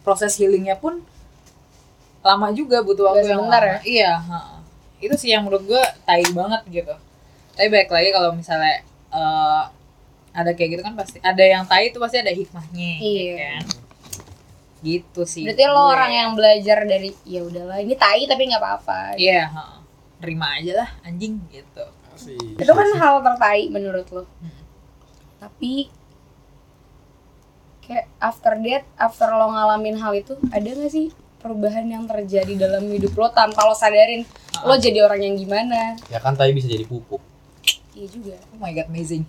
proses 0.00 0.32
healingnya 0.34 0.74
pun 0.74 1.00
lama 2.20 2.48
juga 2.50 2.80
butuh 2.80 3.10
waktu 3.10 3.24
Gak 3.24 3.32
yang 3.32 3.42
lama. 3.42 3.80
iya 3.82 4.12
ha-ha. 4.14 4.60
itu 4.98 5.14
sih 5.16 5.28
yang 5.28 5.42
menurut 5.42 5.64
gue 5.66 5.82
tai 6.02 6.20
banget 6.30 6.62
gitu 6.70 6.94
tapi 7.52 7.68
baik 7.68 7.88
lagi 7.88 8.08
kalau 8.10 8.30
misalnya 8.30 8.84
eh, 9.10 9.62
ada 10.30 10.50
kayak 10.52 10.70
gitu 10.70 10.82
kan 10.82 10.94
pasti 10.94 11.18
ada 11.18 11.40
yang 11.42 11.64
tai 11.64 11.88
itu 11.88 11.96
pasti 11.96 12.16
ada 12.16 12.30
hikmahnya 12.30 12.90
ya 12.92 13.00
Iya. 13.00 13.34
kan 13.36 13.62
gitu 14.80 15.22
sih 15.24 15.44
Berarti 15.44 15.64
lo 15.66 15.76
gue. 15.78 15.92
orang 15.92 16.12
yang 16.14 16.30
belajar 16.32 16.78
dari 16.82 17.12
ya 17.22 17.40
udahlah 17.42 17.78
ini 17.78 17.92
tai 17.94 18.24
tapi 18.24 18.48
nggak 18.48 18.56
apa-apa. 18.58 19.12
Iya, 19.14 19.44
heeh. 19.46 19.76
terima 20.16 20.46
aja 20.54 20.72
lah 20.74 20.88
anjing 21.02 21.36
gitu. 21.48 21.84
asik. 22.10 22.56
Itu 22.56 22.68
kan 22.70 22.88
hal 22.94 23.20
tertai 23.20 23.68
menurut 23.68 24.08
lo. 24.08 24.24
Tapi 25.40 25.88
kayak 27.80 28.06
after 28.20 28.54
that, 28.60 28.84
after 29.00 29.26
lo 29.32 29.50
ngalamin 29.50 29.96
hal 29.98 30.12
itu, 30.14 30.36
ada 30.52 30.68
gak 30.68 30.92
sih 30.92 31.08
perubahan 31.40 31.88
yang 31.88 32.04
terjadi 32.04 32.68
dalam 32.68 32.84
hidup 32.92 33.16
lo 33.16 33.32
tanpa 33.32 33.64
lo 33.64 33.72
sadarin 33.72 34.28
lo 34.68 34.76
jadi 34.76 35.00
orang 35.08 35.24
yang 35.24 35.34
gimana? 35.40 35.96
ya 36.12 36.20
kan 36.20 36.36
tai 36.36 36.52
bisa 36.52 36.68
jadi 36.68 36.84
pupuk 36.84 37.24
Iya 37.90 38.06
juga. 38.16 38.36
Oh 38.54 38.58
my 38.62 38.70
god, 38.72 38.86
amazing. 38.88 39.24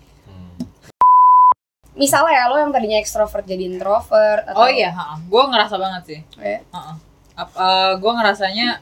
Misalnya 1.91 2.31
ya 2.39 2.43
lo 2.47 2.55
yang 2.55 2.71
tadinya 2.71 2.95
ekstrovert 3.03 3.43
jadi 3.43 3.67
introvert 3.67 4.47
atau 4.47 4.63
Oh 4.63 4.69
iya, 4.71 4.95
gue 5.27 5.43
ngerasa 5.43 5.75
banget 5.75 6.01
sih. 6.07 6.19
Ya. 6.39 6.63
Heeh. 6.63 6.95
gue 7.99 8.11
ngerasanya 8.15 8.79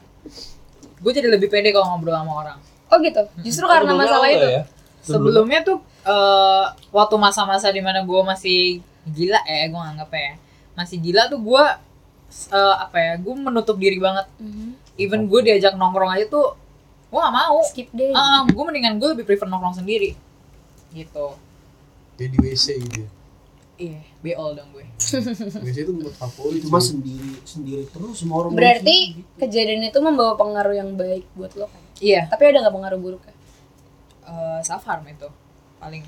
gue 1.00 1.12
jadi 1.16 1.26
lebih 1.32 1.50
pede 1.50 1.74
kalau 1.74 1.96
ngobrol 1.96 2.14
sama 2.14 2.32
orang. 2.38 2.58
Oh 2.92 3.02
gitu. 3.02 3.22
Justru 3.42 3.66
karena 3.66 3.96
masalah 3.98 4.28
itu. 4.30 4.46
ya? 4.46 4.62
Sebelumnya 5.02 5.60
tuh 5.64 5.78
eh, 6.04 6.64
waktu 6.92 7.16
masa-masa 7.16 7.72
di 7.72 7.80
mana 7.80 8.04
gue 8.04 8.20
masih 8.22 8.84
gila 9.08 9.40
ya, 9.44 9.66
gue 9.68 9.80
nganggap 9.80 10.10
ya 10.12 10.34
masih 10.78 10.96
gila 11.02 11.28
tuh 11.28 11.40
gue 11.42 11.64
eh, 12.50 12.76
apa 12.80 12.96
ya, 12.96 13.12
gue 13.20 13.34
menutup 13.36 13.76
diri 13.76 13.98
banget. 14.00 14.26
Mhm. 14.40 14.68
Even 14.96 15.26
gue 15.28 15.40
diajak 15.44 15.74
nongkrong 15.76 16.12
aja 16.14 16.26
tuh 16.30 16.56
gue 17.10 17.18
gak 17.18 17.34
mau. 17.34 17.58
Skip 17.66 17.88
deh. 17.90 18.14
Ah, 18.14 18.46
gue 18.46 18.62
mendingan 18.64 18.96
gue 19.02 19.08
lebih 19.18 19.26
prefer 19.26 19.50
nongkrong 19.50 19.82
sendiri. 19.82 20.14
Gitu. 20.94 21.26
Dia 22.16 22.26
di 22.30 22.38
WC 22.38 22.66
gitu. 22.80 23.02
ya. 23.04 23.08
Iya, 23.80 24.00
beol 24.20 24.60
dong 24.60 24.68
gue. 24.76 24.84
WC 25.66 25.78
itu 25.88 25.92
tempat 25.96 26.14
favorit. 26.20 26.60
Sih. 26.60 26.70
sendiri 26.70 27.32
sendiri 27.48 27.82
terus 27.88 28.20
semua 28.20 28.44
orang 28.44 28.52
Berarti 28.52 28.96
gitu. 29.16 29.40
kejadian 29.40 29.88
itu 29.88 29.98
membawa 30.04 30.36
pengaruh 30.36 30.76
yang 30.76 30.94
baik 30.94 31.24
buat 31.34 31.52
lo 31.56 31.66
kan? 31.66 31.80
Iya, 32.00 32.28
Tapi 32.32 32.42
ada 32.48 32.64
nggak 32.64 32.74
pengaruh 32.76 33.00
buruk 33.00 33.20
kan? 33.24 33.34
Eh, 34.30 34.60
self 34.60 34.84
harm 34.84 35.02
itu 35.04 35.26
paling 35.76 36.06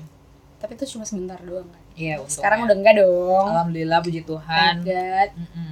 Tapi 0.57 0.71
itu 0.73 0.85
cuma 0.89 1.03
sebentar 1.03 1.35
doang 1.39 1.67
kan? 1.67 1.81
iya 1.93 2.15
untungnya. 2.15 2.33
Sekarang 2.33 2.59
udah 2.63 2.75
enggak 2.75 2.95
dong. 2.97 3.47
alhamdulillah 3.49 3.99
puji 3.99 4.21
Tuhan 4.23 4.73
Thank 4.79 4.87
God. 4.87 5.29
Mm-mm. 5.35 5.71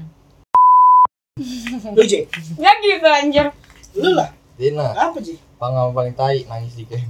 Lu 1.91 2.04
J, 2.04 2.28
Ya 2.56 2.72
gitu 2.78 3.08
anjir. 3.08 3.47
lu 3.93 4.12
lah. 4.14 4.30
Dina 4.54 4.91
Apa 4.91 5.18
J? 5.18 5.39
pengalaman 5.56 5.93
paling 5.93 6.14
tai 6.14 6.43
nangis 6.43 6.74
di 6.74 6.84
camp 6.84 7.08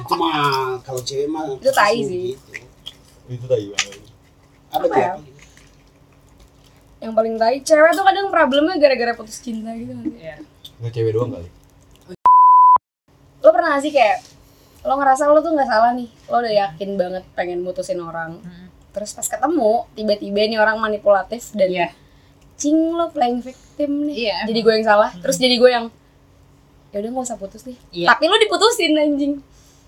Itu 0.00 0.14
mah 0.14 0.78
kalau 0.80 0.98
cewek 1.00 1.26
mah 1.26 1.44
Itu 1.54 1.70
tai 1.70 2.00
sih. 2.00 2.32
gitu. 2.32 2.50
itu 3.28 3.44
tai 3.44 3.66
banget 3.68 4.00
Apa, 4.70 4.84
Apa 4.84 4.96
ya? 4.96 5.10
Yang 6.98 7.12
paling 7.12 7.34
tai, 7.36 7.56
cewek 7.60 7.90
tuh 7.92 8.02
kadang 8.02 8.26
problemnya 8.28 8.74
gara-gara 8.76 9.12
putus 9.12 9.38
cinta 9.38 9.70
gitu. 9.72 9.92
Iya. 10.14 10.38
nggak 10.78 10.92
cewek 10.92 11.12
doang 11.12 11.30
kali 11.30 11.46
Lo 13.42 13.50
pernah 13.50 13.74
gak 13.74 13.82
sih 13.82 13.90
kayak 13.90 14.18
lo 14.82 14.94
ngerasa 14.94 15.26
lo 15.26 15.38
tuh 15.38 15.54
nggak 15.54 15.68
salah 15.68 15.94
nih 15.94 16.10
lo 16.26 16.36
udah 16.38 16.54
yakin 16.58 16.90
banget 16.96 17.22
pengen 17.34 17.60
mutusin 17.60 17.98
orang. 17.98 18.38
Hmm. 18.38 18.66
terus 18.92 19.10
pas 19.10 19.24
ketemu 19.24 19.88
tiba-tiba 19.94 20.40
nih 20.44 20.58
orang 20.58 20.76
manipulatif 20.76 21.48
dan 21.52 21.70
Iya. 21.70 21.88
cing 22.54 22.76
lo 22.90 23.08
playing 23.08 23.40
victim 23.40 24.04
nih. 24.04 24.14
Iya, 24.26 24.36
jadi 24.44 24.58
gue 24.60 24.72
yang 24.74 24.84
salah 24.84 25.10
terus 25.16 25.38
jadi 25.38 25.56
gue 25.56 25.70
yang 25.70 25.86
ya 26.90 27.00
udah 27.00 27.10
nggak 27.10 27.24
usah 27.24 27.38
putus 27.38 27.62
nih. 27.62 27.78
Iya. 27.90 28.06
tapi 28.10 28.26
lo 28.26 28.36
diputusin 28.36 28.92
anjing. 28.92 29.32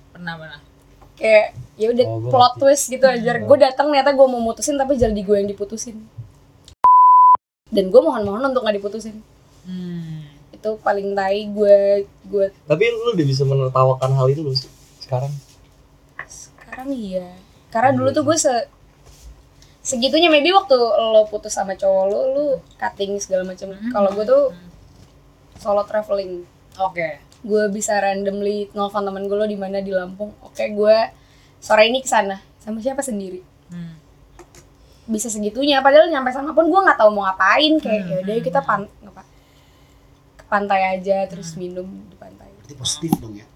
Pernah 0.08 0.34
pernah. 0.36 0.60
Kayak 1.14 1.46
ya 1.74 1.86
udah 1.90 2.04
Oh, 2.06 2.20
plot 2.24 2.52
ngerti. 2.54 2.62
twist 2.62 2.84
gitu 2.88 3.04
aja. 3.04 3.30
Gue 3.36 3.58
datang 3.60 3.86
ternyata 3.88 4.10
gue 4.10 4.26
mau 4.26 4.40
mutusin 4.40 4.74
tapi 4.74 4.94
jadi 4.94 5.10
gue 5.16 5.36
yang 5.36 5.48
diputusin. 5.48 5.98
Dan 7.66 7.90
gue 7.90 7.98
mohon-mohon 7.98 8.46
untuk 8.46 8.62
nggak 8.62 8.78
diputusin. 8.78 9.18
Hmm. 9.64 10.13
Itu 10.64 10.80
paling 10.80 11.12
tai 11.12 11.44
gue 11.52 12.08
gue. 12.24 12.46
Tapi 12.64 12.84
lu 12.88 13.12
udah 13.12 13.26
bisa 13.28 13.44
menertawakan 13.44 14.16
hal 14.16 14.32
itu 14.32 14.40
sih 14.56 14.72
sekarang? 15.04 15.28
sekarang 16.24 16.88
iya. 16.96 17.28
Karena 17.68 17.92
dulu 17.92 18.08
tuh 18.16 18.24
gue 18.24 18.36
se 18.40 18.50
segitunya 19.84 20.32
maybe 20.32 20.48
waktu 20.56 20.72
lo 21.12 21.28
putus 21.28 21.52
sama 21.52 21.76
cowok 21.76 22.04
lo 22.08 22.20
lu 22.32 22.46
cutting 22.80 23.20
segala 23.20 23.44
macam. 23.44 23.76
Kalau 23.92 24.10
gue 24.16 24.24
tuh 24.24 24.44
solo 25.60 25.84
traveling. 25.84 26.48
Oke. 26.80 27.20
Gue 27.44 27.68
bisa 27.68 28.00
randomly 28.00 28.72
nelfon 28.72 29.04
temen 29.04 29.28
gue 29.28 29.36
lo 29.36 29.44
di 29.44 29.60
mana? 29.60 29.84
Di 29.84 29.92
Lampung. 29.92 30.32
Oke 30.40 30.72
gue 30.72 30.96
sore 31.60 31.92
ini 31.92 32.00
ke 32.00 32.08
sana 32.08 32.40
sama 32.56 32.80
siapa 32.80 33.04
sendiri? 33.04 33.44
Hmm. 33.68 34.00
bisa 35.04 35.28
segitunya. 35.28 35.84
Padahal 35.84 36.08
nyampe 36.08 36.32
sana 36.32 36.56
pun 36.56 36.72
gue 36.72 36.80
nggak 36.80 36.96
tahu 36.96 37.12
mau 37.12 37.28
ngapain. 37.28 37.76
Kayak 37.76 38.02
ya 38.08 38.16
udah 38.24 38.34
kita 38.40 38.60
pan 38.64 38.88
apa 39.04 39.20
ke 39.20 39.33
pantai 40.54 40.80
aja 40.94 41.26
terus 41.26 41.58
minum 41.58 41.90
di 42.06 42.14
pantai. 42.14 42.46
Berarti 42.62 42.74
positif 42.78 43.10
dong 43.18 43.34
ya. 43.34 43.46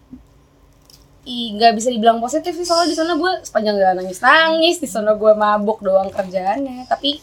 Ih, 1.29 1.55
nggak 1.55 1.77
bisa 1.79 1.93
dibilang 1.95 2.19
positif 2.19 2.57
sih 2.57 2.67
soalnya 2.67 2.91
di 2.91 2.97
sana 2.99 3.13
gue 3.15 3.33
sepanjang 3.47 3.77
jalan 3.79 3.97
nangis 4.03 4.19
nangis. 4.19 4.77
Di 4.83 4.89
sana 4.91 5.15
gue 5.15 5.33
mabuk 5.39 5.79
doang 5.85 6.11
kerjaannya 6.11 6.91
tapi 6.91 7.23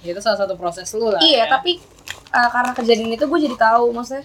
itu 0.00 0.20
salah 0.20 0.40
satu 0.40 0.56
proses 0.56 0.88
lu 0.96 1.12
lah 1.12 1.20
iya 1.20 1.44
ya. 1.44 1.60
tapi 1.60 1.76
uh, 2.32 2.48
karena 2.48 2.72
kejadian 2.72 3.12
itu 3.12 3.28
gue 3.28 3.40
jadi 3.44 3.56
tahu 3.60 3.92
maksudnya 3.92 4.24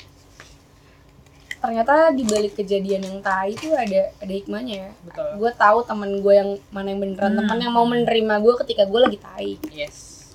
ternyata 1.60 2.16
di 2.16 2.24
balik 2.24 2.56
kejadian 2.56 3.02
yang 3.04 3.18
tai 3.26 3.58
itu 3.58 3.74
ada 3.74 4.14
ada 4.22 4.34
hikmahnya. 4.38 4.76
Ya 4.86 4.90
betul. 5.02 5.30
Gue 5.42 5.52
tahu 5.58 5.78
temen 5.82 6.22
gue 6.22 6.34
yang 6.38 6.50
mana 6.70 6.94
yang 6.94 7.02
beneran 7.02 7.32
Hmm. 7.34 7.40
teman 7.42 7.58
yang 7.58 7.74
mau 7.74 7.86
menerima 7.90 8.36
gue 8.38 8.54
ketika 8.62 8.84
gue 8.86 9.00
lagi 9.02 9.18
tai. 9.18 9.52
Yes. 9.74 10.30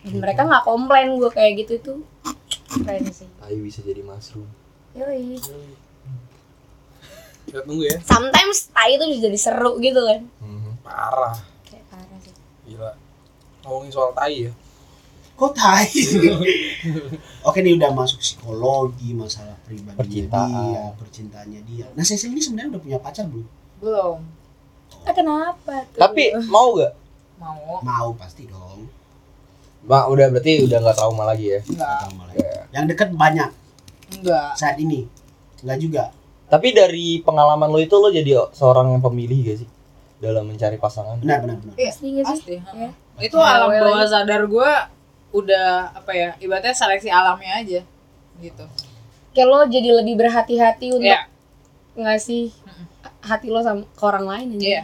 Dan 0.00 0.24
mereka 0.24 0.48
nggak 0.48 0.64
komplain 0.64 1.12
gue 1.20 1.30
kayak 1.30 1.52
gitu 1.62 1.72
itu 1.76 1.92
keren 2.72 3.04
sih 3.12 3.28
Tai 3.42 3.58
bisa 3.58 3.82
jadi 3.82 4.00
mushroom. 4.00 4.46
Yoi. 4.94 5.34
Kita 7.42 7.58
tunggu 7.62 7.82
ya. 7.82 7.98
sometimes 8.00 8.70
tai 8.70 8.94
itu 8.94 9.18
jadi 9.18 9.34
seru 9.34 9.74
gitu 9.76 9.98
kan 10.00 10.20
Mhm. 10.38 10.78
Parah. 10.80 11.34
kayak 11.64 11.82
parah 11.86 12.18
sih 12.22 12.30
Gila. 12.64 12.94
Ngomongin 13.60 13.90
soal 13.90 14.10
tai 14.12 14.46
ya. 14.46 14.52
Kok 15.34 15.50
tai? 15.50 15.90
Oke 17.48 17.58
nih 17.58 17.74
udah 17.74 17.90
masuk 17.90 18.20
psikologi, 18.20 19.10
masalah 19.12 19.58
pribadi 19.60 19.98
Percintaan. 19.98 20.54
dia, 20.70 20.82
percintaannya 20.94 21.60
dia. 21.64 21.86
Nah, 21.90 22.04
Cecil 22.04 22.30
ini 22.30 22.38
sebenarnya 22.38 22.70
udah 22.70 22.82
punya 22.82 22.98
pacar 22.98 23.26
belum? 23.26 23.48
belum 23.80 24.18
ah 25.02 25.10
kenapa 25.10 25.82
tuh 25.88 25.98
Tapi 25.98 26.22
mau 26.46 26.78
gak? 26.78 26.94
mau 27.36 27.82
Mau 27.82 28.08
pasti 28.14 28.46
dong. 28.46 28.86
Mak 29.82 30.04
udah 30.08 30.26
berarti 30.28 30.62
udah 30.62 30.78
nggak 30.78 30.96
trauma 30.96 31.24
lagi 31.24 31.46
ya. 31.48 31.60
enggak. 31.60 31.98
Iya. 32.32 32.52
Yang 32.70 32.84
deket 32.94 33.08
banyak 33.12 33.50
enggak 34.14 34.48
saat 34.54 34.76
ini. 34.78 35.06
Enggak 35.60 35.78
juga. 35.78 36.04
Tapi 36.46 36.68
dari 36.70 37.06
pengalaman 37.18 37.66
lo 37.66 37.78
itu 37.78 37.94
lo 37.94 38.08
jadi 38.08 38.52
seorang 38.52 38.90
yang 38.90 39.00
pemilih 39.00 39.38
gak 39.42 39.58
sih 39.58 39.68
dalam 40.18 40.44
mencari 40.44 40.76
pasangan? 40.76 41.16
Benar 41.16 41.40
benar 41.40 41.56
benar. 41.58 41.74
Iya, 41.74 41.92
Pasti 42.22 42.56
Ya. 42.60 42.90
itu 43.18 43.34
Ya, 43.34 43.48
alam 43.48 43.68
well, 43.68 43.84
bawah 43.86 43.98
lagi. 43.98 44.12
sadar 44.12 44.42
gue 44.44 44.70
udah 45.32 45.68
apa 45.94 46.12
ya 46.12 46.28
ibaratnya 46.38 46.72
seleksi 46.72 47.08
alamnya 47.08 47.56
aja 47.56 47.80
gitu 48.36 48.64
kayak 49.32 49.48
lo 49.48 49.64
jadi 49.64 49.96
lebih 49.96 50.12
berhati-hati 50.14 50.92
untuk 50.92 51.08
Iya. 51.08 51.24
ngasih 51.94 52.52
hati 53.22 53.48
lo 53.48 53.60
sama 53.60 53.88
ke 53.88 54.02
orang 54.02 54.26
lain 54.26 54.46
aja. 54.54 54.60
Iya. 54.62 54.82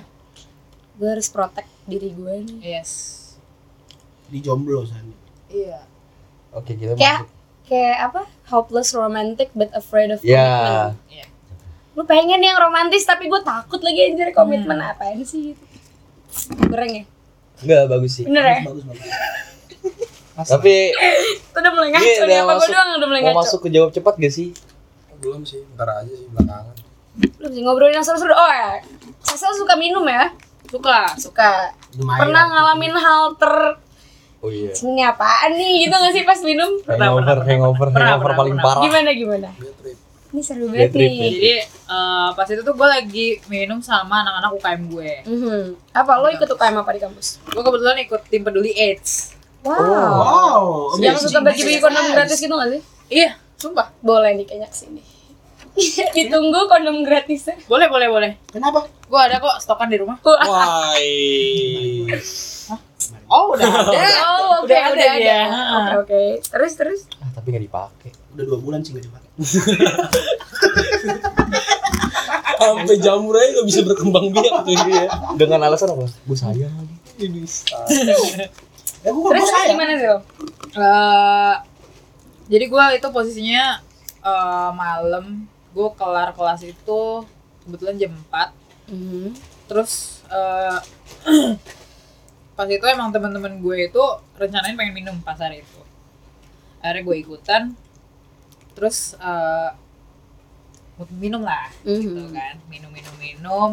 Gue 0.97 1.09
harus 1.11 1.29
protect 1.29 1.69
diri 1.85 2.11
gue 2.11 2.35
nih. 2.43 2.81
yes 2.81 3.28
Di 4.29 4.39
jomblo 4.39 4.85
sana. 4.85 5.09
iya 5.49 5.81
Oke 6.51 6.75
kita 6.75 6.93
Kayak 6.95 7.25
masuk. 7.25 7.29
kayak 7.65 7.97
apa? 8.03 8.21
Hopeless 8.47 8.91
romantic 8.93 9.49
but 9.53 9.69
afraid 9.73 10.09
of 10.09 10.21
Ya. 10.21 10.41
commitment. 10.41 10.97
Iya. 11.11 11.27
Lu 11.93 12.03
pengen 12.05 12.39
yang 12.39 12.57
romantis 12.57 13.03
tapi 13.03 13.27
gue 13.27 13.41
takut 13.43 13.81
lagi 13.81 14.01
anjir 14.07 14.31
komitmen 14.31 14.79
apaan 14.79 15.21
sih? 15.21 15.53
Goreng 16.63 16.93
ya? 16.95 17.05
Enggak 17.59 17.83
bagus 17.87 18.13
sih. 18.15 18.25
Bener 18.25 18.45
ya? 18.45 18.59
Bagus 18.63 18.85
bagus. 18.85 19.09
Tapi 20.39 20.75
Itu 21.35 21.59
udah 21.59 21.73
mulai 21.75 21.91
ngaco 21.91 22.23
nih 22.23 22.39
apa 22.39 22.53
gue 22.55 22.69
doang 22.69 22.87
yang 22.87 22.97
udah 22.97 23.09
mulai 23.09 23.21
mau 23.21 23.29
ngaco. 23.29 23.41
masuk 23.43 23.59
ke 23.61 23.69
jawab 23.69 23.91
cepat 23.91 24.15
gak 24.17 24.31
sih? 24.31 24.49
Belum 25.19 25.43
sih, 25.43 25.67
ntar 25.75 25.91
aja 25.91 26.09
sih 26.09 26.29
belakangan. 26.29 26.77
Belum 27.35 27.51
sih 27.51 27.63
ngobrolin 27.63 27.93
yang 27.93 28.07
seru-seru. 28.07 28.31
Oh 28.31 28.47
ya, 28.49 28.79
Cecil 29.21 29.51
suka 29.55 29.75
minum 29.75 30.07
ya? 30.07 30.31
suka 30.65 31.11
Suka. 31.19 31.75
Lumayan. 31.99 32.21
Pernah 32.23 32.45
ngalamin 32.47 32.95
hal 32.95 33.23
ter 33.35 33.53
Oh 34.39 34.49
iya. 34.49 34.71
ini 34.71 35.03
apaan 35.03 35.51
nih 35.53 35.73
gitu 35.83 35.95
gak 35.95 36.13
sih 36.13 36.23
pas 36.23 36.39
minum? 36.41 36.71
Pernah, 36.81 37.11
Hangover, 37.11 37.37
pernah, 37.37 37.47
hangover, 37.49 37.87
pernah, 37.89 38.07
hangover 38.07 38.23
pernah, 38.25 38.39
paling 38.39 38.55
pernah. 38.55 38.67
parah. 38.71 38.83
Gimana 38.85 39.11
gimana? 39.13 39.49
Ini 40.29 40.41
seru 40.41 40.69
banget 40.69 40.93
trip 40.93 41.09
nih. 41.09 41.19
jadi 41.33 41.53
eh, 41.65 42.29
pas 42.33 42.47
itu 42.47 42.61
tuh 42.61 42.71
gue 42.73 42.85
lagi 42.87 43.27
minum 43.49 43.81
sama 43.81 44.21
anak-anak 44.21 44.51
UKM 44.55 44.83
gue 44.87 45.13
Mhm. 45.25 45.63
Apa 45.91 46.13
lo 46.17 46.29
ikut 46.29 46.47
UKM 46.47 46.77
apa 46.77 46.91
di 46.93 47.01
kampus? 47.01 47.41
gue 47.43 47.59
kebetulan 47.59 47.97
ikut 47.99 48.21
tim 48.25 48.43
peduli 48.43 48.71
AIDS 48.73 49.35
Wow. 49.59 49.75
Wow. 49.75 50.63
Yang 50.99 51.27
suka 51.27 51.41
bagi-bagi 51.41 51.81
kondom 51.81 52.13
gratis 52.13 52.39
gitu 52.39 52.53
gak 52.53 52.71
sih? 52.71 52.83
iya 53.11 53.35
sumpah 53.57 53.91
Boleh 53.99 54.33
nih 54.33 54.45
kayaknya 54.45 54.69
ke 54.69 54.77
sini. 54.77 55.03
Ditunggu 56.15 56.61
kondom 56.67 57.03
gratisnya. 57.03 57.57
boleh 57.65 57.87
boleh 57.87 58.07
boleh 58.07 58.31
Kenapa? 58.49 58.87
gue 58.87 59.21
ada 59.21 59.41
kok 59.41 59.59
stokan 59.59 59.89
di 59.89 59.97
rumah 59.97 60.21
Wah. 60.23 60.95
Oh 63.33 63.53
udah 63.53 63.65
ada 63.65 63.93
Oh, 64.25 64.45
oke, 64.61 64.69
Udah 64.69 64.81
udah, 64.93 65.11
ada. 65.15 65.39
Oke, 65.97 65.97
oke. 65.99 66.23
Terus, 66.49 66.73
terus. 66.75 67.01
Ah, 67.19 67.29
tapi 67.31 67.51
gak 67.51 67.65
dipakai. 67.65 68.11
Udah 68.33 68.45
dua 68.45 68.59
bulan 68.59 68.81
sih 68.81 68.93
nggak 68.93 69.05
dipakai. 69.05 69.31
Sampai 72.59 72.97
jamur 72.99 73.35
aja 73.35 73.49
gak 73.55 73.67
bisa 73.67 73.81
berkembang 73.83 74.27
biak 74.29 74.51
tuh 74.63 74.75
dia. 74.85 75.07
Dengan 75.35 75.63
alasan 75.65 75.95
apa? 75.95 76.05
Gue 76.05 76.37
sayang 76.37 76.73
lagi. 76.73 76.97
Ini 77.19 77.43
Ya 78.99 79.11
gua 79.15 79.31
Terus, 79.31 79.47
sayang. 79.47 79.71
gimana 79.73 79.93
sih 79.95 80.09
lo? 80.09 80.19
Eh, 80.75 81.55
jadi 82.49 82.65
gue 82.67 82.85
itu 82.95 83.09
posisinya 83.09 83.65
eh, 84.21 84.71
malam 84.75 85.47
gue 85.71 85.89
kelar 85.95 86.35
kelas 86.35 86.67
itu 86.67 87.01
kebetulan 87.63 87.95
jam 87.97 88.13
4 88.27 88.51
Mhm. 88.89 89.37
terus 89.69 90.25
eh, 90.27 90.79
pas 92.59 92.67
itu 92.67 92.83
emang 92.83 93.15
teman-teman 93.15 93.55
gue 93.57 93.87
itu 93.87 94.03
rencanain 94.35 94.75
pengen 94.75 94.91
minum 94.93 95.17
pas 95.23 95.39
hari 95.39 95.63
itu 95.63 95.81
akhirnya 96.83 97.07
gue 97.07 97.17
ikutan 97.17 97.63
terus 98.75 99.15
eh, 99.15 99.71
minum 101.15 101.41
lah 101.41 101.71
gitu 101.87 102.27
Mhm. 102.27 102.35
kan 102.35 102.55
minum 102.67 102.91
minum 102.91 103.15
minum 103.17 103.71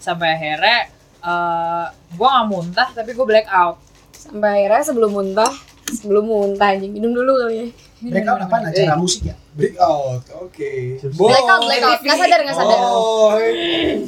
sampai 0.00 0.32
akhirnya 0.32 0.88
eh 1.20 1.86
gue 2.10 2.24
nggak 2.24 2.48
muntah 2.48 2.88
tapi 2.90 3.12
gue 3.12 3.26
black 3.26 3.44
out 3.46 3.76
Sampai 4.16 4.64
akhirnya 4.64 4.82
sebelum 4.82 5.12
muntah, 5.12 5.52
sebelum 5.86 6.24
muntah 6.24 6.74
anjing 6.74 6.90
minum 6.90 7.14
dulu 7.14 7.36
kali 7.38 7.54
ya. 7.54 7.66
Breakout 8.02 8.42
apa 8.42 8.56
acara 8.64 8.98
musik 8.98 9.22
ya? 9.22 9.36
breakout. 9.54 10.24
Oke. 10.42 10.98
Boy. 11.14 11.30
Blackout, 11.30 11.62
blackout. 11.62 12.00
Nggak 12.02 12.16
sadar, 12.18 12.40
nggak 12.42 12.56
sadar. 12.58 12.78
Boy. 12.82 13.46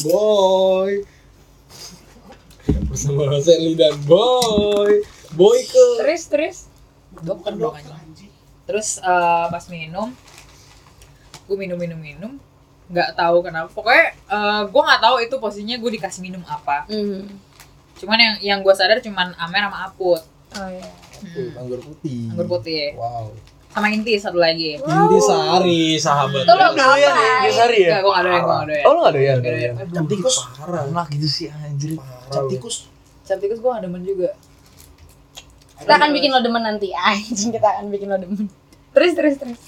Boy. 0.03 0.93
Bersama 2.85 3.39
Sally 3.39 3.73
dan 3.75 3.95
Boy. 4.03 5.03
Boy 5.31 5.59
ke 5.63 5.85
Terus, 5.99 6.23
terus. 6.27 6.57
dokter 7.19 7.51
dong 7.53 7.75
terus 8.63 9.01
eh, 9.01 9.47
pas 9.49 9.65
minum 9.67 10.13
gue 11.43 11.57
minum 11.57 11.75
minum 11.75 11.97
minum 11.97 12.33
nggak 12.87 13.11
tahu 13.13 13.41
kenapa 13.41 13.67
pokoknya 13.69 14.13
eh, 14.13 14.63
gue 14.63 14.83
nggak 14.83 15.01
tahu 15.01 15.17
itu 15.19 15.35
posisinya 15.35 15.77
gue 15.79 15.91
dikasih 15.91 16.21
minum 16.21 16.45
apa 16.45 16.85
Mhm. 16.87 17.27
cuman 17.97 18.19
yang 18.19 18.35
yang 18.41 18.59
gue 18.61 18.71
sadar 18.71 19.01
cuman 19.01 19.33
amer 19.35 19.63
sama 19.63 19.79
aput 19.85 20.23
Oh 20.53 20.69
iya. 20.69 20.85
Tuh, 21.27 21.51
anggur 21.57 21.81
putih. 21.81 22.29
anggur 22.31 22.47
putih 22.47 22.93
Wow. 22.95 23.33
Sama 23.69 23.89
inti 23.89 24.17
satu 24.17 24.37
lagi 24.37 24.75
Inti 24.77 25.19
sehari 25.21 25.83
sahabat. 25.95 26.43
Itu 26.43 26.53
lo 26.53 26.63
yang 26.63 26.75
ngapain? 26.75 27.41
di 27.41 27.51
Sari 27.53 27.79
ya? 27.79 27.89
Enggak, 27.89 28.01
gue 28.01 28.13
gak 28.13 28.25
doyan, 28.25 28.41
gue 28.41 28.49
gak 28.49 28.67
doyan 28.67 28.85
Oh 28.85 28.91
lu 28.91 29.01
gak 29.01 29.15
doyan? 29.15 29.37
Gak 29.37 29.53
doyan. 29.53 29.73
Jam 29.93 30.05
tikus. 30.07 30.37
Parah. 30.57 30.83
Enak 30.89 31.07
gitu 31.13 31.29
sih 31.29 31.47
anjir. 31.49 31.91
Jam 32.29 32.45
tikus. 32.49 32.77
Cap 33.23 33.39
tikus 33.39 33.59
gue 33.59 33.71
gak 33.71 33.83
demen 33.83 34.03
juga 34.03 34.31
Kita 35.79 35.93
akan 35.95 36.11
bikin 36.11 36.31
lo 36.31 36.41
demen 36.41 36.59
nanti. 36.61 36.91
Anjing, 36.91 37.51
kita 37.51 37.69
akan 37.71 37.85
bikin 37.89 38.09
lo 38.09 38.17
demen. 38.17 38.45
Terus, 38.91 39.13
terus, 39.15 39.35
terus. 39.37 39.59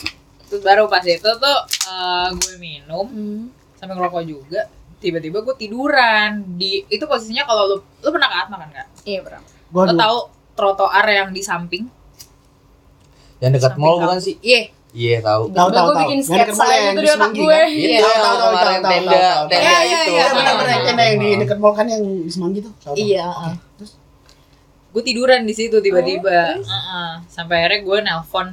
Terus 0.48 0.62
baru 0.64 0.90
pas 0.90 1.04
itu 1.04 1.22
tuh 1.22 1.58
eh, 1.86 2.28
gue 2.34 2.54
minum 2.58 3.06
Mhm. 3.06 3.40
sampai 3.76 3.94
ngerokok 3.94 4.24
juga 4.24 4.60
tiba-tiba 4.98 5.40
gue 5.40 5.54
tiduran 5.56 6.44
di 6.56 6.84
itu 6.84 7.00
posisinya 7.04 7.44
kalau 7.44 7.64
lu 7.64 7.76
lu 8.02 8.08
pernah 8.10 8.26
ke 8.26 8.36
Atma 8.36 8.56
kan 8.58 8.68
kak? 8.70 8.86
Iya, 9.04 9.22
Bram. 9.22 9.42
Gua 9.70 9.86
Lo 9.86 9.92
tahu 9.94 10.16
trotoar 10.52 11.06
yang 11.06 11.30
di 11.30 11.40
samping? 11.40 11.86
Yang 13.40 13.50
dekat 13.56 13.74
mall 13.76 13.96
bukan 13.98 14.18
sih? 14.18 14.36
Iya. 14.40 14.60
Iya 14.90 15.16
tahu. 15.20 15.42
Tahu 15.50 15.68
tahu 15.70 15.86
gue 15.86 15.96
bikin 16.02 16.20
sketsa 16.20 16.64
yang 16.66 16.92
gitu 16.92 17.00
di 17.00 17.08
otak 17.08 17.30
gue. 17.32 17.46
kan? 17.46 17.68
Iya, 17.70 17.98
Tahu, 18.00 18.10
tahu, 18.10 18.34
tahu, 18.34 18.50
kemarin 18.50 18.58
tahu, 18.58 18.82
tahu, 18.82 18.90
tenda 18.90 19.20
tenda 19.46 19.56
Iya, 19.56 19.78
iya, 19.80 19.98
itu. 19.98 20.10
iya, 20.10 20.24
Iya 20.26 20.52
benar 20.52 20.78
tenda 20.82 21.02
yang 21.04 21.18
di 21.18 21.28
dekat 21.38 21.58
mall 21.58 21.72
kan 21.72 21.86
yang 21.86 22.02
di 22.02 22.28
Semanggi 22.28 22.58
tuh. 22.60 22.72
Tahu, 22.76 22.92
tahu. 22.92 22.96
Iya. 22.98 23.26
Terus 23.76 23.92
gue 24.90 25.02
tiduran 25.04 25.40
di 25.42 25.54
situ 25.54 25.76
tiba-tiba 25.78 26.58
Oh, 26.58 27.12
sampai 27.26 27.54
akhirnya 27.60 27.80
gue 27.80 27.98
nelpon 28.02 28.48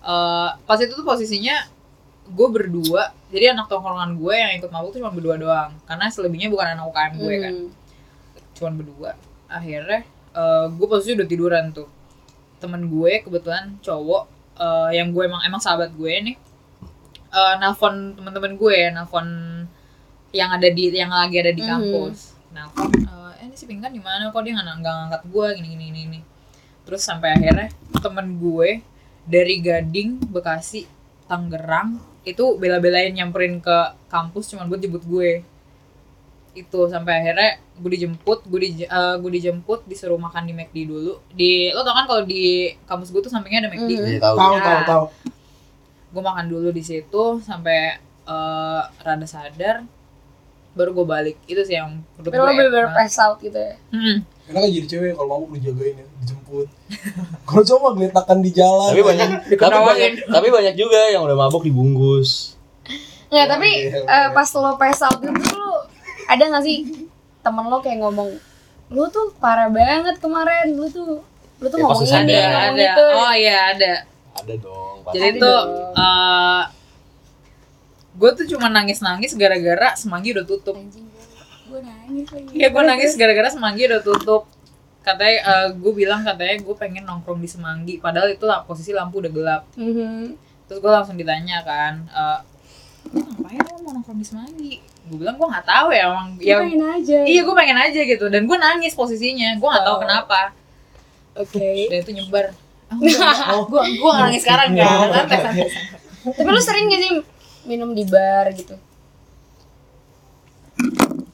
Eh, 0.00 0.48
pas 0.64 0.78
itu 0.78 0.88
tuh 0.90 1.04
posisinya 1.04 1.60
gue 2.24 2.48
berdua 2.48 3.12
jadi 3.28 3.52
anak 3.52 3.68
tongkrongan 3.68 4.16
gue 4.16 4.32
yang 4.32 4.52
ikut 4.56 4.70
mabuk 4.70 4.94
tuh 4.94 4.98
cuma 4.98 5.10
berdua 5.10 5.36
doang 5.36 5.76
karena 5.82 6.06
selebihnya 6.06 6.48
bukan 6.48 6.72
anak 6.72 6.88
UKM 6.88 7.12
gue 7.18 7.34
kan 7.36 7.52
Hmm. 7.52 7.68
cuma 8.54 8.70
berdua 8.72 9.10
akhirnya 9.44 10.00
eh, 10.30 10.64
gue 10.70 10.86
posisinya 10.86 11.20
udah 11.20 11.28
tiduran 11.28 11.64
tuh 11.70 11.84
temen 12.60 12.86
gue 12.86 13.24
kebetulan 13.24 13.74
cowok 13.80 14.22
eh, 14.56 14.90
yang 14.94 15.10
gue 15.10 15.24
emang 15.24 15.40
emang 15.42 15.58
sahabat 15.58 15.90
gue 15.92 16.12
nih. 16.22 16.36
Eh, 17.30 17.54
nelpon 17.58 18.14
teman-teman 18.14 18.52
gue 18.54 18.76
nelpon 18.90 19.26
yang 20.30 20.50
ada 20.50 20.68
di 20.68 20.92
yang 20.92 21.10
lagi 21.10 21.36
ada 21.38 21.50
di 21.50 21.62
Mhm. 21.62 21.70
kampus. 21.70 22.18
Nelpon 22.50 22.90
eh 22.94 23.46
ini 23.46 23.54
si 23.54 23.64
Pingkan 23.64 23.90
di 23.90 23.98
mana 23.98 24.28
kok 24.28 24.42
dia 24.42 24.52
nggak 24.52 24.76
nggak 24.78 24.94
ngangkat 24.94 25.22
gue? 25.26 25.46
Gini 25.56 25.68
gini 25.70 25.84
gini 25.88 26.00
gini. 26.06 26.20
terus 26.80 27.06
sampai 27.06 27.38
akhirnya 27.38 27.70
temen 28.02 28.34
gue 28.36 28.82
dari 29.22 29.62
Gading 29.62 30.26
Bekasi 30.26 30.88
Tangerang 31.24 32.02
itu 32.22 32.58
bela-belain 32.58 33.14
nyamperin 33.14 33.62
ke 33.62 33.78
kampus 34.10 34.50
cuma 34.50 34.66
buat 34.66 34.82
jemput 34.82 35.06
gue 35.06 35.46
itu 36.60 36.80
sampai 36.86 37.12
akhirnya 37.20 37.50
gue 37.80 37.90
dijemput 37.90 38.44
gue 38.44 38.60
di 38.60 38.70
eh, 38.82 39.14
gue 39.16 39.30
dijemput 39.30 39.84
disuruh 39.84 40.16
makan 40.16 40.44
di 40.44 40.52
McD 40.52 40.76
dulu 40.84 41.16
di 41.32 41.72
lo 41.72 41.80
tau 41.80 41.96
kan 41.96 42.04
kalau 42.04 42.22
di 42.22 42.68
kampus 42.84 43.08
gue 43.08 43.20
tuh 43.20 43.32
sampingnya 43.32 43.64
ada 43.64 43.70
McD. 43.72 43.90
Iya 43.90 44.20
tahu. 44.20 44.34
tahu 44.36 44.54
Nah. 44.54 44.62
tahu 44.62 44.80
tahu. 44.84 45.04
gue 46.10 46.22
makan 46.22 46.46
dulu 46.46 46.68
di 46.70 46.82
situ 46.82 47.24
sampai 47.40 47.96
eh, 48.26 48.82
rada 49.00 49.26
sadar 49.26 49.86
baru 50.70 50.94
gue 50.94 51.06
balik 51.06 51.36
itu 51.44 51.58
sih 51.66 51.74
yang 51.74 51.98
lo 52.14 52.22
gue 52.22 52.30
bener-bener 52.30 52.94
pass 52.94 53.18
out 53.18 53.40
gitu 53.40 53.58
ya. 53.58 53.74
Hmm. 53.90 54.22
Karena 54.46 54.66
kan 54.66 54.70
jadi 54.70 54.86
cewek 54.86 55.12
kalau 55.14 55.28
mabuk 55.30 55.50
dijagain 55.58 55.94
ya, 55.98 56.06
dijemput. 56.22 56.66
kalau 57.46 57.62
cowok 57.62 57.80
mah 57.82 57.92
geletakan 57.98 58.38
di 58.38 58.50
jalan. 58.50 58.90
Tapi 58.90 59.02
banyak 59.02 59.28
tapi 59.62 59.78
banyak 59.82 60.10
tapi 60.26 60.48
banyak 60.50 60.74
juga 60.74 61.00
yang 61.10 61.22
udah 61.22 61.36
mabuk 61.38 61.62
dibungkus. 61.62 62.54
Nggak, 63.30 63.46
Oh, 63.46 63.50
tapi 63.54 63.70
iya, 63.86 64.02
iya. 64.02 64.34
pas 64.34 64.50
lo 64.58 64.74
pass 64.74 64.98
out 65.06 65.22
gitu 65.22 65.38
ada 66.30 66.44
gak 66.48 66.62
sih 66.62 66.78
temen 67.40 67.64
lo 67.64 67.78
kayak 67.78 67.98
ngomong 67.98 68.30
lu 68.88 69.04
tuh 69.08 69.34
parah 69.36 69.66
banget 69.68 70.16
kemarin 70.16 70.72
lu 70.72 70.86
tuh 70.86 71.18
lu 71.56 71.66
tuh 71.66 71.76
Ya, 71.76 71.84
ngomong 71.84 72.02
ini 72.02 72.12
ada, 72.12 72.38
ngomong 72.40 72.70
ada 72.72 72.84
itu 72.86 73.04
oh 73.12 73.32
iya 73.34 73.58
ada 73.68 73.92
Ada 74.32 74.54
dong. 74.56 74.96
pasti. 75.02 75.14
jadi 75.14 75.28
Ada 75.28 75.38
tuh 75.38 75.58
dong. 75.58 75.94
eh 75.96 76.62
gue 78.12 78.30
tuh 78.34 78.46
cuma 78.48 78.66
nangis 78.68 78.98
nangis 78.98 79.32
gara-gara 79.34 79.94
semanggi 79.94 80.32
udah 80.32 80.44
tutup 80.44 80.76
gue 80.76 81.80
nangis 81.80 82.26
lagi 82.28 82.50
Iya 82.52 82.68
gue 82.68 82.82
nangis 82.82 83.12
gara-gara 83.14 83.48
semanggi 83.48 83.86
udah 83.86 84.00
tutup 84.00 84.42
katanya 85.00 85.38
gue 85.72 85.92
bilang 85.94 86.20
katanya 86.20 86.58
gue 86.58 86.74
pengen 86.74 87.04
nongkrong 87.04 87.38
di 87.38 87.48
semanggi 87.48 87.94
padahal 87.96 88.28
itu 88.28 88.42
lah 88.42 88.62
posisi 88.62 88.90
lampu 88.90 89.18
udah 89.18 89.30
gelap 89.30 89.62
Mhm. 89.74 90.36
terus 90.66 90.78
gue 90.78 90.90
langsung 90.90 91.14
ditanya 91.14 91.62
kan 91.62 92.04
eh 92.06 92.38
"Lu 93.08 93.18
ngapain 93.18 93.58
lo 93.58 93.80
mau 93.80 93.92
nongkrong 93.92 94.18
di 94.18 94.26
semanggi 94.26 94.72
gue 95.10 95.18
bilang 95.18 95.34
gue 95.34 95.48
nggak 95.48 95.66
tahu 95.66 95.88
ya 95.90 96.06
emang 96.06 96.28
Gue 96.38 96.46
ya 96.46 96.56
pengen 96.62 96.82
aja. 96.86 97.18
Iya 97.26 97.40
gue 97.42 97.54
pengen 97.54 97.78
aja 97.80 98.00
gitu 98.00 98.26
dan 98.26 98.46
gue 98.46 98.56
nangis 98.56 98.94
posisinya 98.94 99.58
gue 99.58 99.68
nggak 99.68 99.84
tahu 99.84 99.96
Oh. 99.98 100.00
kenapa. 100.00 100.40
Oke. 101.34 101.90
Dan 101.90 101.98
itu 102.00 102.12
nyebar. 102.14 102.54
Oh, 103.50 103.66
gue 103.66 103.82
nangis 104.12 104.42
sekarang 104.42 104.74
kan 104.74 105.10
santai 105.12 105.38
santai 105.38 105.68
tapi 106.20 106.46
lu 106.46 106.60
sering 106.60 106.84
gak 106.86 107.00
sih 107.00 107.12
minum 107.64 107.90
di 107.90 108.04
bar 108.04 108.50
gitu? 108.52 108.74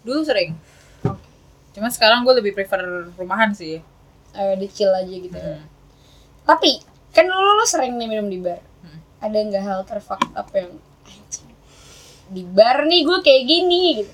Dulu 0.03 0.21
sering. 0.23 0.55
Cuma 1.73 1.89
sekarang 1.91 2.23
gue 2.23 2.35
lebih 2.35 2.53
prefer 2.53 2.81
rumahan 3.13 3.51
sih. 3.51 3.83
Eh 4.33 4.55
di 4.55 4.69
chill 4.69 4.91
aja 4.91 5.09
gitu. 5.11 5.35
Hmm. 5.35 5.65
tapi 6.47 6.79
kan 7.11 7.27
dulu 7.27 7.59
lu 7.59 7.67
sering 7.67 7.97
nih 7.97 8.07
minum 8.07 8.29
di 8.29 8.39
bar. 8.39 8.61
Hmm. 8.81 9.01
ada 9.19 9.35
nggak 9.35 9.59
hal 9.61 9.81
terfucked 9.83 10.31
up 10.33 10.47
yang 10.53 10.71
di 12.27 12.43
bar 12.43 12.85
nih 12.85 13.01
gue 13.03 13.19
kayak 13.23 13.43
gini. 13.45 13.85
Gitu 14.03 14.13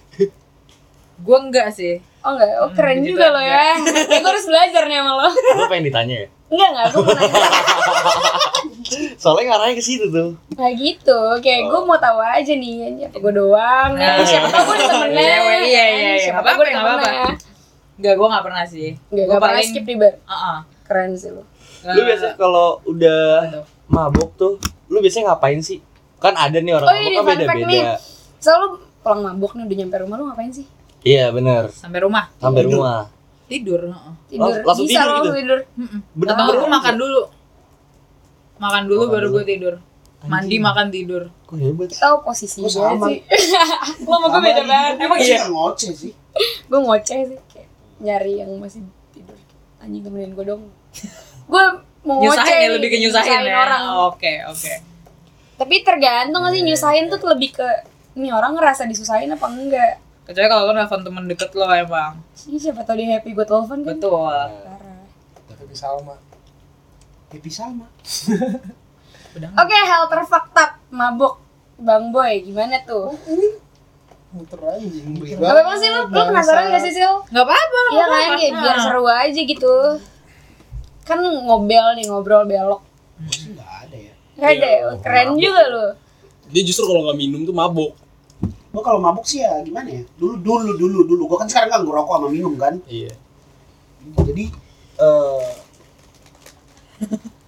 gue 1.23 1.39
enggak 1.39 1.69
sih. 1.71 2.03
Oh 2.23 2.35
enggak, 2.35 2.51
oh 2.59 2.69
Hmm, 2.71 2.77
keren 2.79 2.99
gitu 3.03 3.15
juga 3.15 3.27
lo 3.31 3.41
ya. 3.43 3.75
Kayak 3.79 4.21
gue 4.23 4.31
harus 4.31 4.47
belajar 4.47 4.83
nih 4.87 4.97
sama 4.99 5.13
lo. 5.15 5.29
Lo 5.31 5.65
pengen 5.71 5.85
ditanya 5.91 6.15
ya? 6.15 6.29
Enggak 6.53 6.69
enggak, 6.69 6.87
gue 6.93 7.03
mau 7.03 7.15
nanya. 7.15 7.43
Soalnya 9.17 9.45
ngarahnya 9.55 9.75
ke 9.79 9.85
situ 9.85 10.07
tuh. 10.11 10.31
Nah 10.59 10.71
gitu, 10.75 11.19
kayak 11.41 11.71
gue 11.71 11.81
mau 11.83 11.97
tahu 11.97 12.19
aja 12.21 12.53
nih 12.53 13.07
Apa 13.09 13.17
gue 13.19 13.33
doang 13.33 13.91
Nah. 13.97 14.21
siapa 14.23 14.47
tau 14.51 14.63
gue 14.69 14.77
temennya 14.85 15.23
Iya, 15.23 15.39
iya, 15.39 15.63
iya, 15.65 15.85
iya. 15.95 16.13
Siapa 16.21 16.41
tau 16.43 16.55
gue 16.59 16.67
temennya 16.69 17.27
enggak 17.93 18.15
gue 18.19 18.29
nggak 18.35 18.45
pernah 18.45 18.65
sih. 18.67 18.89
Enggak, 19.15 19.25
gue 19.25 19.31
gak 19.31 19.39
pernah 19.39 19.55
paling 19.55 19.69
skip 19.71 19.85
di 19.87 19.95
bar. 19.95 20.15
Heeh. 20.19 20.57
Keren 20.83 21.11
sih 21.15 21.31
lo. 21.31 21.43
Lu 21.83 22.03
biasa 22.03 22.27
kalau 22.35 22.69
udah 22.83 23.23
mabuk 23.87 24.35
tuh, 24.35 24.59
lu 24.91 24.99
biasanya 24.99 25.35
ngapain 25.35 25.63
sih? 25.63 25.79
Kan 26.23 26.35
ada 26.35 26.55
nih 26.57 26.73
orang 26.73 26.87
Oh, 26.87 26.95
mabuk 26.95 27.13
kan 27.19 27.25
fun 27.29 27.41
fact 27.45 27.63
nih. 27.67 27.83
Selalu 28.39 28.67
pulang 29.01 29.21
mabuk 29.21 29.53
nih 29.53 29.65
udah 29.65 29.77
nyampe 29.77 29.97
rumah 29.99 30.17
lu 30.17 30.25
ngapain 30.25 30.53
sih? 30.53 30.67
Iya 31.03 31.29
bener. 31.29 31.67
sampai 31.69 31.99
rumah 32.01 32.31
Sampai 32.37 32.63
Tidur. 32.63 32.79
rumah. 32.79 33.03
tidur 33.45 33.81
heeh. 33.85 34.13
Tidur, 34.29 34.49
Lang- 34.49 34.65
langsung 34.65 34.87
bisa 34.87 34.95
tidur 34.95 35.05
gitu? 35.05 35.13
langsung 35.13 35.37
tidur. 35.37 35.59
Bener 36.15 36.33
atau 36.33 36.45
gue 36.55 36.69
makan 36.71 36.95
dulu 36.97 37.21
makan 38.57 38.83
dulu 38.87 39.03
Makan 39.03 39.13
baru 39.13 39.27
gue 39.29 39.45
tidur 39.45 39.75
mandi 40.23 40.57
makan 40.57 40.87
tidur 40.89 41.23
Kok 41.43 41.59
hebat? 41.59 41.91
Tahu 41.91 42.17
posisi 42.23 42.63
Gua 42.63 42.71
gue 42.71 42.79
sama. 42.95 43.07
sih 43.09 43.19
Lo 44.07 44.15
sama 44.15 44.27
gue 44.31 44.41
beda 44.41 44.63
banget 44.63 44.95
Emang 45.01 45.19
iya 45.19 45.27
iya 45.35 45.41
ngoceh 45.45 45.93
sih. 45.93 46.13
Gue 46.65 46.79
ngoceh 46.81 47.19
sih 47.27 47.39
kayak 47.47 47.69
Nyari 47.99 48.33
yang 48.39 48.51
masih 48.57 48.81
tidur 49.11 49.35
Anjing 49.79 50.01
temenin 50.01 50.33
gue 50.33 50.45
dong 50.47 50.63
Gue 51.51 51.65
mau 52.01 52.17
ngoceh 52.17 52.39
nyusahin 52.39 52.55
ya 52.55 52.63
nih, 52.63 52.71
lebih 52.73 52.89
ke 52.89 52.97
nyusahin 53.01 53.41
ya 53.43 53.55
orang 53.59 53.83
oke 54.07 54.33
oke 54.49 54.73
Tapi 55.63 55.87
tergantung 55.87 56.43
gak 56.43 56.53
sih 56.53 56.67
nyusahin 56.67 57.07
tuh 57.07 57.23
lebih 57.23 57.55
ke 57.55 57.69
Ini 58.13 58.29
orang 58.29 58.53
ngerasa 58.53 58.85
disusahin 58.85 59.31
apa 59.31 59.47
enggak 59.47 60.03
kecuali 60.23 60.47
kalau 60.47 60.71
lo 60.71 60.73
nelfon 60.73 61.03
temen 61.03 61.25
deket 61.27 61.51
lo 61.53 61.67
emang 61.67 62.15
siapa 62.35 62.83
tau 62.83 62.95
dia 62.95 63.15
happy 63.15 63.31
gue 63.31 63.43
telepon 63.43 63.79
kan 63.79 63.79
betul 63.83 64.23
Parah. 64.23 65.03
Tapi 65.49 65.75
Salma. 65.75 66.15
Happy 67.27 67.49
sama. 67.49 67.87
udah 69.35 69.49
Oke 69.57 69.79
hal 69.81 70.03
terfucked 70.07 70.53
up 70.55 70.77
Mabuk 70.91 71.41
Bang 71.75 72.13
Boy 72.13 72.45
gimana 72.45 72.77
tuh? 72.85 73.17
Muter 74.31 74.61
anjing. 74.63 75.17
Apa 75.41 75.59
emang 75.59 75.77
sih 75.77 75.89
lu? 75.89 76.01
Lu 76.07 76.23
penasaran 76.29 76.69
gak 76.69 76.83
sih 76.85 76.93
Sil? 76.93 77.15
nggak 77.33 77.45
apa-apa 77.45 77.77
nggak 77.79 77.93
Iya 77.93 78.05
kan 78.05 78.13
apa-apa. 78.13 78.37
kayak 78.37 78.53
biar 78.61 78.77
seru 78.79 79.05
aja 79.09 79.41
gitu 79.43 79.75
Kan 81.03 81.19
ngobel 81.19 81.87
nih 81.97 82.05
ngobrol 82.07 82.45
belok 82.45 82.83
Sih 83.27 83.51
nggak 83.53 83.65
ya. 83.65 83.67
Gak 83.67 83.72
ada 84.43 84.69
ya? 84.69 84.91
Keren 85.01 85.29
juga 85.39 85.63
lu 85.71 85.85
Dia 86.53 86.63
justru 86.67 86.85
kalau 86.85 87.09
nggak 87.09 87.19
minum 87.19 87.41
tuh 87.49 87.55
mabuk. 87.57 87.93
Gua 88.73 88.83
kalau 88.85 89.01
mabuk 89.01 89.25
sih 89.25 89.41
ya 89.41 89.61
gimana 89.65 89.89
ya? 89.89 90.03
Dulu 90.17 90.37
dulu 90.41 90.73
dulu 90.77 90.99
dulu. 91.07 91.23
Gua 91.31 91.39
kan 91.45 91.49
sekarang 91.49 91.71
nggak 91.73 91.83
ngerokok 91.87 92.15
sama 92.19 92.29
minum 92.29 92.55
kan. 92.61 92.75
Iya. 92.89 93.13
Jadi 94.21 94.45
eh 95.01 95.47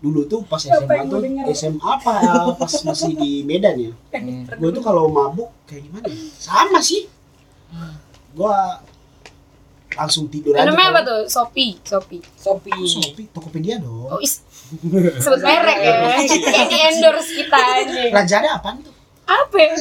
dulu 0.00 0.24
tuh 0.24 0.40
pas 0.48 0.56
SMA 0.64 0.96
tuh 1.12 1.20
SMA 1.52 1.84
apa 1.84 2.12
ya, 2.24 2.32
pas 2.56 2.72
masih 2.88 3.12
di 3.18 3.44
Medan 3.44 3.76
ya. 3.76 3.92
Gue 4.60 4.70
tuh 4.72 4.80
kalau 4.80 5.12
mabuk 5.12 5.52
kayak 5.68 5.84
gimana? 5.90 6.08
ya? 6.08 6.16
Sama 6.40 6.80
sih. 6.80 7.04
Gua 8.32 8.80
langsung 9.96 10.30
tidur 10.30 10.56
aja. 10.56 10.70
Namanya 10.70 10.88
apa 10.96 11.00
tuh? 11.02 11.20
Sopi 11.26 11.76
Sopi 11.82 12.18
Sopi 12.38 12.70
Shopee, 12.86 13.26
Tokopedia 13.34 13.82
dong. 13.82 14.08
Oh 14.08 14.20
is 14.22 14.40
Sebut 15.22 15.40
merek 15.42 15.78
ya 15.82 15.92
Kayak 16.22 16.66
di 16.70 16.78
endorse 16.78 17.30
kita 17.34 17.58
aja 17.58 18.00
Rajanya 18.14 18.50
apaan 18.58 18.78
tuh? 18.82 18.94
Apa 19.26 19.56
ya? 19.58 19.74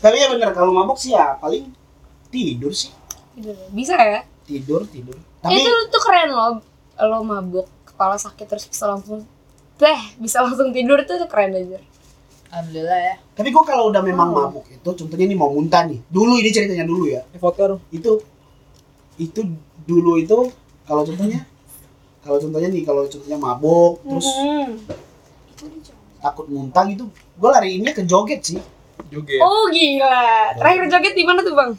Tapi 0.00 0.16
ya 0.16 0.26
bener 0.32 0.50
kalau 0.56 0.72
mabuk 0.72 0.96
sih 0.96 1.12
ya 1.12 1.36
paling 1.36 1.68
tidur 2.32 2.72
sih. 2.72 2.88
Bisa 3.74 3.98
ya? 3.98 4.24
Tidur, 4.48 4.88
tidur. 4.88 5.16
Tapi, 5.40 5.60
itu 5.60 5.72
tuh 5.88 6.02
keren 6.04 6.30
loh 6.32 6.60
Lo 7.00 7.24
mabuk 7.24 7.64
Kepala 7.84 8.16
sakit 8.16 8.44
terus 8.44 8.64
bisa 8.68 8.84
langsung 8.88 9.24
Deh 9.80 10.00
bisa 10.20 10.44
langsung 10.44 10.68
tidur 10.72 11.00
tuh, 11.04 11.16
tuh 11.16 11.28
keren 11.28 11.56
aja 11.56 11.80
alhamdulillah 12.50 12.98
ya 12.98 13.14
tapi 13.38 13.48
gua 13.54 13.62
kalau 13.62 13.94
udah 13.94 14.02
memang 14.02 14.34
Oh. 14.34 14.36
mabuk 14.50 14.66
itu 14.68 14.84
contohnya 14.84 15.24
nih 15.24 15.38
mau 15.38 15.48
muntah 15.54 15.86
nih. 15.86 16.02
Dulu 16.10 16.34
ini 16.42 16.50
ceritanya 16.50 16.82
dulu 16.84 17.08
ya. 17.08 17.22
Ini 17.30 17.38
vodka 17.38 17.62
dong. 17.72 17.80
Itu 17.88 18.20
itu 19.16 19.40
dulu 19.86 20.18
itu 20.18 20.50
kalau 20.90 21.02
contohnya 21.04 21.46
kalau 22.20 22.36
contohnya 22.36 22.68
nih 22.68 22.82
kalau 22.82 23.02
contohnya 23.04 23.38
mabuk 23.38 24.02
terus 24.02 24.26
Hmm. 24.26 24.66
takut 26.18 26.46
muntah 26.46 26.84
gitu 26.84 27.06
gue 27.08 27.48
lariinnya 27.48 27.92
ke 27.92 28.02
joget 28.02 28.42
sih 28.42 28.58
Joget. 29.08 29.40
Oh 29.40 29.66
gila. 29.66 30.54
Terakhir 30.54 30.86
joget 30.88 31.14
di 31.14 31.24
mana 31.24 31.40
tuh 31.40 31.50
bang? 31.52 31.72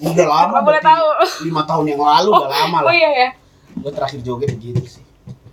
udah 0.00 0.26
lama 0.26 0.52
Apa 0.52 0.60
boleh 0.62 0.78
tahu? 0.80 1.06
lima 1.42 1.62
tahun 1.64 1.84
yang 1.88 2.00
lalu 2.00 2.28
udah 2.30 2.50
lama 2.50 2.78
Oh 2.78 2.84
lah 2.84 2.94
iya 2.94 3.10
ya. 3.10 3.28
gue 3.74 3.90
terakhir 3.90 4.20
joget 4.20 4.50
gitu 4.54 4.82
sih 4.82 5.02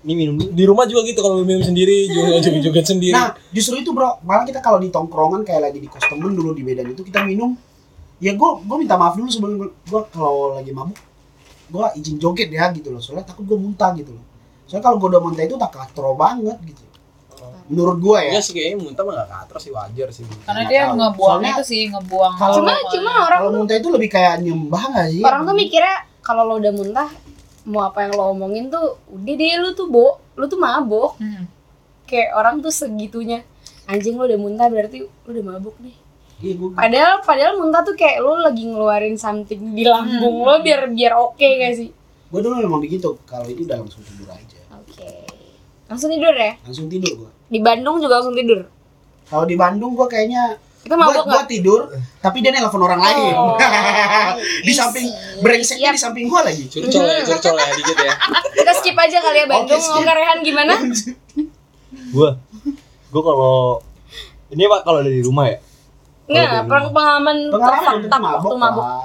Ini 0.02 0.14
minum. 0.14 0.38
Di 0.38 0.64
rumah 0.64 0.86
juga 0.86 1.02
gitu 1.04 1.18
kalau 1.20 1.42
minum 1.42 1.62
sendiri, 1.62 2.06
juga 2.14 2.38
joget-joget 2.40 2.86
sendiri. 2.88 3.12
nah 3.12 3.34
justru 3.50 3.80
itu 3.80 3.90
bro 3.90 4.22
malah 4.22 4.44
kita 4.44 4.60
kalau 4.60 4.78
di 4.78 4.88
tongkrongan 4.88 5.42
kayak 5.42 5.66
lagi 5.66 5.78
di 5.78 5.88
kos 5.88 6.04
temen 6.04 6.30
dulu 6.32 6.52
di 6.52 6.62
Medan 6.62 6.88
itu 6.88 7.02
kita 7.02 7.22
minum 7.22 7.58
ya 8.18 8.32
gue 8.32 8.50
gue 8.60 8.78
minta 8.78 8.96
maaf 8.96 9.14
dulu 9.14 9.28
sebelum 9.28 9.54
gue 9.62 10.02
kalau 10.10 10.54
lagi 10.54 10.70
mabuk 10.70 10.98
gue 11.66 11.86
izin 11.96 12.16
joget 12.16 12.50
ya 12.50 12.70
gitu 12.70 12.90
loh. 12.90 13.00
Soalnya 13.00 13.26
takut 13.26 13.44
gue 13.44 13.56
muntah 13.56 13.92
gitu 13.94 14.12
loh. 14.12 14.26
Soalnya 14.66 14.84
kalau 14.84 14.98
gue 14.98 15.10
udah 15.10 15.22
muntah 15.22 15.44
itu 15.44 15.56
tak 15.56 15.72
katro 15.72 16.14
banget 16.14 16.58
gitu. 16.64 16.84
Menurut 17.66 17.98
gue 17.98 18.18
ya. 18.20 18.30
Enggak 18.32 18.44
sih 18.44 18.54
kayaknya 18.54 18.78
muntah 18.80 19.04
mah 19.04 19.14
gak 19.18 19.30
katro 19.32 19.58
sih 19.58 19.72
wajar 19.72 20.08
sih. 20.10 20.24
Karena 20.40 20.62
Nggak 20.62 20.70
dia 20.70 20.82
tahu. 20.82 20.94
ngebuang 20.96 21.30
Soalnya- 21.36 21.56
itu 21.56 21.64
sih, 21.66 21.82
ngebuang 21.88 22.34
Kalau- 22.36 22.56
Cuma 22.56 22.74
cuma 22.88 23.12
orang 23.24 23.40
kalau 23.40 23.52
muntah 23.56 23.76
itu 23.76 23.90
lebih 23.90 24.10
kayak 24.12 24.34
nyembah 24.40 24.84
gak 24.92 25.08
sih? 25.10 25.22
Orang 25.22 25.42
tuh 25.44 25.56
mikirnya 25.56 25.96
kalau 26.20 26.42
lo 26.44 26.54
udah 26.56 26.74
muntah 26.74 27.10
mau 27.66 27.82
apa 27.84 28.00
yang 28.00 28.14
lo 28.14 28.24
omongin 28.30 28.70
tuh 28.70 28.86
udah 29.08 29.34
deh 29.36 29.54
lu 29.58 29.70
tuh 29.74 29.88
bo 29.88 30.08
lu 30.36 30.46
tuh 30.46 30.58
mabuk 30.58 31.18
Hmm. 31.18 31.50
kayak 32.06 32.34
orang 32.34 32.62
tuh 32.62 32.70
segitunya. 32.70 33.42
Anjing 33.86 34.14
lo 34.14 34.24
udah 34.24 34.38
muntah 34.38 34.68
berarti 34.68 35.02
lo 35.02 35.28
udah 35.28 35.46
mabuk 35.48 35.74
nih 35.82 35.98
iya 36.44 36.54
gue 36.60 36.70
padahal 36.76 37.14
padahal 37.24 37.54
muntah 37.60 37.82
tuh 37.84 37.96
kayak 37.96 38.20
lo 38.20 38.44
lagi 38.44 38.68
ngeluarin 38.68 39.16
something 39.16 39.72
di 39.72 39.88
lambung 39.88 40.44
lo 40.44 40.60
biar 40.60 40.92
biar 40.92 41.16
oke 41.16 41.40
gak 41.44 41.74
sih? 41.80 41.90
Gue 42.32 42.40
dulu 42.44 42.60
memang 42.60 42.84
begitu. 42.84 43.16
Kalau 43.24 43.48
itu 43.48 43.64
udah 43.64 43.80
langsung 43.80 44.04
tidur 44.04 44.28
aja. 44.28 44.60
Oke. 44.76 45.08
Langsung 45.88 46.12
tidur 46.12 46.36
ya? 46.36 46.60
Langsung 46.68 46.92
tidur 46.92 47.12
gue 47.16 47.32
di 47.50 47.60
Bandung 47.62 48.02
juga 48.02 48.22
langsung 48.22 48.36
tidur? 48.36 48.66
Kalau 49.26 49.46
di 49.46 49.56
Bandung 49.58 49.94
gue 49.94 50.08
kayaknya 50.10 50.58
itu 50.86 50.94
gue 50.94 51.02
mabuk 51.02 51.26
nggak? 51.26 51.50
tidur 51.50 51.82
tapi 52.22 52.46
dia 52.46 52.54
nelpon 52.54 52.82
orang 52.82 53.02
lain. 53.02 53.34
Oh. 53.34 53.58
di 54.68 54.74
samping 54.74 55.10
brengseknya 55.42 55.90
di 55.94 56.00
samping 56.02 56.30
gue 56.30 56.42
lagi 56.46 56.64
Curcol 56.70 57.06
ya, 57.10 57.26
curcol 57.26 57.58
ya 57.58 57.74
dikit 57.74 57.98
ya. 57.98 58.14
kita 58.62 58.72
skip 58.78 58.98
aja 58.98 59.18
kali 59.18 59.38
ya 59.42 59.48
Bandung. 59.50 59.78
Oke, 59.78 59.82
skip. 59.82 60.06
Oke 60.06 60.14
Rehan 60.14 60.40
gimana? 60.46 60.74
Gua 62.16 62.38
gua 63.12 63.22
kalau 63.24 63.58
ini 64.54 64.68
Pak 64.68 64.82
kalau 64.86 65.00
dari 65.02 65.20
rumah 65.26 65.52
ya. 65.52 65.58
Nggak 66.26 66.48
dari 66.48 66.66
perang 66.66 66.88
pengalaman 66.90 67.38
pengalaman 67.48 67.76
terfakta 68.02 68.18
mabok 68.18 68.38
waktu 68.40 68.56
mabuk 68.58 68.84
Pak. 68.84 69.04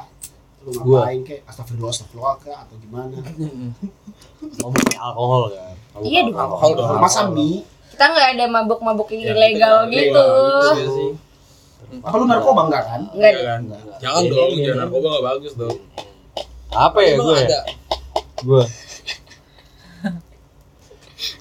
lu 0.60 0.70
Gua. 0.78 1.00
ngapain 1.00 1.20
kayak 1.22 1.42
astagfirullah 1.46 1.90
astagfirullah 1.90 2.34
kah 2.38 2.56
atau 2.58 2.76
gimana 2.76 3.16
Ngomong 4.56 4.82
kayak 4.82 5.02
alkohol 5.02 5.42
kan. 5.50 5.74
Mabuk 5.90 6.04
Iya 6.06 6.20
dong. 6.22 6.36
Alkohol 6.38 6.70
dong. 6.74 6.88
masa 6.98 7.20
mie 7.26 7.60
kita 7.90 8.04
nggak 8.06 8.28
ada 8.30 8.44
mabuk-mabuk 8.46 9.08
Ya, 9.10 9.30
ilegal 9.30 9.76
gitu 9.86 10.24
Iya 10.70 11.12
apa 11.90 12.14
lu 12.14 12.24
narkoba 12.24 12.60
enggak 12.64 12.84
kan 12.84 13.00
nggak 13.10 13.32
Iya 13.32 13.42
kan? 13.44 13.60
Enggak. 13.62 13.80
Jangan 13.98 14.22
Iya, 14.22 14.30
dong, 14.30 14.50
jangan 14.56 14.78
narkoba 14.80 15.06
gak 15.10 15.24
bagus 15.26 15.52
dong. 15.54 15.76
Apa 16.70 16.98
ya 17.00 17.12
gue 17.16 17.36
ya? 17.36 17.60
Gue. 18.40 18.62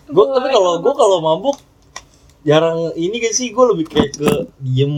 Gue 0.09 0.25
tapi 0.35 0.47
kalau 0.49 0.71
gue 0.79 0.93
kalau 0.93 1.17
mabuk 1.21 1.57
jarang 2.49 2.79
ini 2.97 3.15
gak 3.21 3.35
sih 3.37 3.53
gue 3.53 3.65
lebih 3.69 3.85
kayak 3.85 4.11
ke 4.17 4.31
diem 4.57 4.95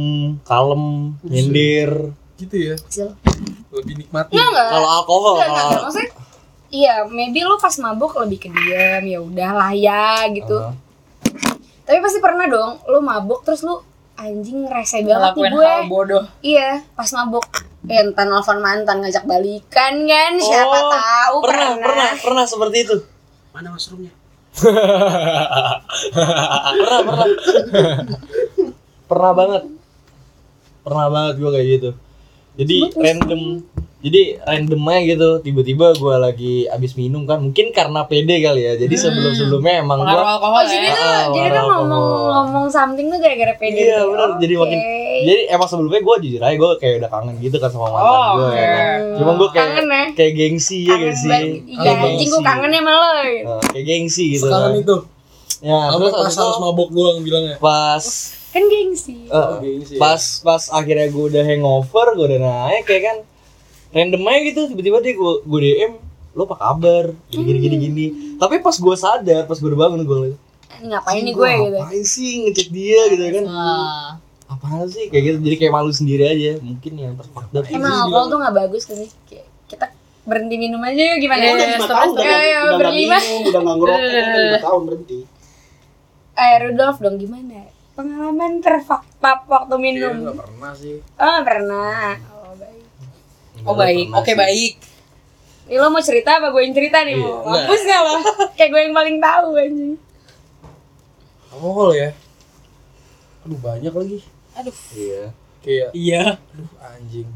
kalem 0.48 1.16
nyender 1.28 2.16
Gitu 2.42 2.56
ya. 2.58 2.76
Kecil. 2.90 3.14
Lebih 3.70 4.02
nikmati. 4.02 4.34
nggak 4.34 4.50
nggak 4.50 4.68
kalau 4.74 4.90
alkohol 4.90 5.34
Enggak, 5.38 5.46
enggak, 5.46 5.62
kalau 5.62 5.70
enggak. 5.70 5.84
Maksudnya 5.86 6.12
Iya, 6.72 7.04
maybe 7.12 7.44
lu 7.44 7.60
pas 7.60 7.76
mabuk 7.84 8.16
lebih 8.16 8.48
ke 8.48 8.50
diam, 8.50 9.04
ya 9.04 9.20
udahlah 9.20 9.76
ya 9.76 10.24
gitu. 10.32 10.56
Ah. 10.56 10.72
Tapi 11.84 12.00
pasti 12.00 12.24
pernah 12.24 12.48
dong, 12.48 12.80
lu 12.88 13.04
mabuk 13.04 13.44
terus 13.44 13.60
lu 13.60 13.84
anjing 14.16 14.72
rese 14.72 15.04
banget 15.04 15.36
nih 15.36 15.52
gue. 15.52 15.68
hal 15.68 15.92
bodoh. 15.92 16.24
Iya, 16.40 16.80
pas 16.96 17.12
mabuk. 17.12 17.44
Ya, 17.84 18.08
entah 18.08 18.24
nelfon 18.24 18.64
mantan 18.64 19.04
ngajak 19.04 19.28
balikan 19.28 20.08
kan, 20.08 20.32
siapa 20.40 20.78
Oh, 20.80 20.92
tahu 20.96 21.38
pernah 21.44 21.70
pernah 21.76 22.10
pernah 22.24 22.46
seperti 22.48 22.88
itu 22.88 22.98
mana 23.52 23.68
mushroomnya 23.72 24.12
pernah 26.76 27.00
pernah. 27.08 27.28
Pernah 29.08 29.32
banget. 29.36 29.64
Pernah 30.82 31.08
banget 31.08 31.34
gue 31.40 31.50
kayak 31.52 31.68
gitu. 31.68 31.90
Jadi 32.60 32.78
random 33.00 33.64
jadi 34.02 34.22
random 34.42 34.82
aja 34.84 35.02
gitu 35.08 35.30
tiba-tiba 35.40 35.94
gue 35.94 36.16
lagi 36.16 36.54
abis 36.68 36.94
minum 36.94 37.22
kan 37.24 37.38
mungkin 37.38 37.70
karena 37.70 38.02
pede 38.04 38.34
kali 38.40 38.62
ya 38.62 38.74
jadi 38.76 38.90
sebelum 38.92 39.30
sebelumnya 39.32 39.80
emang 39.80 40.02
gue 40.02 40.10
Oh, 40.12 40.64
jadi 40.64 40.84
ya. 40.84 40.92
tuh, 40.92 41.06
Ah, 41.06 41.26
jadi 41.30 41.50
tuh 41.52 41.64
ngomong 41.64 42.06
ngomong 42.28 42.66
something 42.68 43.08
tuh 43.08 43.18
gara-gara 43.18 43.54
pede. 43.56 43.78
iya 43.80 44.00
gitu. 44.00 44.10
benar 44.12 44.30
jadi 44.38 44.54
makin 44.56 44.80
jadi 45.22 45.42
emang 45.52 45.68
sebelumnya 45.68 46.02
gue 46.02 46.16
jujur 46.20 46.42
aja 46.42 46.56
gue 46.56 46.70
kayak 46.76 46.96
udah 46.98 47.10
kangen 47.10 47.36
gitu 47.38 47.56
kan 47.56 47.70
sama 47.70 47.88
mantan 47.88 48.10
Oh, 48.12 48.30
gue 48.36 48.50
ya 48.52 48.66
kan. 48.68 49.00
cuma 49.16 49.32
gue 49.36 49.50
kayak 49.50 49.62
Kangen 49.68 49.88
ya? 49.88 50.06
kayak 50.12 50.34
gengsi 50.36 50.78
ya 50.82 50.90
Kangen 50.92 51.14
sih 51.14 51.30
banget. 51.30 51.46
Iya, 51.62 51.78
Kayak 51.78 51.98
anjing 52.04 52.18
gue 52.28 52.34
gengsi. 52.34 52.50
kangen 52.50 52.70
ya 52.70 52.80
sama 52.80 52.92
lo. 52.92 53.12
gitu. 53.22 53.46
Nah, 53.46 53.62
kayak 53.70 53.86
gengsi 53.88 54.24
gitu 54.28 54.44
Sekarang 54.44 54.72
kan. 54.72 54.82
itu. 54.82 54.96
ya 55.62 55.78
Sampai 55.88 56.10
terus 56.10 56.26
pas 56.26 56.36
harus 56.42 56.58
mabok 56.60 56.90
doang 56.90 57.18
bilangnya. 57.20 57.56
pas 57.58 58.06
Kan 58.50 58.64
gengsi. 58.68 59.16
Eh, 59.24 59.50
gengsi 59.62 59.94
ya. 59.94 60.00
pas 60.02 60.22
pas 60.42 60.64
akhirnya 60.74 61.08
gue 61.08 61.24
udah 61.28 61.44
hangover 61.46 62.08
gue 62.12 62.26
udah 62.28 62.40
naik 62.42 62.84
kayak 62.84 63.04
kan 63.06 63.18
random 63.92 64.22
aja 64.24 64.40
gitu 64.46 64.62
tiba-tiba 64.70 64.98
dia 65.00 65.14
gue 65.14 65.34
gue 65.42 65.60
dm 65.62 65.94
lo 66.32 66.44
apa 66.44 66.56
kabar 66.58 67.04
gini 67.28 67.44
gini 67.44 67.60
gini 67.60 67.76
gini 67.78 68.06
tapi 68.36 68.58
pas 68.58 68.74
gue 68.74 68.96
sadar 68.96 69.44
pas 69.44 69.54
gue 69.54 69.68
udah 69.68 69.80
bangun 69.82 70.02
gue 70.02 70.18
ngeliat 70.18 70.40
Ngapain 70.82 71.22
nih 71.22 71.34
gue 71.34 71.50
gitu. 71.52 71.78
ngapain 71.78 72.04
sih 72.04 72.30
ngecek 72.42 72.68
dia 72.70 73.02
gitu 73.08 73.22
kan 73.22 73.44
Nah, 73.44 74.10
apaan 74.50 74.84
sih 74.86 75.08
kayak 75.08 75.24
gitu 75.26 75.38
jadi 75.42 75.56
kayak 75.58 75.74
malu 75.74 75.92
sendiri 75.92 76.24
aja 76.26 76.52
mungkin 76.60 76.92
yang 76.96 77.14
terfakta 77.14 77.62
Emang 77.70 77.94
alkohol 78.02 78.26
tuh 78.28 78.38
gak 78.40 78.56
bagus 78.58 78.84
kan 78.84 78.96
sih? 78.98 79.12
Kayak 79.24 79.48
kita 79.66 79.86
berhenti 80.22 80.56
minum 80.56 80.82
aja 80.82 80.98
yuk 80.98 81.18
gimana? 81.20 81.40
Iya, 81.40 81.52
udah 81.52 81.60
iya, 81.60 81.72
lima 81.72 81.80
stop, 81.82 81.94
tahun 81.94 82.08
stop. 82.08 82.16
udah 82.16 82.26
nggak- 82.26 82.42
udah 82.42 82.62
nggak 82.62 82.80
berlima. 82.82 83.18
minum 83.18 83.42
udah 83.44 83.60
nggak 83.62 83.76
ngerokok 83.76 84.02
udah 84.02 84.42
lima 84.42 84.60
tahun 84.68 84.82
berhenti 84.84 85.20
Eh 86.34 86.54
Rudolf 86.60 86.98
dong 86.98 87.18
gimana? 87.18 87.60
Pengalaman 87.92 88.52
terfakta 88.58 89.32
waktu 89.46 89.74
Iya, 89.74 89.84
minum? 89.84 90.14
nggak 90.24 90.38
pernah 90.40 90.72
sih. 90.74 90.96
Oh 91.14 91.40
pernah. 91.44 92.08
Oh 93.64 93.74
baik. 93.74 94.08
baik, 94.08 94.08
oke 94.16 94.32
baik. 94.34 94.74
Nih 95.64 95.78
lo 95.78 95.88
mau 95.88 96.00
cerita 96.00 96.36
apa 96.36 96.50
gue 96.50 96.62
yang 96.62 96.74
cerita 96.74 96.98
nih 97.02 97.14
Iya, 97.14 97.22
mau? 97.22 97.42
enggak. 97.42 97.64
Mampus 97.64 97.82
gak 97.84 98.02
lo? 98.02 98.16
Kayak 98.58 98.70
gue 98.70 98.82
yang 98.82 98.94
paling 98.94 99.18
tahu 99.18 99.48
anjing. 99.56 99.94
Alkohol 101.50 101.90
ya. 101.94 102.10
Aduh 103.42 103.60
banyak 103.60 103.94
lagi. 103.94 104.20
Aduh. 104.54 104.76
iya 104.92 105.24
Kayak 105.62 105.90
Iya. 105.94 106.24
aduh 106.52 106.70
anjing. 106.84 107.30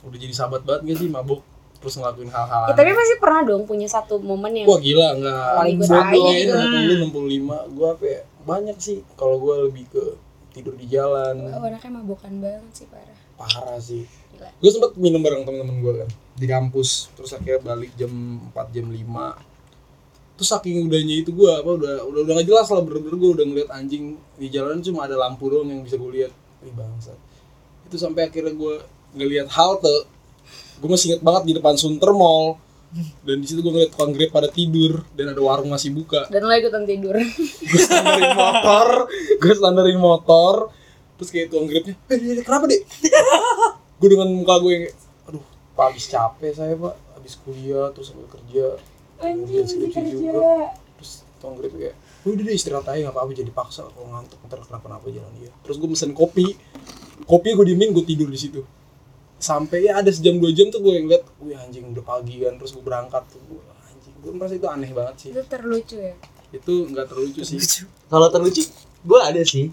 Udah 0.00 0.18
jadi 0.18 0.32
sahabat 0.32 0.62
banget 0.64 0.80
gak 0.86 0.98
sih 0.98 1.08
mabuk 1.08 1.40
terus 1.80 1.96
ngelakuin 1.96 2.28
hal-hal 2.28 2.68
Ya, 2.68 2.74
tapi 2.76 2.92
pasti 2.92 3.14
pernah 3.16 3.40
dong 3.40 3.64
punya 3.64 3.88
satu 3.88 4.20
momen 4.20 4.52
yang 4.52 4.68
Wah 4.68 4.76
gila 4.76 5.16
enggak. 5.16 5.48
Paling 5.56 5.76
gue 5.76 5.86
gitu. 6.34 6.52
60 6.52 7.08
65 7.08 7.72
gua 7.72 7.88
apa 7.96 8.04
ya? 8.04 8.20
Banyak 8.40 8.76
sih 8.76 9.00
kalau 9.16 9.40
gua 9.40 9.64
lebih 9.64 9.88
ke 9.88 10.04
tidur 10.50 10.74
di 10.74 10.84
jalan. 10.86 11.40
Oh, 11.48 11.62
anaknya 11.62 11.90
mabokan 11.94 12.36
banget 12.36 12.72
sih 12.74 12.86
parah. 12.90 13.16
Parah 13.38 13.80
sih. 13.80 14.04
Gila. 14.40 14.48
Gue 14.56 14.70
sempet 14.72 14.90
minum 14.96 15.20
bareng 15.20 15.44
temen-temen 15.44 15.76
gue 15.84 15.92
kan 16.00 16.10
di 16.40 16.46
kampus. 16.48 17.12
Terus 17.12 17.30
akhirnya 17.36 17.60
balik 17.60 17.92
jam 18.00 18.10
4 18.56 18.74
jam 18.74 18.88
5 18.88 19.52
terus 20.40 20.56
saking 20.56 20.88
udahnya 20.88 21.20
itu 21.20 21.36
gue 21.36 21.52
apa 21.52 21.68
udah 21.68 22.00
udah 22.00 22.24
udah 22.24 22.32
gak 22.40 22.48
jelas 22.48 22.64
lah 22.72 22.80
bener-bener 22.80 23.20
gue 23.20 23.30
udah 23.36 23.44
ngeliat 23.44 23.70
anjing 23.76 24.16
di 24.40 24.48
jalan 24.48 24.80
cuma 24.80 25.04
ada 25.04 25.12
lampu 25.12 25.52
doang 25.52 25.68
yang 25.68 25.84
bisa 25.84 26.00
gue 26.00 26.10
lihat. 26.16 26.32
Ih 26.64 26.72
bangsa 26.72 27.12
itu 27.90 27.98
sampai 27.98 28.30
akhirnya 28.30 28.54
gue 28.54 28.74
ngeliat 29.18 29.50
halte. 29.50 30.06
Gue 30.78 30.88
masih 30.88 31.12
inget 31.12 31.22
banget 31.26 31.42
di 31.50 31.52
depan 31.58 31.74
Sunter 31.74 32.14
Mall. 32.14 32.54
Dan 33.22 33.42
di 33.42 33.46
situ 33.46 33.62
gue 33.62 33.70
ngeliat 33.70 33.94
tukang 33.94 34.10
grab 34.10 34.30
pada 34.34 34.48
tidur 34.50 35.06
dan 35.14 35.30
ada 35.30 35.38
warung 35.42 35.70
masih 35.70 35.94
buka. 35.94 36.26
Dan 36.26 36.46
lo 36.46 36.54
ikutan 36.54 36.86
tidur. 36.86 37.14
gue 37.70 37.82
standarin 37.82 38.34
motor 38.34 38.88
gue 39.42 39.54
standarin 39.54 39.98
motor. 39.98 40.54
Terus 41.18 41.30
kayak 41.34 41.46
tukang 41.50 41.66
grabnya 41.66 41.94
eh 42.08 42.42
kenapa 42.46 42.64
dek 42.70 42.82
gue 44.00 44.08
dengan 44.08 44.28
muka 44.32 44.56
gue 44.64 44.72
yang 44.72 44.84
aduh 45.28 45.44
pak 45.76 45.84
habis 45.92 46.08
capek 46.08 46.52
saya 46.56 46.74
pak. 46.74 46.96
Habis 47.20 47.36
kuliah 47.44 47.92
terus 47.92 48.10
sambil 48.10 48.26
kerja. 48.32 48.80
Anjing, 49.20 49.44
Ngerjain 49.44 49.66
skripsi 49.68 49.92
kerja. 50.00 50.12
juga 50.16 50.50
terus 50.96 51.10
tukang 51.36 51.54
grab 51.60 51.72
kayak 51.76 51.96
udah 52.20 52.44
deh 52.44 52.52
istirahat 52.56 52.86
aja 52.88 53.08
gak 53.08 53.14
apa-apa 53.16 53.32
jadi 53.36 53.52
paksa. 53.52 53.84
Kalau 53.92 54.08
ngantuk 54.08 54.40
ntar 54.48 54.58
kenapa-napa 54.64 55.06
jalan 55.12 55.32
dia. 55.36 55.52
Terus 55.64 55.76
gue 55.76 55.88
mesen 55.92 56.16
kopi. 56.16 56.56
Kopi 57.28 57.48
gue 57.52 57.66
diemin 57.68 57.92
gue 57.92 58.04
tidur 58.08 58.32
di 58.32 58.40
situ. 58.40 58.64
Sampai 59.40 59.88
ya 59.88 60.00
ada 60.00 60.08
sejam 60.08 60.36
dua 60.40 60.52
jam 60.52 60.72
tuh 60.72 60.80
gue 60.80 60.92
yang 60.96 61.06
liat 61.08 61.24
wih 61.44 61.56
anjing 61.56 61.84
udah 61.92 62.04
pagi 62.04 62.40
kan. 62.40 62.56
Terus 62.56 62.72
gue 62.72 62.84
berangkat 62.84 63.24
tuh 63.28 63.40
gue 63.44 63.60
anjing. 63.92 64.14
Gue 64.24 64.32
merasa 64.32 64.56
itu 64.56 64.68
aneh 64.68 64.90
banget 64.96 65.16
sih. 65.20 65.28
Itu 65.36 65.44
terlucu 65.44 65.96
ya. 66.00 66.16
itu 66.50 66.72
nggak 66.88 67.06
terlucu 67.06 67.40
sih. 67.44 67.60
Kalau 68.08 68.26
terlucu 68.32 68.64
gue 69.04 69.20
ada 69.20 69.40
sih 69.44 69.72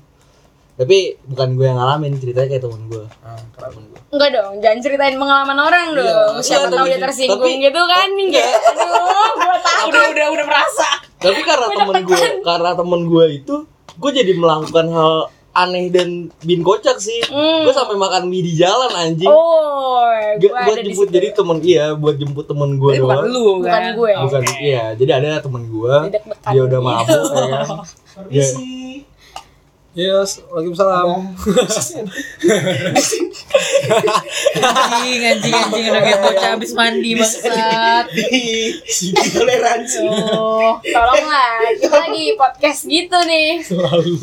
tapi 0.77 0.97
bukan 1.25 1.49
gue 1.53 1.65
yang 1.65 1.75
ngalamin 1.75 2.13
ceritanya 2.15 2.47
kayak 2.49 2.63
temen 2.63 2.81
gue 2.85 3.03
ah 3.19 3.41
kenapa 3.51 3.77
gue 3.79 3.95
Enggak 4.07 4.29
dong, 4.31 4.53
jangan 4.57 4.79
ceritain 4.79 5.15
pengalaman 5.15 5.57
orang 5.59 5.87
Iya, 5.89 5.99
dong. 5.99 6.33
Siapa 6.39 6.63
iya, 6.63 6.71
tahu 6.71 6.85
dia 6.85 6.95
tersinggung 6.97 7.43
tapi- 7.43 7.59
gitu 7.59 7.81
kan? 7.83 8.07
Enggak. 8.09 8.51
Aduh, 8.55 9.27
gua 9.35 9.57
tahu. 9.67 9.83
Udah 9.85 10.03
udah 10.07 10.25
udah 10.31 10.45
merasa. 10.47 10.87
tapi 11.17 11.39
karena 11.41 11.67
temen 11.69 11.95
gue 12.03 12.17
karena 12.39 12.69
temen 12.71 13.01
gue 13.03 13.25
itu 13.33 13.55
gue 13.97 14.11
jadi 14.13 14.31
melakukan 14.31 14.85
hal 14.87 15.13
aneh 15.51 15.89
dan 15.89 16.09
bin 16.39 16.61
kocak 16.61 16.95
sih 16.97 17.19
Hmm. 17.25 17.65
gue 17.65 17.73
sampai 17.73 17.97
makan 17.97 18.23
mie 18.27 18.45
di 18.45 18.53
jalan 18.53 18.87
anjing 18.93 19.27
Oh, 19.27 20.05
gue 20.35 20.45
buat 20.47 20.77
jemput 20.79 21.09
jadi 21.09 21.33
temen 21.33 21.57
iya 21.59 21.91
buat 21.91 22.15
jemput 22.15 22.45
temen 22.45 22.77
gue 22.77 22.91
Tapi 22.91 23.01
bukan 23.01 23.17
doang 23.17 23.27
lu 23.27 23.45
Bukan 23.59 23.67
kan? 23.67 23.83
gue. 23.91 24.13
bukan 24.23 24.41
Oke. 24.41 24.55
iya 24.61 24.83
jadi 24.93 25.11
ada 25.17 25.41
temen 25.41 25.63
gue 25.67 25.95
dia 26.47 26.61
udah 26.63 26.79
mabuk 26.79 27.27
ya 28.29 28.45
kan. 28.45 28.61
Yes, 29.97 30.45
Waalaikumsalam. 30.45 31.33
Anjing, 34.59 35.21
anjing, 35.25 35.53
anjing 35.55 35.85
udah 35.89 36.01
kayak 36.01 36.19
bocah 36.21 36.49
habis 36.53 36.71
mandi 36.71 37.11
bangsat. 37.13 38.05
Toleransi. 39.33 40.05
Oh. 40.05 40.77
Tolonglah, 40.79 41.49
kita 41.73 41.97
lagi 41.97 42.25
podcast 42.35 42.85
gitu 42.85 43.17
nih. 43.25 43.63
Selalu 43.63 44.21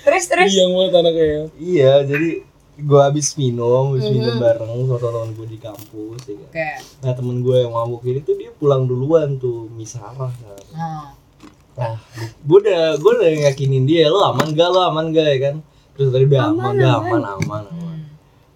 Terus 0.00 0.24
terus. 0.24 0.48
yang 0.50 0.72
banget 0.72 0.92
anaknya. 0.96 1.52
iya 1.60 2.00
jadi 2.00 2.40
gue 2.80 2.96
habis 2.98 3.36
minum 3.36 3.92
habis 3.92 4.08
minum 4.08 4.32
Mhm. 4.32 4.40
bareng 4.40 4.72
sama 4.80 4.96
teman 4.96 5.36
gue 5.36 5.46
di 5.46 5.58
kampus 5.60 6.20
ya 6.24 6.32
kan. 6.32 6.48
Oke. 6.48 6.68
nah 7.04 7.12
temen 7.12 7.36
gue 7.38 7.56
yang 7.58 7.68
mabuk 7.70 8.00
ini 8.04 8.24
tuh 8.24 8.32
dia 8.32 8.48
pulang 8.50 8.88
duluan 8.88 9.36
tuh 9.36 9.68
misarah 9.70 10.32
kan. 10.32 10.64
Hmm. 10.72 11.19
Nah, 11.72 11.96
gue 12.40 12.58
udah 12.60 12.82
gue 12.94 13.12
udah 13.14 13.30
yakinin 13.46 13.84
dia 13.84 14.06
lo 14.06 14.20
aman 14.26 14.50
gak 14.50 14.68
lo 14.68 14.80
aman 14.84 15.10
gak 15.10 15.24
ya 15.24 15.38
kan 15.42 15.54
terus 15.92 16.08
tadi 16.08 16.24
udah 16.24 16.42
aman 16.48 16.64
Aman, 16.66 16.74
gak 16.76 16.92
aman. 16.92 17.00
aman 17.00 17.22
aman 17.22 17.62
aman 17.64 17.64
Hmm. 17.70 18.02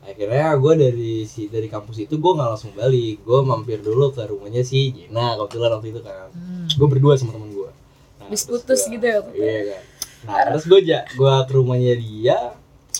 akhirnya 0.04 0.52
gue 0.54 0.72
dari 0.76 1.12
si 1.22 1.46
dari 1.46 1.66
kampus 1.66 1.96
itu 2.00 2.14
gue 2.14 2.32
nggak 2.32 2.48
langsung 2.48 2.72
balik 2.72 3.20
gue 3.20 3.38
mampir 3.40 3.78
dulu 3.78 4.10
ke 4.10 4.22
rumahnya 4.22 4.60
si 4.60 4.90
Jena 4.90 5.34
kebetulan 5.36 5.70
waktu 5.72 5.88
itu 5.88 6.00
kan 6.00 6.28
Hmm. 6.30 6.66
gue 6.68 6.86
berdua 6.86 7.14
sama 7.14 7.32
temen 7.32 7.50
gue 7.50 7.70
nah, 8.14 8.26
Habis 8.26 8.40
terus 8.42 8.60
putus 8.60 8.80
gua- 8.80 8.90
gitu 8.90 9.06
ya, 9.06 9.18
Pak? 9.18 9.32
iya 9.32 9.58
kan 9.66 9.82
nah 10.24 10.40
terus 10.46 10.64
gue 10.64 10.80
ja 10.82 11.00
gue 11.06 11.34
ke 11.40 11.52
rumahnya 11.52 11.94
dia 11.96 12.38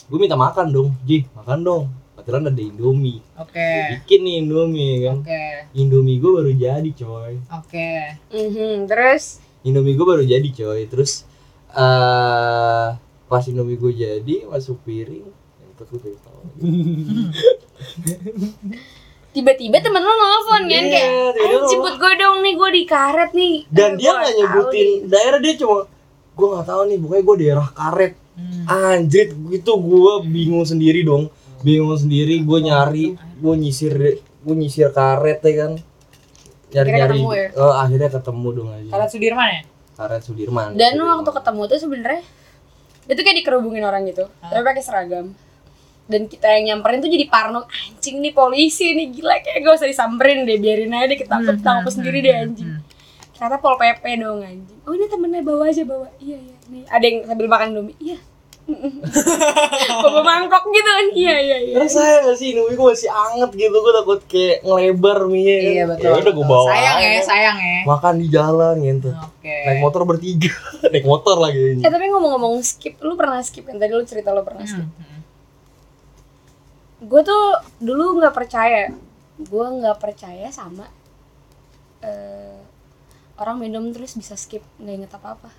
gue 0.04 0.18
minta 0.18 0.34
makan 0.34 0.66
dong 0.68 0.88
Ji 1.02 1.28
makan 1.34 1.58
dong 1.60 1.84
kebetulan 2.14 2.42
ada 2.46 2.62
Indomie 2.62 3.20
Oke. 3.34 3.60
Gua 3.60 3.92
bikin 3.98 4.20
nih 4.22 4.34
Indomie 4.40 4.94
kan 5.02 5.16
Oke. 5.20 5.42
Indomie 5.74 6.16
gue 6.16 6.30
baru 6.32 6.52
jadi 6.52 6.90
coy 6.94 7.32
Oke. 7.50 7.90
Mhm, 8.30 8.86
Terus 8.86 9.43
Indomie 9.64 9.92
gue 9.92 10.04
baru 10.04 10.22
jadi 10.22 10.44
coy 10.46 10.84
terus 10.84 11.24
eh 11.70 12.88
pas 13.24 13.42
Indomie 13.42 13.74
gue 13.74 13.92
jadi 13.92 14.46
masuk 14.46 14.78
piring 14.80 15.24
Entot 15.66 15.88
gue 15.90 16.14
tahu. 16.14 16.40
tiba-tiba 19.30 19.76
temen 19.80 19.98
lo 19.98 20.14
nelfon 20.14 20.62
kan 20.62 20.84
Iya, 20.84 20.92
kayak, 20.92 21.10
tiba-tiba 21.34 21.42
"Eh, 21.50 21.58
lo- 21.58 21.66
jemput 21.66 21.94
gue 21.96 22.12
dong 22.14 22.36
nih, 22.40 22.54
gue 22.54 22.70
di 22.70 22.82
karet 22.84 23.30
nih." 23.32 23.54
dan 23.68 23.90
Eh, 23.90 23.96
dia 23.98 24.10
nggak 24.12 24.32
nyebutin 24.32 24.84
nih. 24.84 24.98
daerah 25.08 25.38
dia 25.40 25.54
cuma 25.56 25.76
gue 26.30 26.46
nggak 26.48 26.64
tahu 26.64 26.82
nih 26.84 26.98
pokoknya 26.98 27.22
gue 27.24 27.36
daerah 27.40 27.68
karet 27.72 28.12
Hmm. 28.34 28.66
anjir 28.66 29.26
itu 29.48 29.72
gue 29.72 30.12
bingung 30.24 30.62
sendiri 30.62 31.02
dong 31.02 31.30
bingung 31.60 31.94
sendiri 31.94 32.38
gue 32.40 32.58
nyari 32.60 33.06
gue 33.14 33.54
nyisir 33.56 33.94
gue 34.18 34.54
nyisir 34.54 34.90
karet 34.90 35.38
ya 35.40 35.52
kan 35.56 35.72
nyari 36.74 36.82
Akhirnya 36.84 36.98
nyari 37.00 37.14
ketemu 37.14 37.30
ya? 37.32 37.48
oh, 37.56 37.72
akhirnya 37.72 38.08
ketemu 38.10 38.48
dong 38.50 38.68
aja 38.68 38.90
Karet 38.90 39.08
Sudirman 39.08 39.48
ya? 39.48 39.62
karet 39.94 40.22
Sudirman 40.22 40.68
Dan 40.72 40.90
Sudirman. 40.92 41.10
waktu 41.14 41.30
ketemu 41.32 41.62
tuh 41.64 41.78
sebenarnya 41.78 42.22
itu 43.04 43.20
kayak 43.20 43.36
dikerubungin 43.38 43.82
orang 43.82 44.02
gitu, 44.04 44.24
Ah. 44.38 44.48
tapi 44.48 44.64
pakai 44.64 44.80
seragam. 44.80 45.26
Dan 46.04 46.24
kita 46.24 46.44
yang 46.50 46.64
nyamperin 46.74 46.98
tuh 46.98 47.08
jadi 47.08 47.24
parno 47.26 47.64
anjing 47.64 48.18
nih 48.18 48.32
polisi 48.32 48.92
nih 48.92 49.08
gila 49.10 49.38
kayak 49.38 49.60
gak 49.60 49.74
usah 49.74 49.86
disamperin 49.86 50.42
deh 50.42 50.56
biarin 50.56 50.90
aja 50.90 51.06
deh 51.06 51.16
ketakut 51.16 51.56
tangkap 51.58 51.88
sendiri 51.90 52.18
deh 52.18 52.34
anjing. 52.34 52.68
Hmm. 52.70 52.82
Ternyata 53.30 53.56
pol 53.56 53.74
pp 53.74 54.04
dong 54.16 54.40
anjing. 54.40 54.78
Oh 54.82 54.92
ini 54.92 55.06
temennya 55.06 55.40
bawa 55.40 55.64
aja 55.66 55.80
bawa. 55.82 56.08
Iya 56.18 56.38
iya 56.38 56.56
nih 56.66 56.82
ada 56.86 57.04
yang 57.04 57.16
sambil 57.24 57.46
makan 57.46 57.68
domi. 57.72 57.92
Iya. 57.98 58.18
bawa 60.02 60.20
mangkok 60.20 60.64
gitu 60.66 60.88
kan. 60.88 61.06
Iya 61.12 61.36
iya 61.36 61.56
iya. 61.60 61.74
Terus 61.76 61.92
saya 61.92 62.24
gak 62.24 62.36
sih 62.36 62.52
Indomie 62.52 62.74
gue 62.74 62.86
masih 62.86 63.08
anget 63.08 63.50
gitu 63.52 63.76
gue 63.76 63.92
takut 63.94 64.20
kayak 64.24 64.56
ngelebar 64.60 65.18
mie 65.26 65.58
Iya 65.74 65.84
betul. 65.86 66.08
ya 66.08 66.18
udah 66.18 66.32
gue 66.32 66.46
bawa 66.46 66.68
Sayang 66.70 66.98
ya, 66.98 67.10
sayang 67.20 67.58
ya. 67.58 67.78
makan 67.84 68.14
di 68.16 68.26
jalan 68.28 68.76
gitu 68.80 69.10
Oke. 69.12 69.56
naik 69.68 69.80
motor 69.80 70.02
bertiga 70.04 70.52
naik 70.92 71.04
motor 71.04 71.36
lagi 71.36 71.60
ini 71.74 71.82
Eh 71.82 71.90
tapi 71.90 72.06
ngomong-ngomong 72.08 72.54
skip, 72.60 72.96
lu 72.98 73.14
pernah 73.14 73.40
skip 73.40 73.64
kan? 73.64 73.76
Tadi 73.76 73.92
lu 73.92 74.04
cerita 74.04 74.30
lu 74.30 74.40
pernah 74.40 74.64
skip. 74.64 74.80
Hmm. 74.80 74.96
hmm. 74.96 75.20
gue 77.04 77.20
tuh 77.22 77.44
dulu 77.78 78.16
nggak 78.16 78.32
percaya 78.32 78.88
gue 79.36 79.66
nggak 79.74 79.98
percaya 79.98 80.48
sama 80.48 80.88
eh, 82.00 82.56
orang 83.36 83.58
minum 83.58 83.90
terus 83.90 84.14
bisa 84.14 84.32
skip 84.34 84.64
nggak 84.78 84.94
inget 84.96 85.12
apa 85.12 85.30
apa 85.34 85.50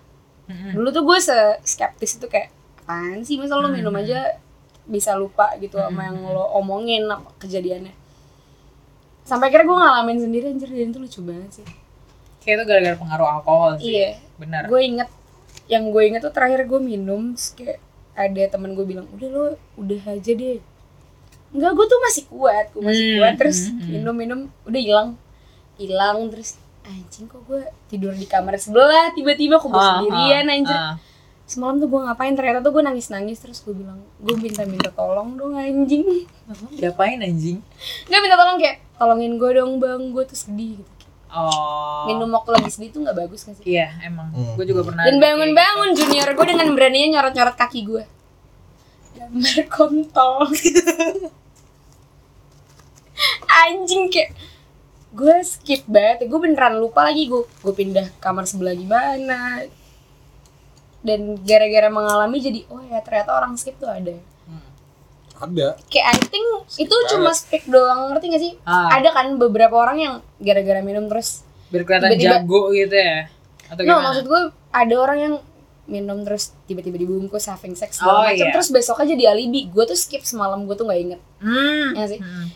Hmm. 0.45 0.77
dulu 0.77 0.93
tuh 0.93 1.01
gue 1.01 1.17
se 1.19 1.33
skeptis 1.65 2.21
itu 2.21 2.29
kayak 2.29 2.53
apaan 2.85 3.25
sih? 3.25 3.35
Masa 3.35 3.57
lo 3.57 3.67
minum 3.67 3.89
aja 3.91 4.37
bisa 4.85 5.17
lupa 5.17 5.57
gitu 5.57 5.75
sama 5.75 6.05
yang 6.05 6.21
lo 6.21 6.45
omongin 6.53 7.09
apa 7.09 7.33
kejadiannya. 7.37 7.89
Sampai 9.25 9.49
akhirnya 9.49 9.65
gue 9.65 9.77
ngalamin 9.77 10.17
sendiri 10.21 10.45
anjir. 10.47 10.69
Dan 10.69 10.93
itu 10.93 10.99
lucu 11.01 11.19
banget 11.21 11.61
sih. 11.61 11.67
Kayak 12.39 12.55
itu 12.55 12.63
gara-gara 12.69 12.95
pengaruh 12.95 13.27
alkohol 13.31 13.71
sih. 13.75 13.89
iya. 13.91 14.21
Benar. 14.35 14.67
gue 14.67 14.81
inget 14.83 15.09
yang 15.65 15.89
gue 15.89 16.03
inget 16.03 16.21
tuh 16.21 16.29
terakhir 16.29 16.67
gue 16.67 16.77
minum 16.77 17.33
kayak 17.55 17.81
ada 18.13 18.43
temen 18.47 18.75
gue 18.75 18.85
bilang 18.85 19.09
udah 19.11 19.27
lo 19.27 19.43
udah 19.75 20.01
aja 20.07 20.31
deh. 20.31 20.61
Enggak, 21.49 21.71
gue 21.71 21.85
tuh 21.87 21.99
masih 22.03 22.23
kuat, 22.27 22.65
gue 22.69 22.83
masih 22.83 23.01
Hmm, 23.01 23.17
kuat. 23.17 23.33
Terus 23.35 23.59
hmm, 23.65 23.79
hmm. 23.79 23.89
minum-minum 23.89 24.39
udah 24.63 24.77
hilang, 24.77 25.09
hilang 25.75 26.17
terus 26.29 26.59
anjing 26.83 27.25
kok 27.25 27.41
gue 27.43 27.63
tidur 27.87 28.13
di 28.13 28.27
kamar 28.27 28.59
sebelah? 28.59 29.09
Tiba-tiba 29.09 29.57
kok 29.57 29.67
gue 29.67 29.79
Ah, 29.79 29.87
sendirian 29.97 30.45
ah, 30.45 30.53
anjir. 30.53 30.77
ah. 30.77 30.95
Semalam 31.45 31.77
tuh 31.77 31.85
gue 31.85 32.01
ngapain 32.01 32.33
ternyata 32.33 32.59
tuh 32.59 32.73
gue 32.73 32.83
nangis-nangis 32.83 33.37
terus 33.37 33.61
gue 33.61 33.71
bilang 33.71 34.01
gue 34.17 34.35
minta-minta 34.35 34.89
tolong 34.89 35.33
dong 35.33 35.53
anjing 35.53 36.25
Diapain 36.79 37.19
anjing? 37.19 37.61
nggak 38.05 38.19
minta 38.19 38.35
tolong 38.35 38.57
kayak 38.57 38.77
tolongin 38.95 39.33
gue 39.35 39.51
dong 39.53 39.77
bang 39.77 40.09
gue 40.09 40.23
tuh 40.23 40.35
sedih 40.35 40.81
gitu 40.81 40.91
Oh. 41.27 42.07
minum 42.07 42.31
waktu 42.31 42.47
lagi 42.49 42.71
sedih 42.71 42.89
tuh 42.89 43.03
nggak 43.03 43.17
bagus 43.19 43.43
kan 43.43 43.51
sih 43.53 43.67
Iya, 43.67 43.91
emang. 44.01 44.31
Hmm. 44.31 44.55
Gue 44.55 44.63
juga 44.63 44.87
pernah. 44.87 45.03
dan 45.03 45.19
bangun-bangun 45.19 45.91
junior 45.91 46.31
gue 46.31 46.45
dengan 46.47 46.71
beraninya 46.71 47.19
nyorot-nyorot 47.19 47.55
kaki 47.55 47.83
gue 47.83 48.03
gambar 49.13 49.59
kontol 49.67 50.47
anjing 53.61 54.07
kayak 54.07 54.31
gue 55.11 55.35
skip 55.41 55.83
banget 55.85 56.23
gue 56.23 56.39
beneran 56.39 56.75
lupa 56.75 57.03
lagi 57.03 57.27
gue 57.27 57.43
gue 57.43 57.73
pindah 57.73 58.15
kamar 58.19 58.43
sebelah 58.43 58.71
gimana 58.71 59.63
dan 61.05 61.19
gara-gara 61.39 61.85
mengalami 61.87 62.37
jadi 62.39 62.59
oh 62.67 62.81
ya 62.83 62.97
ternyata 62.99 63.31
orang 63.31 63.53
skip 63.53 63.77
tuh 63.77 63.87
ada 63.87 64.17
Ada. 65.35 65.75
kayak 65.85 66.05
I 66.09 66.19
think 66.23 66.45
itu 66.73 66.87
banget. 66.89 67.11
cuma 67.11 67.31
skip 67.31 67.63
doang 67.65 68.07
ngerti 68.09 68.25
gak 68.29 68.41
sih 68.41 68.53
Ah. 68.63 68.87
ada 68.89 69.11
kan 69.11 69.35
beberapa 69.35 69.75
orang 69.75 69.97
yang 69.97 70.13
gara-gara 70.39 70.79
minum 70.79 71.05
terus. 71.05 71.43
Biar 71.67 71.83
kelihatan 71.83 72.07
Tiba-tiba- 72.09 72.39
jago 72.39 72.61
gitu 72.71 72.95
ya. 72.95 73.27
Atau 73.67 73.83
No, 73.83 73.87
gimana? 73.91 74.05
maksud 74.07 74.23
gue 74.25 74.41
ada 74.71 74.95
orang 74.95 75.17
yang 75.19 75.33
minum 75.85 76.23
terus 76.23 76.55
tiba-tiba 76.65 76.95
dibungkus 76.95 77.45
having 77.45 77.75
sex 77.75 77.99
Oh, 77.99 78.23
macam 78.23 78.31
iya. 78.33 78.49
terus 78.49 78.71
besok 78.71 78.95
aja 78.97 79.11
jadi 79.11 79.27
alibi. 79.29 79.67
Gue 79.67 79.83
tuh 79.83 79.93
skip 79.93 80.23
semalam 80.23 80.63
gue 80.63 80.73
tuh 80.73 80.87
nggak 80.87 81.01
inget. 81.03 81.21
Hmm. 81.37 81.91
Ya 81.93 82.05
sih. 82.07 82.17
Hmm. 82.17 82.47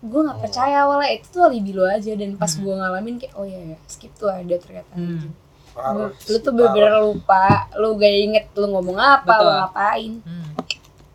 Gue 0.00 0.20
nggak 0.22 0.40
percaya 0.40 0.76
awalnya 0.80 1.12
itu 1.12 1.28
tuh 1.28 1.44
alibi 1.44 1.70
lo 1.70 1.84
aja 1.84 2.08
dan 2.10 2.34
pas 2.34 2.50
gue 2.50 2.72
ngalamin 2.72 3.16
kayak 3.16 3.36
oh 3.36 3.44
iya 3.44 3.60
ya 3.66 3.78
skip 3.84 4.10
tuh 4.14 4.26
ada 4.26 4.56
ternyata. 4.56 4.90
Hmm. 4.90 5.28
Lu 5.74 6.36
tuh 6.38 6.52
bener-bener 6.52 6.94
lupa, 7.00 7.66
lu 7.74 7.94
gak 7.94 8.14
inget 8.14 8.44
lu 8.54 8.66
ngomong 8.70 8.94
apa, 8.94 9.26
Betul. 9.26 9.44
lu 9.44 9.50
ngapain, 9.58 10.12
Hmm. 10.22 10.46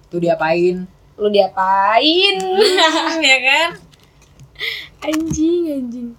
Tuh 0.09 0.19
diapain? 0.19 0.75
lu 1.15 1.27
diapain. 1.27 2.35
ya 3.29 3.37
kan? 3.41 3.69
anjing, 5.01 5.63
anjing. 5.69 6.09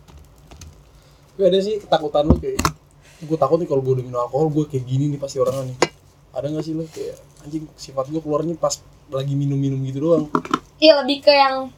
Gak 1.36 1.48
ada 1.48 1.58
sih 1.58 1.76
ketakutan 1.78 2.24
lu 2.24 2.36
kayak 2.36 2.60
gue 3.20 3.36
takut 3.36 3.56
nih 3.56 3.68
kalau 3.68 3.80
gue 3.80 3.92
udah 3.92 4.04
minum 4.04 4.16
alkohol 4.18 4.48
gue 4.48 4.64
kayak 4.66 4.84
gini 4.84 5.08
nih 5.08 5.20
pasti 5.20 5.36
orangnya 5.36 5.68
nih 5.68 5.78
ada 6.32 6.46
gak 6.48 6.64
sih 6.64 6.72
lo 6.72 6.88
kayak 6.88 7.20
anjing 7.40 7.68
sifat 7.76 8.08
gue 8.08 8.16
keluarnya 8.16 8.56
pas 8.56 8.80
lagi 9.12 9.36
minum-minum 9.36 9.76
gitu 9.84 10.00
doang 10.00 10.24
Iya 10.80 11.04
lebih 11.04 11.20
ke 11.20 11.28
yang 11.28 11.68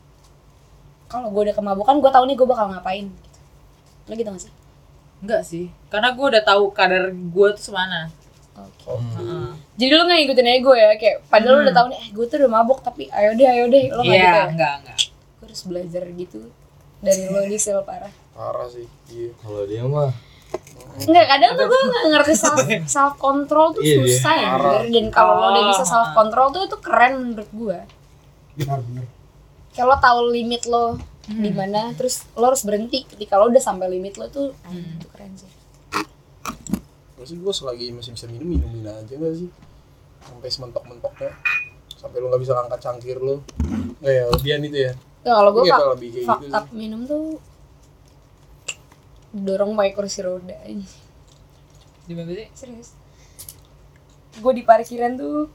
kalau 1.06 1.28
gue 1.28 1.50
udah 1.50 1.56
kemabukan 1.58 1.98
gue 1.98 2.10
tahu 2.10 2.24
nih 2.24 2.36
gue 2.38 2.46
bakal 2.46 2.70
ngapain. 2.70 3.10
Gitu. 3.10 3.38
Lo 4.06 4.12
gitu 4.14 4.30
gak 4.30 4.42
sih? 4.46 4.52
Enggak 5.22 5.42
sih. 5.42 5.70
Karena 5.86 6.10
gue 6.10 6.26
udah 6.28 6.42
tahu 6.42 6.64
kadar 6.70 7.04
gue 7.08 7.48
tuh 7.54 7.64
semana. 7.64 8.10
Oke. 8.52 8.92
Heeh. 8.92 9.48
Jadi 9.74 9.90
lu 9.90 10.02
gak 10.02 10.18
ngikutin 10.18 10.48
ego 10.52 10.72
ya 10.72 10.92
kayak 10.94 11.24
padahal 11.24 11.56
lu 11.56 11.64
udah 11.64 11.74
tahu 11.74 11.86
nih 11.88 11.98
eh 11.98 12.08
gue 12.10 12.24
tuh 12.26 12.36
udah 12.36 12.50
mabuk 12.52 12.78
tapi 12.80 13.08
ayo 13.08 13.32
deh 13.32 13.46
ayo 13.46 13.64
deh 13.66 13.88
lo 13.88 14.00
gak 14.00 14.08
Iya, 14.08 14.20
gitu 14.20 14.28
ya. 14.28 14.44
enggak, 14.46 14.74
enggak. 14.76 14.98
Gue 15.32 15.44
harus 15.46 15.62
belajar 15.64 16.02
gitu 16.10 16.40
dari 17.00 17.22
lo 17.26 17.40
Gisel 17.44 17.80
parah. 17.80 18.12
parah 18.32 18.64
sih 18.66 18.84
iya 19.08 19.32
kalau 19.36 19.64
dia 19.64 19.82
mah 19.82 20.12
Enggak 20.98 21.26
kadang 21.26 21.52
tuh 21.54 21.64
gue 21.64 21.80
gak 21.86 22.04
ngerti 22.10 22.34
self 22.34 22.60
self 22.94 23.14
control 23.16 23.66
tuh 23.70 23.80
Iya, 23.80 23.96
dia. 23.98 24.08
susah 24.10 24.34
ya 24.34 24.50
dan 24.84 25.06
kalau 25.08 25.32
lo 25.34 25.46
udah 25.48 25.64
bisa 25.66 25.82
Ah. 25.82 25.88
self 25.88 26.08
control 26.12 26.46
tuh 26.50 26.62
itu 26.62 26.76
keren 26.78 27.12
menurut 27.22 27.50
gue. 27.50 27.78
benar-benar 28.54 29.06
Kayak 29.70 29.86
lo 29.86 29.96
tahu 29.98 30.20
limit 30.30 30.62
lo 30.66 31.00
di 31.22 31.50
mana 31.54 31.94
terus 31.94 32.26
lo 32.34 32.50
harus 32.50 32.66
berhenti 32.66 33.06
ketika 33.06 33.38
lo 33.38 33.46
udah 33.46 33.62
sampai 33.62 33.86
limit 33.86 34.18
lo 34.18 34.26
tuh. 34.26 34.50
Ah, 34.66 34.74
itu 34.74 35.06
keren 35.14 35.32
sih. 35.38 35.50
Maksud 37.14 37.38
gue 37.38 37.54
selagi 37.54 37.94
masih 37.94 38.10
bisa 38.18 38.26
minum 38.26 38.50
minumin 38.50 38.82
aja 38.90 39.14
gak 39.14 39.34
sih? 39.38 39.46
Sampai 40.26 40.48
sementok-mentoknya. 40.50 41.30
Sampai 41.94 42.18
lu 42.18 42.26
nggak 42.26 42.42
bisa 42.42 42.58
angkat 42.58 42.80
cangkir 42.82 43.22
lu 43.22 43.38
nggak 44.02 44.10
ya 44.10 44.24
lebihan 44.34 44.60
itu 44.66 44.78
ya. 44.90 44.92
Nggak, 45.22 45.36
kalau 45.38 45.50
gue 45.54 45.62
Iya, 45.62 45.70
fak, 45.70 45.78
kalau 45.78 45.92
lebih 45.94 46.08
kayak 46.10 46.26
gitu 46.26 46.46
up 46.50 46.66
minum 46.74 47.00
tuh 47.06 47.24
dorong 49.30 49.72
pakai 49.78 49.92
kursi 49.94 50.20
roda 50.26 50.58
aja. 50.66 50.90
Di 52.02 52.12
mana 52.18 52.34
sih? 52.34 52.48
serius. 52.58 52.98
Gue 54.42 54.52
di 54.58 54.66
parkiran 54.66 55.14
tuh 55.14 55.46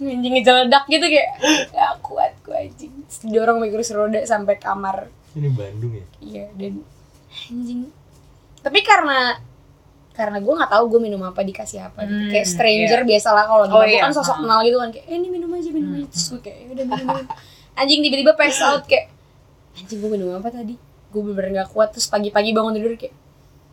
anjing 0.00 0.32
ngejeledak 0.32 0.84
gitu 0.86 1.06
kayak 1.06 1.28
gak 1.68 1.92
kuat 2.00 2.32
gue 2.40 2.56
anjing 2.58 2.92
Terus 3.02 3.20
dorong 3.26 3.58
pakai 3.58 3.72
kursi 3.72 3.92
roda 3.92 4.20
sampai 4.22 4.56
kamar 4.56 5.10
Ini 5.30 5.48
Bandung 5.50 5.92
ya. 5.92 6.04
iya 6.20 6.44
dan 6.52 6.80
anjing 7.46 7.80
tapi 8.58 8.80
karena 8.80 9.40
karena 10.10 10.36
gue 10.36 10.52
nggak 10.52 10.68
tahu 10.70 10.84
gue 10.88 11.00
minum 11.00 11.22
apa 11.22 11.40
dikasih 11.40 11.80
apa 11.82 12.02
gitu. 12.02 12.12
Hmm, 12.14 12.28
kayak 12.28 12.46
stranger 12.46 13.00
biasalah 13.04 13.44
kalau 13.46 13.64
di 13.64 13.72
Oh, 13.72 13.84
iya. 13.86 14.00
kan 14.00 14.12
sosok 14.12 14.34
Ah. 14.34 14.38
kenal 14.38 14.58
gitu 14.60 14.76
kan 14.76 14.90
kayak 14.90 15.06
eh 15.06 15.16
ini 15.16 15.28
minum 15.28 15.48
aja 15.50 15.70
minum 15.70 15.90
aja 15.94 16.06
terus 16.06 16.26
gue 16.28 16.40
kayak 16.42 16.56
"Ya 16.58 16.66
udah 16.70 16.84
minum, 16.86 17.06
minum. 17.06 17.26
anjing 17.74 18.00
tiba-tiba 18.02 18.32
pass 18.34 18.58
out 18.60 18.84
kayak 18.84 19.06
anjing 19.74 19.98
gue 19.98 20.10
minum 20.10 20.28
apa 20.34 20.48
tadi 20.50 20.74
gue 21.06 21.20
bener-bener 21.20 21.50
gak 21.58 21.70
kuat 21.70 21.88
terus 21.90 22.06
pagi-pagi 22.06 22.50
bangun 22.50 22.74
tidur 22.74 22.94
kayak 22.94 23.14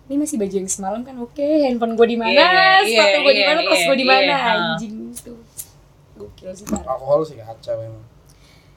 ini 0.08 0.16
masih 0.18 0.38
baju 0.38 0.56
yang 0.56 0.68
semalam 0.68 1.02
kan 1.02 1.16
oke 1.18 1.36
handphone 1.42 1.94
gue 1.94 2.08
di 2.08 2.16
mana 2.16 2.32
Iya, 2.32 2.48
iya, 2.48 2.72
sepatu 2.86 3.18
gue 3.20 3.34
di 3.34 3.38
iya, 3.38 3.48
mana 3.50 3.60
iya, 3.62 3.76
gue 3.84 3.96
di 3.96 4.06
mana 4.06 4.24
iya, 4.24 4.38
ah. 4.38 4.56
anjing 4.72 4.94
tuh 5.14 5.37
gokil 6.48 6.56
sih 6.56 6.66
alkohol 6.82 7.22
sih 7.22 7.36
kacau 7.36 7.76
memang 7.78 8.04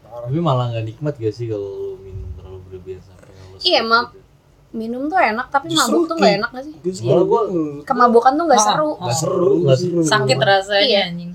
parah 0.02 0.26
Tapi 0.26 0.38
malah 0.38 0.66
nggak 0.68 0.84
nikmat 0.84 1.14
gak 1.16 1.30
sih 1.30 1.46
kalau 1.46 1.70
lu 1.70 1.90
minum 2.00 2.26
terlalu 2.34 2.58
berlebihan 2.66 3.00
sampai 3.00 3.28
Iya, 3.60 3.80
gitu? 3.80 3.88
Mak. 3.88 4.06
minum 4.70 5.02
tuh 5.06 5.18
enak 5.18 5.46
tapi 5.48 5.66
Justru 5.68 5.82
mabuk 5.92 6.02
tuh 6.06 6.16
gak 6.16 6.32
enak 6.36 6.50
gak 6.50 6.64
sih 6.64 6.74
Malah 6.74 6.86
kalau 7.04 7.24
gua- 7.24 7.48
kemabukan 7.84 8.32
tuh 8.32 8.44
gak 8.44 8.54
Ah, 8.54 8.64
seru 8.64 8.90
Nggak 8.96 9.16
seru, 9.16 9.52
nggak 9.60 9.76
seru. 9.76 10.00
Sakit 10.02 10.38
rasanya 10.40 10.82
Iya. 10.84 11.00
anjing. 11.06 11.32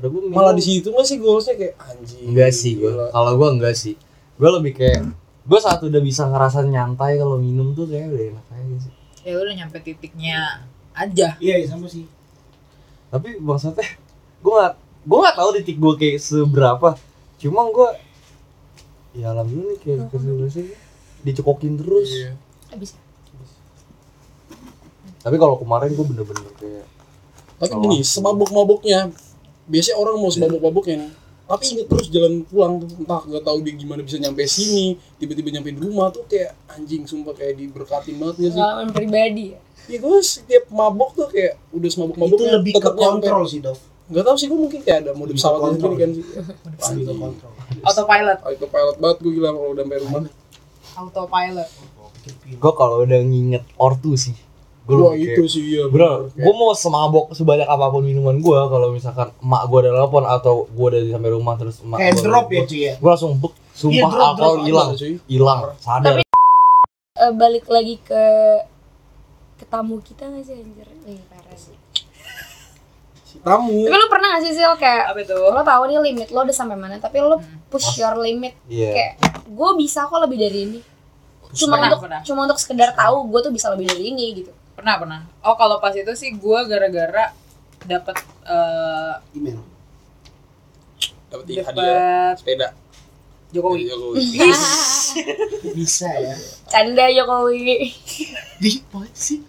Minum- 0.00 0.30
malah 0.30 0.52
di 0.52 0.62
situ 0.62 0.88
masih 0.90 1.16
goalsnya 1.16 1.54
kayak 1.56 1.74
anjing 1.78 2.24
Enggak 2.26 2.50
sih 2.52 2.72
gue. 2.74 2.88
Kalau 2.88 3.32
gue 3.34 3.48
enggak 3.50 3.74
sih. 3.74 3.94
Gue 4.34 4.50
lebih 4.50 4.72
kayak 4.74 5.02
gue 5.40 5.58
saat 5.58 5.80
udah 5.80 6.00
bisa 6.00 6.24
ngerasa 6.24 6.62
nyantai 6.64 7.16
kalau 7.16 7.36
minum 7.36 7.70
tuh 7.70 7.84
kayak 7.84 8.08
udah 8.08 8.24
enak 8.30 8.44
aja 8.50 8.76
sih. 8.80 8.92
Ya 9.22 9.34
udah 9.36 9.52
nyampe 9.52 9.78
titiknya 9.78 10.64
aja. 10.92 11.36
Iya, 11.36 11.54
iya, 11.56 11.66
sama 11.66 11.84
sih. 11.84 12.08
Tapi 13.08 13.36
maksudnya 13.38 13.84
gue 14.38 14.52
nggak 14.52 14.74
gue 15.00 15.18
nggak 15.18 15.36
tahu 15.36 15.48
titik 15.60 15.76
gue 15.80 15.94
kayak 15.96 16.18
seberapa. 16.20 16.96
Cuma 17.40 17.68
gue 17.72 17.88
ya 19.16 19.32
alhamdulillah 19.34 19.78
kayak 19.80 20.08
ke 20.12 20.16
sini 20.50 20.72
dicekokin 21.24 21.74
terus. 21.80 22.10
Iya. 22.10 22.32
Abis. 22.74 22.96
Tapi 25.20 25.36
kalau 25.36 25.60
kemarin 25.60 25.92
gue 25.92 26.06
bener-bener 26.06 26.52
kayak 26.56 26.86
tapi 27.60 27.76
gini 27.76 28.00
semabuk-mabuknya 28.00 29.12
biasanya 29.68 29.96
orang 30.00 30.16
mau 30.16 30.32
semabuk-mabuknya 30.32 31.12
tapi 31.44 31.76
inget 31.76 31.86
terus 31.92 32.06
jalan 32.08 32.46
pulang 32.48 32.80
tuh 32.80 32.88
entah 32.96 33.20
gak 33.26 33.44
tahu 33.44 33.58
dia 33.60 33.74
gimana 33.76 34.00
bisa 34.00 34.16
nyampe 34.16 34.48
sini 34.48 34.96
tiba-tiba 35.20 35.60
nyampe 35.60 35.76
di 35.76 35.80
rumah 35.82 36.08
tuh 36.08 36.24
kayak 36.24 36.56
anjing 36.72 37.04
sumpah 37.04 37.36
kayak 37.36 37.60
diberkatin 37.60 38.16
banget 38.16 38.34
gak 38.38 38.50
sih 38.54 38.56
pengalaman 38.56 38.88
pribadi 38.96 39.46
ya 39.52 39.60
Iya 39.90 40.06
gue 40.06 40.18
setiap 40.22 40.64
mabuk 40.70 41.18
tuh 41.18 41.26
kayak 41.34 41.58
udah 41.74 41.90
semabuk 41.90 42.14
Itu 42.14 42.22
mabuknya 42.22 42.50
lebih 42.62 42.72
ke 42.78 42.90
kontrol 42.94 43.42
sih, 43.50 43.58
Dov. 43.58 43.74
Gak 44.10 44.24
tau 44.24 44.34
sih 44.34 44.46
gue 44.46 44.58
mungkin 44.58 44.80
kayak 44.80 44.98
ada 45.00 45.10
mode 45.14 45.30
kontrol. 45.32 45.70
sendiri 45.70 45.94
kan 45.96 46.10
sih. 46.12 46.24
Autopilot. 47.80 48.38
Oh, 48.42 48.50
itu 48.50 48.66
pilot 48.66 48.96
banget 48.98 49.16
gue 49.20 49.32
gila 49.32 49.48
kalau 49.50 49.70
udah 49.70 49.84
sampai 49.84 49.98
rumah 50.00 50.20
Autopilot. 50.96 51.68
gue 52.52 52.72
kalau 52.74 52.96
udah 53.00 53.20
nginget 53.22 53.64
ortu 53.76 54.12
sih. 54.14 54.36
Gue 54.82 54.96
Wah 54.98 55.14
itu 55.14 55.46
sih 55.46 55.62
iya 55.70 55.86
Bro, 55.86 56.34
gue 56.34 56.50
mau 56.52 56.74
semabok 56.74 57.30
sebanyak 57.30 57.62
apa 57.64 57.86
pun 57.88 58.02
minuman 58.02 58.34
gue 58.36 58.58
kalau 58.66 58.90
misalkan 58.90 59.30
emak 59.38 59.62
gue 59.64 59.78
ada 59.80 59.90
telepon 59.94 60.24
atau 60.24 60.66
gue 60.66 60.86
udah 60.88 61.00
di 61.00 61.10
sampai 61.10 61.30
rumah 61.30 61.54
terus 61.54 61.78
emak 61.78 61.98
Kayak 62.00 62.12
gua 62.12 62.24
drop 62.24 62.46
ya, 62.48 62.60
cuy 62.64 62.80
ya. 62.80 62.94
gue 62.98 63.08
langsung 63.08 63.32
buk 63.36 63.52
sumpah 63.70 63.94
Iya, 64.10 64.26
alkohol 64.26 64.56
hilang 64.66 64.88
cuy. 64.92 65.14
hilang 65.24 65.58
sadar 65.78 66.18
Tapi- 66.18 66.28
Eh, 67.12 67.32
balik 67.32 67.68
lagi 67.68 68.00
ke 68.00 68.22
ke 69.54 69.64
tamu 69.64 70.00
kita 70.00 70.24
gak 70.26 70.42
sih 70.42 70.56
anjir 70.56 70.88
Si 70.98 71.12
tamu 73.38 73.86
tapi 73.86 73.94
lu 73.94 74.06
pernah 74.08 74.28
gak 74.34 74.42
sih 74.42 74.52
Sil 74.52 74.74
kayak 74.74 75.04
Apa 75.10 75.18
itu? 75.20 75.36
lo 75.36 75.60
tahu 75.60 75.82
nih 75.86 75.98
limit 76.02 76.28
lo 76.28 76.42
udah 76.42 76.52
sampai 76.52 76.74
mana 76.74 76.96
tapi 76.96 77.18
lo 77.18 77.38
push 77.68 77.96
your 77.96 78.18
limit 78.18 78.58
iya 78.66 78.90
kayak 78.90 79.12
gue 79.46 79.70
bisa 79.76 80.04
kok 80.04 80.18
lebih 80.18 80.36
dari 80.36 80.58
ini 80.64 80.80
cuma 81.50 81.76
Pernah, 81.76 81.88
untuk 81.88 82.00
pernah. 82.02 82.20
cuma 82.22 82.40
untuk 82.44 82.58
sekedar 82.58 82.90
tahu 82.92 83.26
gue 83.26 83.40
tuh 83.40 83.52
bisa 83.52 83.70
lebih 83.70 83.86
dari 83.86 84.04
ini 84.08 84.26
gitu 84.36 84.52
Pernah 84.70 84.96
pernah. 84.96 85.20
Oh 85.44 85.52
kalau 85.54 85.76
pas 85.76 85.92
itu 85.92 86.08
sih 86.16 86.32
gue 86.32 86.58
gara-gara 86.64 87.36
dapat 87.82 88.16
eh 88.48 89.14
Email. 89.36 89.60
dapat 91.28 91.44
hadiah 91.44 92.32
sepeda 92.32 92.72
Jokowi. 93.52 93.90
Jokowi. 93.90 94.24
Bisa 95.76 96.08
ya. 96.08 96.32
canda 96.64 97.12
Jokowi 97.12 97.92
Di 98.56 98.80
sih? 99.12 99.42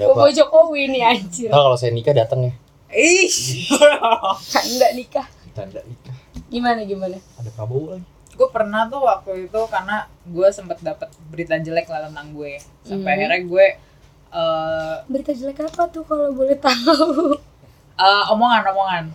Bobo. 0.00 0.26
Jokowi 0.26 0.90
nih 0.90 1.02
anjir 1.04 1.46
Ntar 1.46 1.60
kalau 1.60 1.76
saya 1.76 1.90
nikah 1.90 2.14
datang 2.14 2.42
ya 2.42 2.52
Ih. 2.92 3.32
canda 4.52 4.88
nikah. 4.92 5.26
Tanda 5.52 5.80
nikah. 5.82 6.16
Gimana 6.46 6.84
gimana? 6.84 7.16
Ada 7.34 7.50
Prabowo 7.50 7.96
lagi. 7.96 8.04
Gue 8.32 8.48
pernah 8.48 8.84
tuh 8.86 9.00
waktu 9.02 9.46
itu 9.46 9.60
karena 9.66 10.04
gue 10.22 10.48
sempet 10.50 10.80
dapet 10.80 11.08
berita 11.28 11.56
jelek 11.56 11.84
lah 11.86 12.06
tentang 12.06 12.32
gue. 12.32 12.60
Sampai 12.82 13.00
Hmm. 13.04 13.16
akhirnya 13.18 13.40
gue 13.42 13.66
eh 14.32 14.94
berita 15.06 15.32
jelek 15.32 15.60
apa 15.62 15.88
tuh 15.88 16.02
kalau 16.02 16.32
boleh 16.32 16.56
tahu? 16.58 17.36
eh, 17.94 18.24
omongan-omongan. 18.28 19.12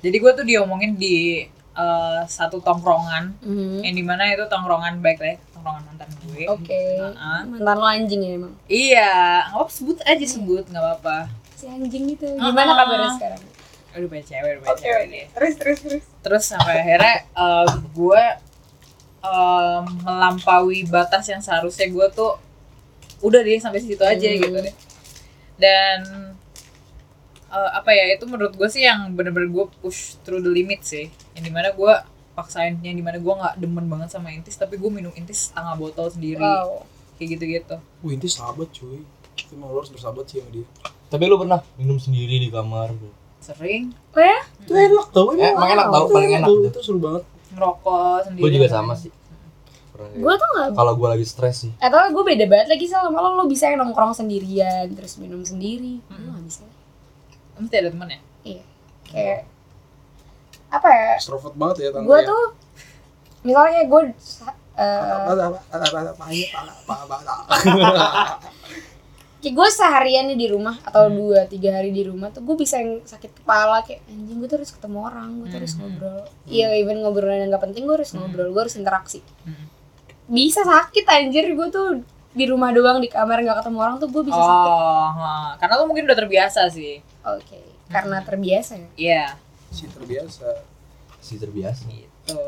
Jadi 0.00 0.16
gue 0.16 0.32
tuh 0.32 0.44
diomongin 0.44 0.94
di 0.94 1.42
eh, 1.74 2.20
satu 2.24 2.58
tongkrongan. 2.58 3.34
Hmm. 3.40 3.82
yang 3.82 3.94
di 3.94 4.02
mana 4.02 4.26
itu 4.28 4.46
tongkrongan 4.46 4.98
baik 4.98 5.18
lah 5.18 5.34
tongkrongan 5.52 5.82
mantan 5.84 6.10
gue. 6.24 6.46
Oke. 6.46 6.82
Nah, 7.14 7.42
mantan 7.44 7.76
lo 7.76 7.86
anjing 7.86 8.20
ya 8.20 8.30
emang? 8.32 8.54
Iya. 8.66 9.12
Nggak 9.50 9.60
apa 9.60 9.70
sebut 9.70 9.98
aja 10.00 10.24
sebut 10.24 10.64
nggak 10.64 10.82
apa-apa 10.82 11.18
si 11.64 11.66
anjing 11.66 12.04
itu. 12.10 12.28
Gimana 12.28 12.70
Ah. 12.70 12.76
kabarnya 12.78 13.10
sekarang? 13.16 13.42
Udah 13.94 14.08
punya 14.10 14.24
cewek 14.26 14.50
udah 14.50 14.60
punya 14.60 14.76
cewek. 14.76 15.04
dia 15.08 15.24
terus 15.30 15.54
terus 15.56 15.78
terus. 15.80 16.04
Terus 16.20 16.44
sampai 16.44 16.74
akhirnya 16.76 17.16
eh, 17.26 17.66
gue 17.90 18.24
eh, 19.24 19.80
melampaui 20.02 20.84
batas 20.86 21.24
yang 21.26 21.40
seharusnya 21.40 21.88
gue 21.88 22.06
tuh 22.12 22.36
udah 23.20 23.40
deh 23.40 23.56
sampai 23.56 23.80
situ 23.80 23.96
aja 23.98 24.20
Hmm. 24.26 24.36
gitu 24.38 24.58
deh. 24.60 24.74
Dan 25.56 25.98
eh, 27.48 27.70
apa 27.72 27.90
ya 27.90 28.12
itu 28.12 28.24
menurut 28.24 28.52
gue 28.52 28.68
sih 28.68 28.82
yang 28.82 29.08
bener-bener 29.10 29.48
gue 29.48 29.64
push 29.80 30.20
through 30.20 30.38
the 30.38 30.50
limit 30.50 30.84
sih. 30.84 31.08
Yang 31.32 31.44
di 31.44 31.52
mana 31.52 31.72
gue 31.72 31.92
paksain 32.34 32.76
yang 32.82 32.92
di 32.92 33.00
mana 33.00 33.16
gue 33.16 33.30
nggak 33.32 33.54
demen 33.56 33.86
banget 33.86 34.10
sama 34.10 34.28
intis 34.28 34.58
tapi 34.58 34.74
gue 34.74 34.90
minum 34.90 35.14
intis 35.14 35.48
setengah 35.48 35.74
botol 35.74 36.10
sendiri. 36.10 36.36
Wow. 36.38 36.84
Kayak 37.14 37.28
gitu-gitu. 37.32 37.76
Wah 37.78 38.10
ini 38.10 38.28
sahabat 38.28 38.68
cuy. 38.68 39.00
Kita 39.34 39.54
mau 39.54 39.70
harus 39.72 39.88
bersahabat 39.88 40.26
sih 40.26 40.38
sama 40.38 40.50
dia 40.52 40.66
tapi 41.14 41.30
lu 41.30 41.38
pernah 41.38 41.62
minum 41.78 41.94
sendiri 42.02 42.42
di 42.42 42.50
kamar 42.50 42.90
sering 43.38 43.94
oh 43.94 44.18
ya 44.18 44.40
Itu 44.66 44.72
enak 44.74 45.06
tau 45.14 45.30
Eh, 45.36 45.52
emang 45.54 45.70
enak 45.78 45.86
tau, 45.92 46.04
paling 46.10 46.32
enak. 46.42 46.48
Itu 46.74 46.80
seru 46.82 46.98
banget 46.98 47.22
ngerokok 47.54 48.18
sendiri 48.26 48.42
gue 48.42 48.50
juga 48.58 48.68
sama 48.68 48.98
sih 48.98 49.14
gue 49.94 50.10
gitu. 50.18 50.26
tuh 50.26 50.48
nggak 50.58 50.68
kalau 50.74 50.92
gue 50.98 51.06
lagi 51.06 51.22
stres 51.22 51.56
sih 51.62 51.72
atau 51.78 52.10
gue 52.10 52.24
beda 52.26 52.50
banget 52.50 52.66
lagi 52.66 52.86
sama 52.90 53.14
lo 53.14 53.38
lo 53.38 53.46
bisa 53.46 53.70
yang 53.70 53.78
nongkrong 53.78 54.10
sendirian 54.10 54.90
terus 54.90 55.22
minum 55.22 55.46
sendiri 55.46 56.02
gue 56.02 56.18
nggak 56.18 56.44
bisa 56.50 56.66
mesti 57.62 57.74
ada 57.78 57.94
temen 57.94 58.08
ya 58.10 58.20
iya 58.42 58.62
kayak 59.06 59.40
apa 60.74 60.88
ya 60.90 61.12
Extrovert 61.22 61.54
banget 61.54 61.76
ya 61.86 61.88
gue 61.94 62.18
ya. 62.18 62.26
tuh 62.26 62.42
misalnya 63.46 63.86
gue 63.86 64.02
uh, 64.74 65.30
kayak 69.44 69.54
gue 69.54 69.68
seharian 69.68 70.24
nih 70.24 70.38
di 70.38 70.48
rumah 70.48 70.80
atau 70.80 71.04
dua 71.06 71.44
tiga 71.44 71.76
hari 71.76 71.92
di 71.92 72.00
rumah 72.00 72.32
tuh 72.32 72.40
gue 72.40 72.56
bisa 72.56 72.80
yang 72.80 73.04
sakit 73.04 73.44
kepala 73.44 73.84
kayak 73.84 74.00
anjing 74.08 74.40
gue 74.40 74.48
tuh 74.48 74.56
harus 74.56 74.72
ketemu 74.72 74.98
orang 75.04 75.28
gue 75.36 75.46
tuh 75.46 75.58
harus 75.60 75.72
Hmm. 75.74 75.80
ngobrol. 75.84 76.20
Iya 76.46 76.66
even 76.74 76.96
ngobrol 76.98 77.28
yang 77.28 77.52
nggak 77.52 77.60
penting 77.62 77.84
gue 77.84 77.92
harus 77.92 78.10
ngobrol 78.10 78.48
gue 78.48 78.62
harus 78.64 78.74
interaksi. 78.74 79.20
Hmm. 79.44 79.68
bisa 80.24 80.64
sakit 80.64 81.04
anjir 81.04 81.52
gue 81.52 81.68
tuh 81.68 82.00
di 82.32 82.48
rumah 82.48 82.72
doang 82.72 82.96
di 82.96 83.06
kamar 83.06 83.44
nggak 83.44 83.60
ketemu 83.60 83.78
orang 83.78 83.96
tuh 84.00 84.08
gue 84.08 84.22
bisa 84.24 84.34
sakit. 84.34 84.70
Oh 84.72 85.08
ha. 85.12 85.52
karena 85.54 85.74
lo 85.76 85.84
mungkin 85.84 86.08
udah 86.08 86.16
terbiasa 86.16 86.72
sih. 86.72 87.04
Oke 87.22 87.60
karena 87.86 88.24
terbiasa 88.24 88.72
ya? 88.74 88.88
Iya. 88.96 89.24
Si 89.68 89.84
terbiasa. 89.86 90.48
Sih 91.20 91.36
terbiasa. 91.36 91.84
Gitu. 91.86 92.40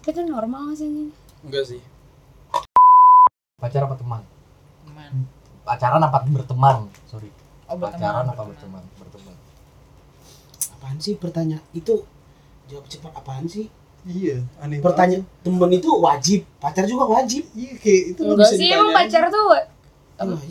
Tapi 0.00 0.08
itu 0.08 0.22
normal 0.24 0.72
gak 0.72 0.80
sih 0.80 0.86
anjing? 0.86 1.10
Enggak 1.44 1.64
sih. 1.68 1.80
Pacar 3.56 3.84
apa 3.84 3.94
teman? 3.94 4.22
Teman. 4.82 5.12
Pacaran 5.66 5.98
apa 5.98 6.22
berteman 6.30 6.86
sorry 7.10 7.28
oh 7.66 7.74
berteman 7.74 8.00
pacaran 8.00 8.26
apa 8.30 8.42
berteman. 8.46 8.84
berteman 9.02 9.34
Apaan 10.76 11.02
sih 11.02 11.18
pertanyaan? 11.18 11.64
Itu 11.74 12.06
jawab 12.70 12.86
cepat 12.86 13.10
apaan 13.16 13.48
sih? 13.50 13.66
Iya 14.06 14.38
aneh 14.62 14.78
Pertanyaan 14.78 15.26
temen 15.42 15.70
itu 15.74 15.90
wajib, 15.98 16.46
pacar 16.62 16.86
juga 16.86 17.10
wajib. 17.10 17.42
Iya 17.58 17.74
kayak 17.74 18.02
itu 18.14 18.20
nggak 18.22 18.36
enggak 18.38 18.50
bisa 18.54 18.60
sih 18.60 18.70
emang 18.70 18.92
pacar 18.94 19.24
tuh 19.26 19.44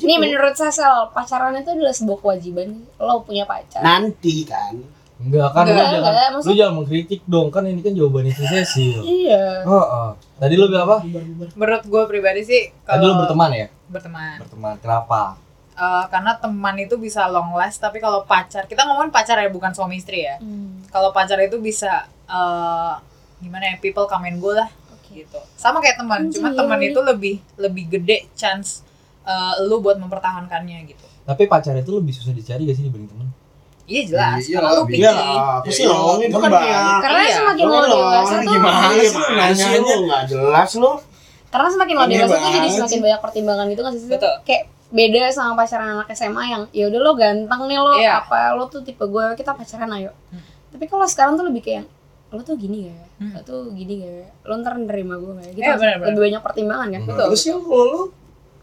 Nih 0.05 0.17
menurut 0.21 0.53
Sasel, 0.53 1.09
pacaran 1.09 1.57
itu 1.57 1.71
adalah 1.73 1.95
sebuah 1.95 2.19
kewajiban. 2.21 2.85
Lo 2.99 3.23
punya 3.23 3.47
pacar. 3.47 3.81
nanti 3.81 4.43
kan 4.45 4.77
Enggak 5.17 5.47
kan 5.49 5.63
lu 5.63 5.69
Enggak, 5.69 5.85
jangan 5.85 5.99
enggak, 6.05 6.27
lu 6.27 6.37
maksud- 6.37 6.57
jangan 6.57 6.73
mengkritik 6.75 7.21
dong 7.25 7.47
kan 7.47 7.63
ini 7.63 7.79
kan 7.79 7.91
jawabannya 7.91 8.31
si 8.31 8.43
Cecil. 8.43 8.99
Iya. 9.01 9.63
Heeh. 9.63 10.09
Tadi 10.35 10.53
lu 10.53 10.65
bilang 10.67 10.85
apa? 10.85 10.97
menurut 11.55 11.83
gue 11.83 12.03
pribadi 12.05 12.41
sih 12.41 12.63
Tadi 12.81 12.99
lu 12.99 13.09
kalau 13.09 13.19
berteman 13.21 13.49
ya? 13.49 13.67
berteman 13.85 14.35
Berteman. 14.37 14.75
Kenapa? 14.77 15.21
Eh, 15.73 16.03
karena 16.05 16.31
teman 16.33 16.75
itu 16.77 16.95
bisa 16.95 17.27
long 17.27 17.51
last 17.53 17.77
tapi 17.77 17.97
kalau 17.97 18.23
pacar 18.23 18.63
kita 18.63 18.83
ngomongin 18.83 19.07
pacar 19.09 19.35
ya 19.35 19.47
bukan 19.47 19.71
suami 19.71 19.95
istri 19.95 20.23
ya 20.23 20.35
Hmm. 20.37 20.83
kalau 20.87 21.11
pacar 21.11 21.35
itu 21.37 21.59
bisa 21.59 21.91
eh, 22.25 22.93
gimana 23.37 23.63
ya 23.65 23.77
people 23.77 24.03
come 24.05 24.23
and 24.25 24.39
go 24.39 24.49
lah 24.49 24.67
Oke. 24.89 25.15
gitu 25.17 25.35
sama 25.53 25.77
kayak 25.77 25.95
teman 25.97 26.25
Anjir. 26.25 26.39
cuma 26.39 26.51
teman 26.53 26.79
itu 26.81 26.95
lebih 26.97 27.35
lebih 27.55 27.83
gede 27.89 28.23
chance 28.33 28.87
eh, 29.21 29.53
lu 29.61 29.79
buat 29.79 29.95
mempertahankannya 29.95 30.87
gitu 30.87 31.03
Tapi 31.23 31.43
pacar 31.45 31.73
itu 31.73 31.91
lebih 31.91 32.13
susah 32.13 32.31
dicari 32.31 32.63
gak 32.63 32.73
sih 32.73 32.83
dibanding 32.83 33.09
teman? 33.09 33.27
Iya 33.85 34.01
jelas 34.03 34.41
Iya 34.43 34.59
lah, 34.59 34.73
iya 34.87 35.11
lah 35.11 35.23
apa 35.55 35.65
Ya, 35.65 35.71
sih 35.71 35.83
iya, 35.83 35.93
lo 35.93 36.17
itu 36.17 36.33
kan 36.35 36.49
Bang. 36.49 36.63
kayak 36.63 36.85
Karena 36.99 37.19
Iya. 37.21 37.35
semakin 37.35 37.63
Lo 37.63 37.69
lo 37.69 37.75
kan 37.75 37.85
lo, 37.85 37.97
dewasa 37.97 38.33
tuh 38.35 38.49
gimana 38.49 38.87
sih 38.89 39.09
nanyanya? 39.31 39.79
lo 39.87 39.95
nggak 40.03 40.23
jelas 40.27 40.71
lo 40.75 40.91
karena 41.47 41.67
semakin 41.69 41.93
lo 41.95 42.03
dewasa 42.05 42.35
tuh 42.35 42.51
jadi 42.51 42.67
semakin 42.69 42.99
banyak 43.01 43.19
pertimbangan 43.21 43.65
gitu 43.67 43.81
nggak 43.81 43.95
sih? 43.95 44.09
Betul. 44.09 44.33
kayak 44.43 44.63
beda 44.87 45.17
sama 45.29 45.51
pacaran 45.55 45.89
anak 45.93 46.07
SMA 46.11 46.43
yang 46.45 46.63
ya 46.69 46.85
udah 46.85 46.99
lo 46.99 47.11
ganteng 47.13 47.61
nih 47.63 47.77
lo 47.77 47.91
Iya. 47.95 48.11
apa 48.19 48.39
lo 48.53 48.63
tuh 48.65 48.81
tipe 48.81 49.01
gue 49.03 49.25
kita 49.33 49.51
pacaran 49.51 49.89
ayo 49.93 50.11
tapi 50.69 50.85
kalau 50.85 51.05
sekarang 51.05 51.33
tuh 51.35 51.45
lebih 51.45 51.61
kayak 51.61 51.85
lo 52.27 52.41
tuh 52.41 52.53
gini 52.53 52.85
gak 52.85 52.91
ya? 52.91 53.05
Hmm. 53.17 53.31
lo 53.31 53.41
tuh 53.41 53.59
gini 53.71 53.93
gak 53.97 54.13
ya? 54.13 54.27
lo 54.43 54.53
ntar 54.57 54.73
nerima 54.75 55.15
gue 55.15 55.31
gak 55.31 55.45
ya? 55.45 55.51
gitu 55.53 55.63
Iya, 55.63 55.73
benar-benar. 55.75 56.07
lebih 56.09 56.21
banyak 56.21 56.41
pertimbangan 56.41 56.87
kan 56.89 57.01
Betul. 57.05 57.25
Terus 57.27 57.43
ya 57.43 57.55
kalau 57.55 57.85
lo 57.85 58.01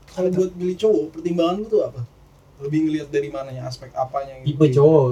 kalau 0.05 0.29
buat 0.31 0.51
pilih 0.53 0.77
cowok, 0.77 1.05
pertimbangan 1.11 1.55
lu 1.57 1.65
tuh 1.67 1.81
apa? 1.83 2.01
Lebih 2.63 2.79
ngelihat 2.83 3.09
dari 3.09 3.29
mananya 3.29 3.63
aspek 3.65 3.91
apanya 3.93 4.39
gitu. 4.39 4.55
Tipe 4.55 4.67
cowok. 4.73 5.07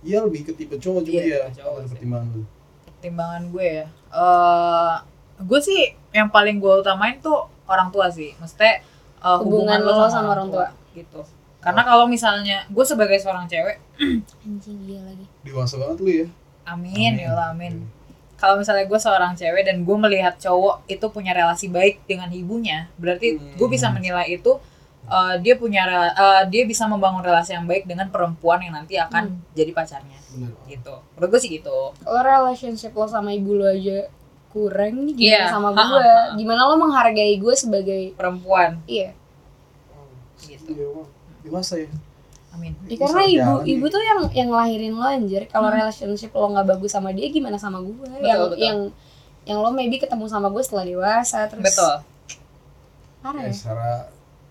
Iya 0.00 0.18
lebih 0.22 0.40
ke 0.42 0.52
tipe 0.52 0.76
cowok 0.76 1.02
juga 1.02 1.20
Iya, 1.20 1.40
ya. 1.44 1.54
cowok 1.54 1.78
sih. 1.82 1.90
pertimbangan 1.92 2.28
lu? 2.32 2.42
pertimbangan 2.88 3.42
gue 3.46 3.66
ya 3.76 3.86
eh 4.10 4.94
gue 5.38 5.60
sih 5.60 5.82
yang 6.10 6.26
paling 6.26 6.56
gue 6.56 6.72
utamain 6.74 7.20
tuh 7.20 7.36
orang 7.66 7.90
tua 7.90 8.08
sih 8.08 8.32
maksudnya 8.34 8.80
eh, 9.18 9.36
Hubungan 9.36 9.78
lo 9.78 10.08
sama 10.08 10.32
orang 10.32 10.48
tua. 10.48 10.72
gitu 10.90 11.20
karena 11.60 11.82
kalau 11.82 12.06
misalnya 12.06 12.64
gue 12.66 12.82
sebagai 12.82 13.18
seorang 13.18 13.44
cewek 13.44 13.76
anjing 14.46 14.78
dia 14.82 15.02
lagi 15.02 15.28
Dewasa 15.42 15.76
banget 15.76 15.98
lu 15.98 16.10
ya. 16.10 16.26
amin, 16.64 17.12
ya 17.16 17.30
Allah 17.30 17.52
amin 17.52 17.84
kalau 18.34 18.56
misalnya 18.56 18.84
gue 18.84 18.96
seorang 18.96 19.32
cewek 19.34 19.62
dan 19.62 19.76
gue 19.78 19.96
melihat 19.98 20.34
cowok 20.36 20.84
itu 20.86 21.06
punya 21.06 21.32
relasi 21.32 21.68
baik 21.68 22.00
dengan 22.04 22.32
ibunya 22.32 22.88
berarti 22.96 23.36
Hmm. 23.36 23.54
gue 23.54 23.68
bisa 23.68 23.86
menilai 23.88 24.30
itu 24.30 24.56
eh, 25.06 25.34
dia 25.38 25.54
punya 25.54 25.82
eh, 26.08 26.42
dia 26.46 26.62
bisa 26.62 26.84
membangun 26.84 27.20
relasi 27.20 27.52
yang 27.52 27.64
baik 27.64 27.84
dengan 27.84 28.06
perempuan 28.06 28.58
yang 28.58 28.74
nanti 28.74 28.94
akan 28.96 29.24
jadi 29.52 29.70
pacarnya 29.70 30.18
benar 30.28 30.52
gitu 30.66 30.94
menurut 31.12 31.28
gue 31.28 31.40
sih 31.40 31.50
gitu 31.52 31.78
lo 31.96 32.20
relationship 32.20 32.90
lo 32.90 33.06
sama 33.06 33.30
ibu 33.30 33.54
lo 33.54 33.66
aja 33.66 34.10
kurang 34.48 35.04
nih 35.04 35.14
gimana 35.14 35.36
Iya. 35.38 35.44
sama 35.48 35.68
gue 35.70 35.82
ha. 36.00 36.32
gimana 36.32 36.60
lo 36.64 36.74
menghargai 36.76 37.36
gue 37.36 37.54
sebagai 37.54 38.02
perempuan 38.12 38.80
iya 38.84 39.12
gitu 40.38 40.68
Iya, 40.68 40.86
Bang. 40.90 41.08
Dewasa 41.42 41.74
ya. 41.78 41.88
amin 42.50 42.72
Ya, 42.84 42.96
karena 42.98 43.22
ibu 43.22 43.36
jalan 43.54 43.64
ibu 43.64 43.84
nih. 43.84 43.92
tuh 43.92 44.02
yang 44.02 44.20
yang 44.32 44.48
ngelahirin 44.48 44.92
lo 44.92 45.04
anjir. 45.04 45.42
Kalau 45.46 45.68
relationship 45.70 46.30
lo 46.32 46.48
nggak 46.48 46.66
bagus 46.68 46.90
sama 46.90 47.10
dia 47.10 47.28
gimana 47.28 47.56
sama 47.56 47.78
gue? 47.78 47.94
yang 48.18 48.40
betul. 48.42 48.58
yang 48.58 48.78
yang 49.44 49.58
lo 49.60 49.70
maybe 49.70 49.96
ketemu 49.96 50.26
sama 50.26 50.48
gue 50.48 50.58
setelah 50.58 50.82
dewasa 50.84 51.46
terus 51.46 51.62
betul 51.62 51.94
parah 53.20 53.40
Ya, 53.40 53.46
ya. 53.46 53.52
secara 53.52 53.88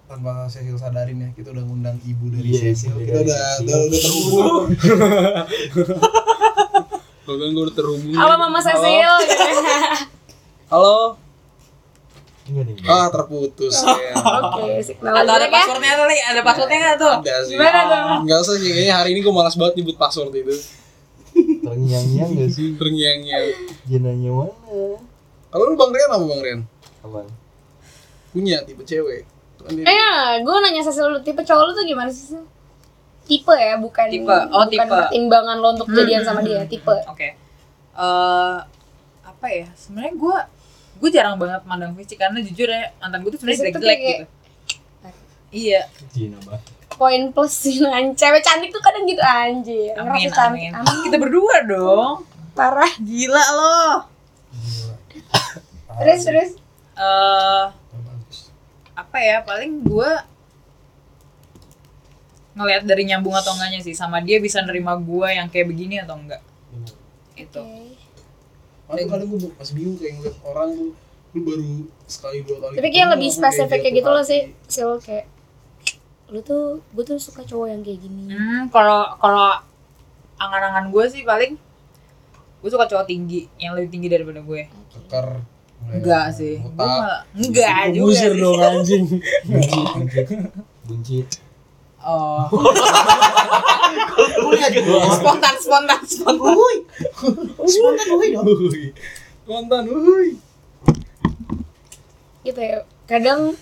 tanpa 0.05 0.45
Cecil 0.45 0.77
sadarin 0.77 1.17
ya 1.17 1.29
kita 1.33 1.49
udah 1.49 1.61
ngundang 1.61 1.97
ibu 2.03 2.29
dari 2.29 2.47
Iya, 2.47 2.59
Cecil 2.71 2.93
kita 2.95 3.11
dari 3.15 3.25
udah 3.25 3.41
udah, 3.57 3.77
udah 3.81 3.99
terhubung 3.99 4.45
bahkan 7.25 7.47
gue 7.49 7.63
udah 7.63 7.73
terhubung 7.73 8.11
Halo 8.13 8.33
Mama 8.37 8.59
Cecil. 8.59 9.11
halo 10.67 11.15
Enggak 12.45 12.63
nih. 12.69 12.75
ah 12.85 13.09
terputus 13.09 13.73
ya 13.81 14.13
Oke, 14.13 14.77
signal 14.79 15.11
Atau 15.17 15.33
ada 15.33 15.41
ya. 15.41 15.49
passwordnya 15.49 15.91
kali? 15.95 16.15
Ada 16.23 16.39
passwordnya 16.43 16.77
nggak 16.79 16.95
tuh? 16.95 17.13
ada 17.17 17.33
sih 17.41 17.51
Gimana 17.51 17.79
tuh? 17.83 17.99
nggak 18.21 18.37
usah 18.39 18.55
sih 18.55 18.69
kayaknya 18.69 18.93
hari 18.93 19.07
ini 19.11 19.19
gue 19.19 19.33
malas 19.33 19.55
banget 19.55 19.73
nyebut 19.75 19.95
password 19.95 20.31
itu 20.35 20.55
Terngiang-ngiang 21.35 22.29
gak 22.31 22.49
sih? 22.49 22.67
terngiang-ngiang 22.75 23.45
Jenanya 23.83 24.29
mana? 24.31 24.51
kalau 25.49 25.63
lu 25.65 25.73
bang 25.73 25.89
Rian 25.91 26.09
apa 26.11 26.23
bang 26.23 26.39
Rian 26.39 26.59
Apaan? 27.01 27.27
punya 28.29 28.61
tipe 28.61 28.83
cewek 28.83 29.23
Eh, 29.67 30.31
gue 30.39 30.55
nanya 30.59 30.81
Cecil 30.81 31.05
dulu, 31.07 31.19
tipe 31.19 31.41
cowok 31.41 31.63
lo 31.63 31.71
tuh 31.71 31.83
gimana 31.83 32.07
sih? 32.07 32.37
Tipe 33.25 33.49
ya, 33.51 33.75
bukan 33.75 34.05
Tipe. 34.07 34.29
Oh, 34.29 34.63
bukan 34.63 34.69
tipe. 34.69 34.85
pertimbangan 34.85 35.57
lo 35.57 35.73
untuk 35.73 35.87
Hmm, 35.87 35.97
jadian 35.97 36.21
sama 36.21 36.39
dia, 36.39 36.61
hmm. 36.61 36.69
tipe. 36.69 36.95
Oke. 37.07 37.33
Eh 37.95 38.57
apa 39.23 39.47
ya? 39.47 39.65
Sebenarnya 39.73 40.13
gue 40.13 40.37
gue 40.95 41.09
jarang 41.09 41.35
banget 41.35 41.61
mandang 41.63 41.91
fisik 41.93 42.15
karena 42.15 42.39
jujur 42.39 42.65
ya 42.65 42.93
mantan 42.97 43.19
gue 43.19 43.31
tuh 43.31 43.39
sebenarnya 43.39 43.61
jelek-jelek 43.67 43.97
kayak- 43.97 44.19
gitu. 44.19 44.25
Iya, 45.51 45.81
banget. 46.39 46.61
Poin 46.91 47.21
plus 47.31 47.53
sih, 47.53 47.79
cewek 48.13 48.41
cantik 48.41 48.69
tuh 48.69 48.79
kadang 48.79 49.03
gitu 49.03 49.19
anjir. 49.19 49.91
amin, 49.93 50.27
Ngerasa 50.27 50.31
cantik. 50.31 50.71
amin. 50.71 51.01
Kita 51.03 51.17
berdua 51.17 51.55
dong. 51.65 52.23
Parah. 52.53 52.91
Gila 52.97 53.43
loh. 53.51 53.95
Terus 55.97 56.21
terus. 56.21 56.51
Eh 56.95 57.63
apa 58.95 59.17
ya? 59.19 59.43
Paling 59.43 59.83
gue 59.83 60.11
ngelihat 62.55 62.87
dari 62.87 63.03
nyambung 63.03 63.35
atau 63.35 63.51
enggaknya 63.51 63.83
sih 63.83 63.91
sama 63.91 64.23
dia 64.23 64.39
bisa 64.39 64.63
nerima 64.63 64.95
gue 64.95 65.27
yang 65.27 65.51
kayak 65.51 65.67
begini 65.67 65.99
atau 65.99 66.15
enggak. 66.15 66.39
Itu. 67.35 67.61
Kadang 68.87 69.07
kadang 69.11 69.27
gue 69.27 69.51
masih 69.59 69.73
bingung 69.75 69.97
kayak 69.99 70.13
ngeliat 70.19 70.37
orang 70.47 70.69
tuh 70.71 70.91
lu 71.35 71.39
baru 71.43 71.71
sekali 72.07 72.47
dua 72.47 72.57
kali 72.63 72.73
Tapi 72.79 72.89
kayak 72.95 73.09
lebih 73.11 73.27
spesifik 73.27 73.79
kayak 73.83 73.95
gitu 73.99 74.09
loh 74.09 74.23
hati. 74.23 74.31
sih. 74.31 74.41
Sil 74.71 74.91
kayak 75.03 75.27
lu 76.31 76.39
tuh 76.41 76.79
gue 76.95 77.03
tuh 77.03 77.19
suka 77.19 77.43
cowok 77.43 77.67
yang 77.75 77.81
kayak 77.83 77.99
gini. 77.99 78.31
Hmm, 78.31 78.71
kalau 78.71 79.19
kalau 79.19 79.59
angan-angan 80.39 80.95
gue 80.95 81.05
sih 81.11 81.27
paling 81.27 81.59
gue 82.63 82.69
suka 82.71 82.87
cowok 82.87 83.05
tinggi 83.05 83.51
yang 83.59 83.75
lebih 83.75 83.91
tinggi 83.91 84.07
daripada 84.07 84.39
gue. 84.39 84.71
keker 84.95 85.43
Enggak 85.85 86.33
sih. 86.33 86.59
Otak. 86.59 87.29
enggak 87.37 87.93
juga 87.93 88.15
sih. 88.25 88.39
dong 88.41 88.59
anjing 88.61 89.05
Buncit. 90.87 91.27
Oh, 92.05 92.45
spontan 95.17 95.55
spontan 95.57 96.01
spontan. 96.05 96.37
Wuih. 96.37 96.79
Spontan 97.65 98.07
wuih 98.13 98.29
dong. 98.37 98.45
Kontan 99.49 99.83
wuih 99.89 100.37
Gitu 102.45 102.61
ya. 102.61 102.85
Kadang 103.09 103.57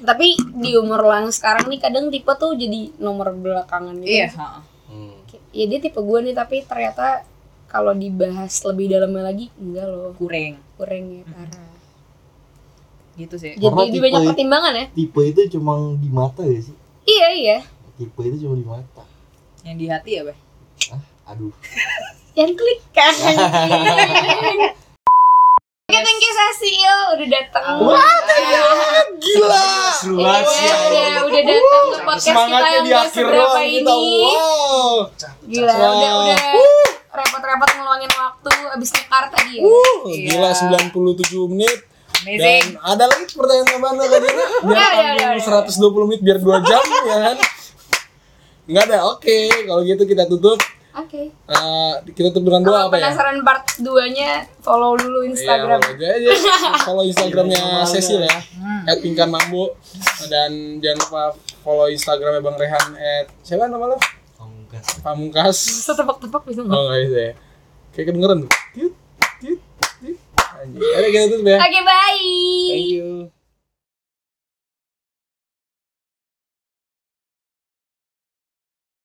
tapi 0.00 0.34
di 0.58 0.74
umur 0.80 1.04
lo 1.04 1.12
yang 1.12 1.30
sekarang 1.30 1.68
nih 1.68 1.78
kadang 1.78 2.08
tipe 2.08 2.32
tuh 2.40 2.56
jadi 2.56 2.90
nomor 2.98 3.36
belakangan 3.36 4.00
gitu. 4.00 4.10
Iya, 4.10 4.28
ha. 4.34 4.64
Hmm. 4.90 5.20
Ya 5.54 5.64
dia 5.70 5.78
tipe 5.78 6.00
gue 6.00 6.18
nih 6.24 6.34
tapi 6.34 6.64
ternyata 6.64 7.22
kalau 7.70 7.94
dibahas 7.94 8.52
lebih 8.64 8.90
dalamnya 8.90 9.22
lagi 9.24 9.46
enggak 9.56 9.86
loh 9.86 10.10
kurang 10.12 10.58
kurang 10.74 11.02
ya 11.08 11.22
parah. 11.24 11.70
gitu 13.12 13.36
sih. 13.36 13.52
Jadi 13.52 13.62
Karena 13.62 13.78
lebih 13.80 13.92
tipe- 13.92 14.04
banyak 14.06 14.20
pertimbangan 14.26 14.72
ya. 14.74 14.86
Tipe 14.90 15.20
itu 15.22 15.40
cuma 15.52 15.72
di 15.94 16.08
mata 16.08 16.40
gak 16.40 16.62
sih? 16.62 16.76
Iya 17.04 17.28
iya. 17.32 17.58
Tipe 17.94 18.20
itu 18.22 18.36
cuma 18.42 18.54
di 18.54 18.64
mata. 18.64 19.04
Yang 19.60 19.76
di 19.76 19.86
hati 19.86 20.10
ya, 20.10 20.22
Beh? 20.24 20.38
Aduh. 21.26 21.52
Yang 22.32 22.50
klik 22.56 22.80
kan. 22.90 23.12
Oke, 25.84 25.98
thank 25.98 26.22
you 26.22 26.32
Cecil 26.32 26.96
udah 27.12 27.28
datang. 27.28 27.82
Wah, 27.82 27.98
gila 29.12 29.66
Seru 29.92 30.16
Iya, 30.16 30.24
banget 30.24 30.46
sih. 30.48 30.68
udah, 30.70 31.06
udah 31.26 31.42
datang 31.42 31.84
ke 31.84 31.98
podcast 32.00 32.36
kita 32.40 32.68
yang 32.80 33.08
seberapa 33.10 33.58
kita 33.58 33.90
ini. 33.90 34.22
wow 34.30 35.10
Gila, 35.44 35.74
udah 35.74 36.12
udah 36.16 36.38
repot-repot 37.10 37.70
ngeluangin 37.72 38.12
waktu 38.12 38.50
abis 38.70 38.90
nyekar 38.92 39.24
tadi 39.28 39.52
ya. 39.56 39.62
Uh, 39.62 39.98
Iya. 40.06 40.28
gila 40.32 40.50
97 40.54 41.50
menit 41.50 41.78
Amazing. 42.20 42.38
dan 42.38 42.64
ada 42.78 43.04
lagi 43.06 43.24
pertanyaan 43.28 43.68
tambahan 43.68 43.96
lagi 43.96 44.10
biar 44.14 44.34
Ya, 44.70 44.88
ya, 44.92 45.10
ya, 45.10 45.28
tampil 45.40 45.66
120 45.72 46.08
menit 46.08 46.20
biar 46.20 46.38
2 46.38 46.60
jam 46.62 46.82
ya 47.10 47.16
kan 47.24 47.36
nggak 48.66 48.84
ada 48.86 48.98
oke 49.08 49.38
kalau 49.64 49.82
gitu 49.82 50.02
kita 50.04 50.24
tutup 50.24 50.58
Oke. 50.90 51.30
Eh, 51.30 51.92
kita 52.10 52.34
tutup 52.34 52.50
dengan 52.50 52.66
doa 52.66 52.74
Kalau 52.74 52.86
apa 52.90 52.96
ya 52.98 53.02
penasaran 53.06 53.38
part 53.40 53.62
2-nya 53.78 54.30
follow 54.58 54.98
dulu 54.98 55.22
Instagram. 55.22 55.78
Iya, 55.78 55.94
aja 55.94 56.06
aja. 56.10 56.30
Follow 56.86 57.06
Instagramnya 57.06 57.62
Cecil 57.86 58.26
ya. 58.26 58.36
Hmm. 58.58 58.90
At 58.90 58.98
Pingkan 58.98 59.30
Mambo 59.30 59.78
dan 60.26 60.50
jangan 60.82 60.98
lupa 60.98 61.22
follow 61.62 61.86
Instagramnya 61.86 62.42
Bang 62.42 62.58
Rehan 62.58 62.98
at 62.98 63.30
siapa 63.40 63.70
nama 63.70 63.86
lo? 63.86 63.96
Pamungkas. 64.70 65.02
Pamungkas. 65.02 65.58
Bisa 65.66 65.92
tebak-tebak 65.98 66.42
bisa 66.46 66.60
nggak? 66.62 66.78
Oh 66.78 66.82
nggak 66.86 67.00
bisa 67.10 67.18
ya. 67.18 67.32
Kayak 67.90 68.06
kedengeran 68.14 68.38
tuh. 68.46 68.50
Tiut, 68.70 68.94
tiut, 69.42 69.60
tiut. 69.98 70.18
Anjir. 70.62 70.80
Ada 70.94 71.06
kita 71.10 71.26
tutup 71.26 71.46
ya. 71.50 71.58
Oke, 71.58 71.80
bye. 71.82 72.30
Thank 72.70 72.90
you. 72.94 73.08